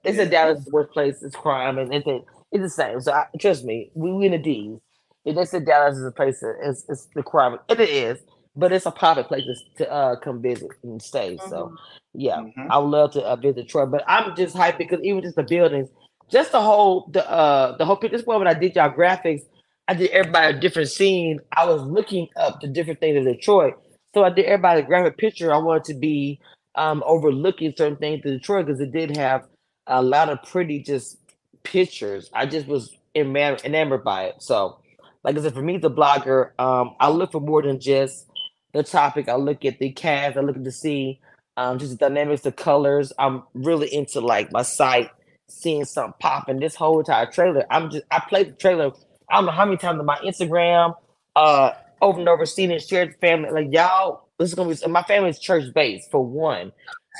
It's 0.04 0.18
yeah. 0.18 0.22
a 0.22 0.28
Dallas 0.28 0.64
workplace, 0.70 1.22
it's 1.22 1.34
crime, 1.34 1.78
and 1.78 1.92
it's, 1.92 2.06
it's 2.52 2.62
the 2.62 2.70
same. 2.70 3.00
So 3.00 3.12
I, 3.12 3.26
trust 3.40 3.64
me, 3.64 3.90
we, 3.94 4.12
we 4.12 4.26
in 4.26 4.32
the 4.32 4.38
D's. 4.38 4.78
They 5.24 5.44
said 5.44 5.66
Dallas 5.66 5.96
is 5.96 6.04
a 6.04 6.12
place 6.12 6.38
that 6.38 6.54
is 6.62 6.84
it's 6.88 7.08
the 7.16 7.22
crime. 7.22 7.58
It 7.68 7.80
is 7.80 8.20
but 8.56 8.72
it's 8.72 8.86
a 8.86 8.90
private 8.90 9.28
place 9.28 9.44
to 9.76 9.92
uh, 9.92 10.16
come 10.16 10.40
visit 10.40 10.70
and 10.82 11.00
stay. 11.00 11.36
Mm-hmm. 11.36 11.50
So, 11.50 11.76
yeah, 12.14 12.38
mm-hmm. 12.38 12.72
I 12.72 12.78
would 12.78 12.88
love 12.88 13.12
to 13.12 13.22
uh, 13.22 13.36
visit 13.36 13.68
Troy. 13.68 13.86
But 13.86 14.02
I'm 14.08 14.34
just 14.34 14.56
hyped 14.56 14.78
because 14.78 15.00
even 15.02 15.22
just 15.22 15.36
the 15.36 15.42
buildings, 15.42 15.90
just 16.30 16.52
the 16.52 16.60
whole 16.60 17.08
the 17.12 17.28
uh 17.30 17.76
the 17.76 17.84
whole 17.84 17.96
picture. 17.96 18.16
This 18.16 18.26
one 18.26 18.38
when 18.38 18.48
I 18.48 18.54
did 18.54 18.74
y'all 18.74 18.90
graphics, 18.90 19.42
I 19.88 19.94
did 19.94 20.10
everybody 20.10 20.56
a 20.56 20.60
different 20.60 20.90
scene. 20.90 21.40
I 21.56 21.66
was 21.66 21.82
looking 21.82 22.28
up 22.36 22.60
the 22.60 22.68
different 22.68 23.00
things 23.00 23.16
in 23.18 23.24
Detroit, 23.24 23.74
so 24.14 24.24
I 24.24 24.30
did 24.30 24.46
everybody 24.46 24.80
a 24.82 24.84
graphic 24.84 25.18
picture. 25.18 25.54
I 25.54 25.58
wanted 25.58 25.84
to 25.86 25.94
be 25.94 26.40
um 26.76 27.02
overlooking 27.06 27.74
certain 27.76 27.96
things 27.98 28.22
in 28.24 28.32
Detroit 28.32 28.66
because 28.66 28.80
it 28.80 28.92
did 28.92 29.16
have 29.16 29.46
a 29.86 30.02
lot 30.02 30.30
of 30.30 30.42
pretty 30.44 30.80
just 30.82 31.18
pictures. 31.64 32.30
I 32.34 32.46
just 32.46 32.66
was 32.66 32.96
enamored 33.14 34.04
by 34.04 34.24
it. 34.26 34.42
So, 34.42 34.80
like 35.24 35.38
I 35.38 35.42
said, 35.42 35.54
for 35.54 35.62
me, 35.62 35.78
the 35.78 35.90
blogger, 35.90 36.50
um, 36.60 36.96
I 37.00 37.10
look 37.10 37.32
for 37.32 37.40
more 37.40 37.62
than 37.62 37.80
just 37.80 38.26
the 38.74 38.82
topic. 38.82 39.28
I 39.28 39.36
look 39.36 39.64
at 39.64 39.78
the 39.78 39.92
cast. 39.92 40.36
I 40.36 40.40
look 40.40 40.56
at 40.56 40.64
the 40.64 40.72
scene, 40.72 41.18
um, 41.58 41.78
just 41.78 41.92
the 41.92 41.98
dynamics, 42.08 42.42
the 42.42 42.52
colors. 42.52 43.12
I'm 43.20 43.44
really 43.54 43.94
into 43.94 44.20
like 44.20 44.52
my 44.52 44.62
site, 44.62 45.10
seeing 45.48 45.84
something 45.86 46.14
popping. 46.20 46.60
This 46.60 46.74
whole 46.74 47.00
entire 47.00 47.26
trailer. 47.30 47.66
I'm 47.70 47.90
just 47.90 48.04
I 48.10 48.20
played 48.28 48.48
the 48.48 48.56
trailer. 48.56 48.92
I 49.30 49.36
don't 49.36 49.46
know 49.46 49.52
how 49.52 49.64
many 49.64 49.76
times 49.76 49.98
on 49.98 50.06
my 50.06 50.18
Instagram, 50.18 50.94
uh, 51.34 51.72
over 52.00 52.18
and 52.18 52.28
over, 52.28 52.46
seen 52.46 52.70
it, 52.70 52.82
shared 52.82 53.16
family. 53.20 53.50
Like 53.50 53.72
y'all, 53.72 54.28
this 54.38 54.50
is 54.50 54.54
gonna 54.54 54.74
be 54.74 54.86
my 54.88 55.02
family's 55.02 55.38
church 55.38 55.72
based 55.74 56.10
for 56.10 56.24
one. 56.24 56.72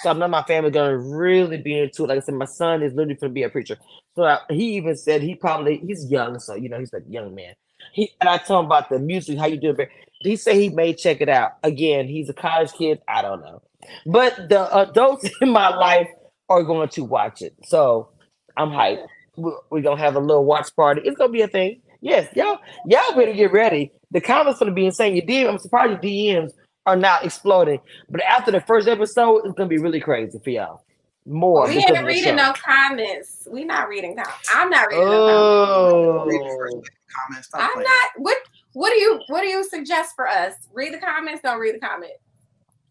So 0.02 0.10
I 0.10 0.12
know 0.12 0.28
my 0.28 0.42
family 0.42 0.70
gonna 0.70 0.98
really 0.98 1.56
be 1.56 1.78
into 1.78 2.04
it. 2.04 2.08
Like 2.08 2.18
I 2.18 2.20
said, 2.20 2.34
my 2.34 2.44
son 2.44 2.82
is 2.82 2.92
literally 2.92 3.14
gonna 3.14 3.32
be 3.32 3.42
a 3.42 3.48
preacher. 3.48 3.76
So 4.14 4.24
I, 4.24 4.40
he 4.50 4.76
even 4.76 4.96
said 4.96 5.22
he 5.22 5.34
probably 5.34 5.78
he's 5.78 6.10
young, 6.10 6.38
so 6.38 6.54
you 6.54 6.68
know 6.68 6.78
he's 6.78 6.92
a 6.92 7.00
young 7.08 7.34
man. 7.34 7.54
He 7.92 8.10
and 8.20 8.28
I 8.28 8.38
told 8.38 8.64
him 8.64 8.66
about 8.66 8.88
the 8.90 8.98
music, 8.98 9.38
how 9.38 9.46
you 9.46 9.58
do 9.58 9.70
it. 9.70 9.88
He 10.20 10.36
said 10.36 10.56
he 10.56 10.68
may 10.68 10.92
check 10.94 11.20
it 11.20 11.28
out. 11.28 11.52
Again, 11.62 12.06
he's 12.06 12.28
a 12.28 12.34
college 12.34 12.72
kid. 12.72 13.00
I 13.08 13.22
don't 13.22 13.40
know. 13.40 13.62
But 14.06 14.48
the 14.48 14.74
adults 14.76 15.28
in 15.40 15.50
my 15.50 15.68
life 15.74 16.08
are 16.48 16.62
going 16.62 16.88
to 16.90 17.04
watch 17.04 17.42
it. 17.42 17.54
So 17.64 18.10
I'm 18.56 18.70
hyped. 18.70 19.06
We're 19.36 19.82
gonna 19.82 20.00
have 20.00 20.16
a 20.16 20.20
little 20.20 20.44
watch 20.44 20.74
party. 20.74 21.02
It's 21.04 21.16
gonna 21.16 21.32
be 21.32 21.42
a 21.42 21.48
thing. 21.48 21.82
Yes, 22.00 22.28
y'all, 22.34 22.58
y'all 22.86 23.14
better 23.14 23.32
get 23.32 23.52
ready. 23.52 23.92
The 24.10 24.20
comments 24.20 24.58
gonna 24.58 24.72
be 24.72 24.86
insane. 24.86 25.16
Your 25.16 25.24
DM, 25.24 25.48
I'm 25.48 25.58
surprised 25.58 26.02
your 26.02 26.12
DMs 26.42 26.52
are 26.86 26.96
not 26.96 27.24
exploding. 27.24 27.80
But 28.08 28.22
after 28.22 28.50
the 28.50 28.60
first 28.60 28.88
episode, 28.88 29.42
it's 29.44 29.54
gonna 29.54 29.68
be 29.68 29.78
really 29.78 30.00
crazy 30.00 30.38
for 30.42 30.50
y'all. 30.50 30.82
More. 31.26 31.66
We 31.66 31.78
ain't 31.78 32.04
reading 32.04 32.36
no 32.36 32.52
comments. 32.52 33.48
We 33.50 33.64
not 33.64 33.88
reading 33.88 34.14
comments. 34.14 34.48
I'm 34.54 34.70
not 34.70 34.88
reading 34.88 35.04
oh. 35.04 36.24
no 36.24 36.30
comments. 36.30 37.48
comments. 37.48 37.50
I'm 37.54 37.82
not. 37.82 38.10
What 38.16 38.38
what 38.74 38.90
do 38.90 38.96
you 38.96 39.20
What 39.26 39.40
do 39.40 39.48
you 39.48 39.64
suggest 39.64 40.14
for 40.14 40.28
us? 40.28 40.54
Read 40.72 40.94
the 40.94 40.98
comments. 40.98 41.42
Don't 41.42 41.58
read 41.58 41.74
the 41.74 41.80
comments. 41.80 42.14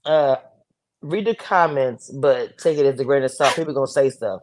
Uh, 0.04 0.36
read 1.02 1.26
the 1.26 1.36
comments, 1.36 2.10
but 2.10 2.58
take 2.58 2.78
it 2.78 2.86
as 2.86 3.00
a 3.00 3.06
grain 3.06 3.24
of 3.24 3.32
salt. 3.32 3.56
People 3.56 3.74
gonna 3.74 3.88
say 3.88 4.10
stuff. 4.10 4.42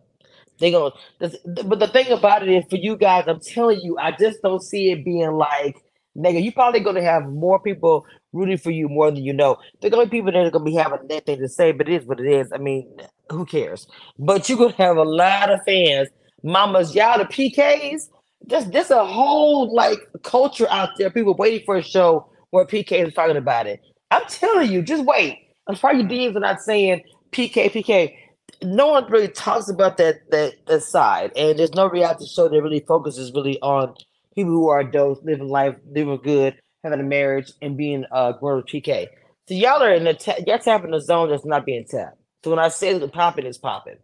They 0.62 0.72
gonna. 0.72 0.92
But 1.20 1.80
the 1.80 1.88
thing 1.88 2.12
about 2.12 2.44
it 2.44 2.50
is, 2.50 2.64
for 2.70 2.76
you 2.78 2.96
guys, 2.96 3.26
I'm 3.28 3.40
telling 3.40 3.82
you, 3.82 3.98
I 3.98 4.12
just 4.12 4.42
don't 4.42 4.62
see 4.62 4.92
it 4.92 5.04
being 5.04 5.32
like 5.32 5.76
nigga. 6.18 6.42
You 6.42 6.52
probably 6.52 6.80
gonna 6.80 7.04
have 7.04 7.26
more 7.26 7.60
people 7.60 8.06
rooting 8.32 8.58
for 8.58 8.72
you 8.72 8.88
more 8.88 9.12
than 9.12 9.24
you 9.24 9.34
know. 9.34 9.58
There 9.82 9.90
gonna 9.90 10.06
be 10.06 10.18
people 10.18 10.32
that 10.32 10.46
are 10.46 10.52
gonna 10.52 10.64
be 10.64 10.76
having 10.76 11.08
that 11.08 11.26
thing 11.26 11.40
to 11.40 11.50
say, 11.50 11.72
but 11.72 11.90
it 11.90 12.02
is 12.02 12.08
what 12.08 12.20
it 12.20 12.28
is. 12.28 12.52
I 12.54 12.58
mean, 12.58 12.88
who 13.30 13.46
cares? 13.46 13.88
But 14.18 14.48
you're 14.48 14.58
gonna 14.58 14.74
have 14.76 14.98
a 14.98 15.04
lot 15.04 15.50
of 15.52 15.60
fans. 15.66 16.10
Mamas, 16.44 16.94
y'all 16.94 17.18
the 17.18 17.26
PKs 17.26 18.08
there's 18.46 18.66
there's 18.66 18.90
a 18.92 19.06
whole 19.06 19.74
like 19.74 19.98
culture 20.24 20.68
out 20.70 20.90
there. 20.98 21.10
People 21.10 21.34
waiting 21.36 21.64
for 21.66 21.76
a 21.76 21.82
show 21.82 22.30
where 22.50 22.66
PK 22.66 23.06
is 23.06 23.14
talking 23.14 23.38
about 23.38 23.68
it. 23.68 23.80
I'm 24.12 24.24
telling 24.28 24.72
you, 24.72 24.82
just 24.82 25.04
wait. 25.04 25.38
I'm 25.68 25.76
sorry 25.76 25.98
your 25.98 26.08
DMs 26.08 26.36
are 26.36 26.40
not 26.40 26.60
saying 26.60 27.02
PK, 27.32 27.70
PK. 27.72 28.16
No 28.62 28.88
one 28.88 29.10
really 29.10 29.28
talks 29.28 29.68
about 29.68 29.96
that 29.96 30.30
that 30.30 30.54
that 30.66 30.82
side, 30.82 31.32
and 31.36 31.58
there's 31.58 31.74
no 31.74 31.88
reality 31.88 32.26
show 32.26 32.48
that 32.48 32.62
really 32.62 32.84
focuses 32.86 33.32
really 33.32 33.60
on 33.60 33.94
people 34.34 34.52
who 34.52 34.68
are 34.68 34.80
adults, 34.80 35.20
living 35.24 35.48
life, 35.48 35.76
living 35.90 36.18
good, 36.22 36.58
having 36.82 37.00
a 37.00 37.04
marriage, 37.04 37.52
and 37.60 37.76
being 37.76 38.04
uh 38.12 38.32
grown 38.32 38.56
with 38.56 38.66
PK. 38.66 39.08
So 39.48 39.54
y'all 39.54 39.82
are 39.82 39.92
in 39.92 40.04
the 40.04 40.14
ta- 40.14 40.36
y'all 40.46 40.58
tapping 40.58 40.92
the 40.92 41.00
zone 41.00 41.30
that's 41.30 41.44
not 41.44 41.66
being 41.66 41.84
tapped. 41.88 42.18
So 42.44 42.50
when 42.50 42.58
I 42.58 42.68
say 42.68 42.96
the 42.98 43.08
popping 43.08 43.46
is 43.46 43.58
popping, 43.58 43.96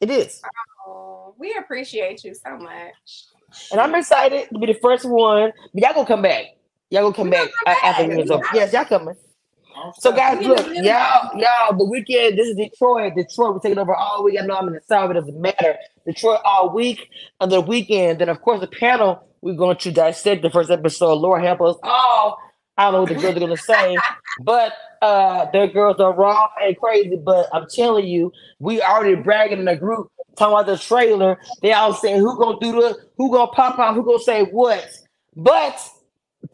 it 0.00 0.10
is. 0.10 0.42
Oh, 0.86 1.34
we 1.38 1.54
appreciate 1.54 2.24
you 2.24 2.34
so 2.34 2.56
much. 2.56 3.26
And 3.70 3.80
I'm 3.80 3.94
excited 3.94 4.48
to 4.52 4.58
be 4.58 4.66
the 4.66 4.78
first 4.82 5.04
one. 5.04 5.52
But 5.72 5.82
y'all 5.82 5.94
gonna 5.94 6.06
come 6.06 6.22
back. 6.22 6.46
Y'all 6.90 7.02
gonna 7.02 7.14
come 7.14 7.30
back, 7.30 7.48
come 7.52 7.64
back 7.64 7.84
after 7.84 8.06
the. 8.06 8.48
Yes, 8.54 8.72
y'all 8.72 8.84
coming. 8.84 9.14
So 9.98 10.12
guys, 10.12 10.44
look, 10.44 10.66
y'all, 10.68 11.30
y'all, 11.38 11.76
the 11.76 11.84
weekend. 11.84 12.38
This 12.38 12.48
is 12.48 12.56
Detroit. 12.56 13.14
Detroit, 13.16 13.54
we're 13.54 13.60
taking 13.60 13.78
over 13.78 13.94
all 13.94 14.24
week. 14.24 14.36
I 14.40 14.44
know 14.44 14.56
I'm 14.56 14.68
in 14.68 14.74
the 14.74 14.80
South, 14.86 15.10
it 15.10 15.14
doesn't 15.14 15.40
matter. 15.40 15.76
Detroit 16.06 16.40
all 16.44 16.74
week 16.74 17.08
and 17.40 17.50
the 17.50 17.60
weekend. 17.60 18.20
Then 18.20 18.28
of 18.28 18.42
course 18.42 18.60
the 18.60 18.66
panel, 18.66 19.24
we're 19.42 19.54
going 19.54 19.76
to 19.78 19.92
dissect 19.92 20.42
the 20.42 20.50
first 20.50 20.70
episode. 20.70 21.14
Lord 21.14 21.42
help 21.44 21.60
us 21.62 21.76
all. 21.82 22.38
I 22.76 22.84
don't 22.84 22.92
know 22.94 23.00
what 23.02 23.08
the 23.10 23.14
girls 23.16 23.36
are 23.36 23.40
gonna 23.40 23.56
say, 23.56 23.96
but 24.42 24.72
uh 25.02 25.46
their 25.52 25.68
girls 25.68 26.00
are 26.00 26.14
raw 26.14 26.48
and 26.62 26.76
crazy. 26.78 27.16
But 27.16 27.48
I'm 27.52 27.66
telling 27.74 28.06
you, 28.06 28.32
we 28.58 28.82
already 28.82 29.16
bragging 29.16 29.58
in 29.60 29.64
the 29.66 29.76
group 29.76 30.10
talking 30.36 30.54
about 30.54 30.66
the 30.66 30.78
trailer. 30.78 31.38
They 31.62 31.72
all 31.72 31.94
saying 31.94 32.20
who 32.20 32.38
gonna 32.38 32.58
do 32.60 32.72
the 32.72 32.98
who 33.16 33.30
gonna 33.32 33.50
pop 33.52 33.78
out, 33.78 33.94
who 33.94 34.04
gonna 34.04 34.18
say 34.18 34.44
what. 34.44 34.86
But 35.36 35.80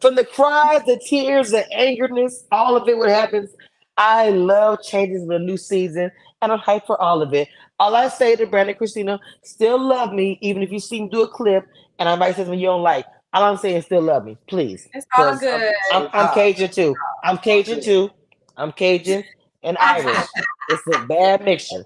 from 0.01 0.15
the 0.15 0.25
cries, 0.25 0.83
the 0.85 0.99
tears, 1.05 1.51
the 1.51 1.65
angerness, 1.75 2.43
all 2.51 2.75
of 2.75 2.87
it, 2.87 2.97
what 2.97 3.09
happens, 3.09 3.49
I 3.97 4.29
love 4.29 4.83
changes 4.83 5.23
in 5.23 5.27
the 5.27 5.39
new 5.39 5.57
season 5.57 6.11
and 6.41 6.51
I'm 6.51 6.59
hyped 6.59 6.85
for 6.85 7.01
all 7.01 7.21
of 7.21 7.33
it. 7.33 7.47
All 7.79 7.95
I 7.95 8.09
say 8.09 8.35
to 8.35 8.45
Brandon 8.45 8.75
Kristina, 8.75 9.19
still 9.43 9.79
love 9.79 10.13
me, 10.13 10.37
even 10.41 10.61
if 10.61 10.71
you 10.71 10.79
see 10.79 11.01
me 11.01 11.09
do 11.09 11.23
a 11.23 11.27
clip 11.27 11.65
and 11.99 12.07
I 12.07 12.15
might 12.15 12.35
say 12.35 12.43
something 12.43 12.59
you 12.59 12.67
don't 12.67 12.83
like. 12.83 13.05
All 13.33 13.43
I'm 13.43 13.57
saying 13.57 13.77
is 13.77 13.85
still 13.85 14.01
love 14.01 14.23
me, 14.23 14.37
please. 14.47 14.87
It's 14.93 15.05
all 15.17 15.37
good. 15.37 15.73
I'm, 15.91 16.03
I'm, 16.03 16.09
I'm 16.13 16.33
Cajun 16.33 16.69
too. 16.69 16.95
I'm 17.23 17.37
Cajun 17.37 17.81
too. 17.81 18.09
I'm 18.55 18.71
Cajun 18.71 19.23
and 19.63 19.77
Irish. 19.81 20.27
it's 20.69 20.87
a 20.87 20.99
bad 21.05 21.43
mixture. 21.43 21.85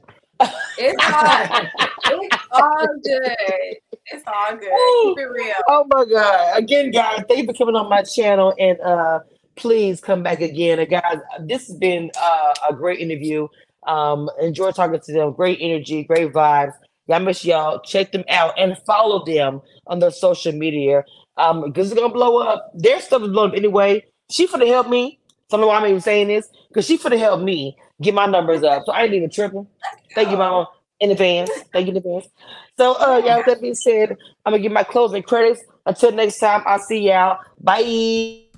It's 0.78 1.04
all, 1.14 2.20
it's 2.22 2.38
all 2.52 2.88
good. 3.04 3.78
It's 4.08 4.24
all 4.28 4.58
good. 4.58 5.16
Keep 5.16 5.20
it 5.20 5.30
real. 5.30 5.54
Oh 5.70 5.86
my 5.90 6.06
god! 6.06 6.58
Again, 6.58 6.92
guys, 6.92 7.24
thank 7.28 7.42
you 7.42 7.46
for 7.46 7.54
coming 7.54 7.76
on 7.76 7.90
my 7.90 8.04
channel, 8.04 8.54
and 8.60 8.80
uh, 8.82 9.20
please 9.56 10.02
come 10.02 10.24
back 10.24 10.42
again. 10.42 10.80
And 10.80 10.90
guys, 10.90 11.18
this 11.42 11.68
has 11.68 11.78
been 11.78 12.12
uh, 12.20 12.54
a 12.70 12.74
great 12.74 13.00
interview. 13.00 13.48
Um, 13.88 14.30
enjoy 14.42 14.72
talking 14.72 15.00
to 15.00 15.14
them. 15.14 15.34
Great 15.34 15.60
energy, 15.62 16.04
great 16.04 16.32
vibes. 16.32 16.74
Y'all 17.08 17.20
miss 17.20 17.44
y'all. 17.44 17.80
Check 17.82 18.12
them 18.12 18.24
out 18.30 18.54
and 18.58 18.78
follow 18.86 19.26
them 19.26 19.62
on 19.88 20.00
their 20.00 20.12
social 20.12 20.52
media. 20.52 21.04
Um, 21.38 21.64
because 21.66 21.92
it's 21.92 22.00
gonna 22.00 22.14
blow 22.14 22.38
up. 22.40 22.72
Their 22.76 23.02
stuff 23.02 23.24
is 23.24 23.30
blowing 23.30 23.52
up 23.52 23.58
anyway. 23.58 24.06
She 24.30 24.48
for 24.48 24.60
to 24.60 24.68
help 24.68 24.88
me. 24.88 25.20
So 25.50 25.58
I 25.58 25.60
don't 25.60 25.62
know 25.62 25.68
why 25.68 25.78
I'm 25.78 25.88
even 25.88 26.02
saying 26.02 26.28
this 26.28 26.48
because 26.72 26.86
she 26.86 26.98
to 26.98 27.18
help 27.18 27.42
me 27.42 27.78
get 28.02 28.14
my 28.14 28.26
numbers 28.26 28.64
up. 28.64 28.84
So 28.86 28.94
I 28.94 29.04
ain't 29.04 29.14
even 29.14 29.30
tripping. 29.30 29.68
Thank 30.16 30.32
you, 30.32 30.38
mama. 30.38 30.68
In 31.00 31.12
advance. 31.12 31.52
Thank 31.74 31.88
you 31.88 31.92
in 31.92 31.98
advance. 31.98 32.28
So 32.78 32.94
uh 32.94 33.22
yeah, 33.24 33.38
with 33.38 33.46
that 33.48 33.62
being 33.62 33.76
said, 33.76 34.18
I'm 34.46 34.54
gonna 34.54 34.60
give 34.64 34.72
my 34.72 34.84
closing 34.84 35.24
credits. 35.24 35.62
Until 35.86 36.12
next 36.12 36.40
time, 36.40 36.64
I'll 36.66 36.80
see 36.80 37.10
y'all. 37.10 37.40
Bye. 37.60 38.51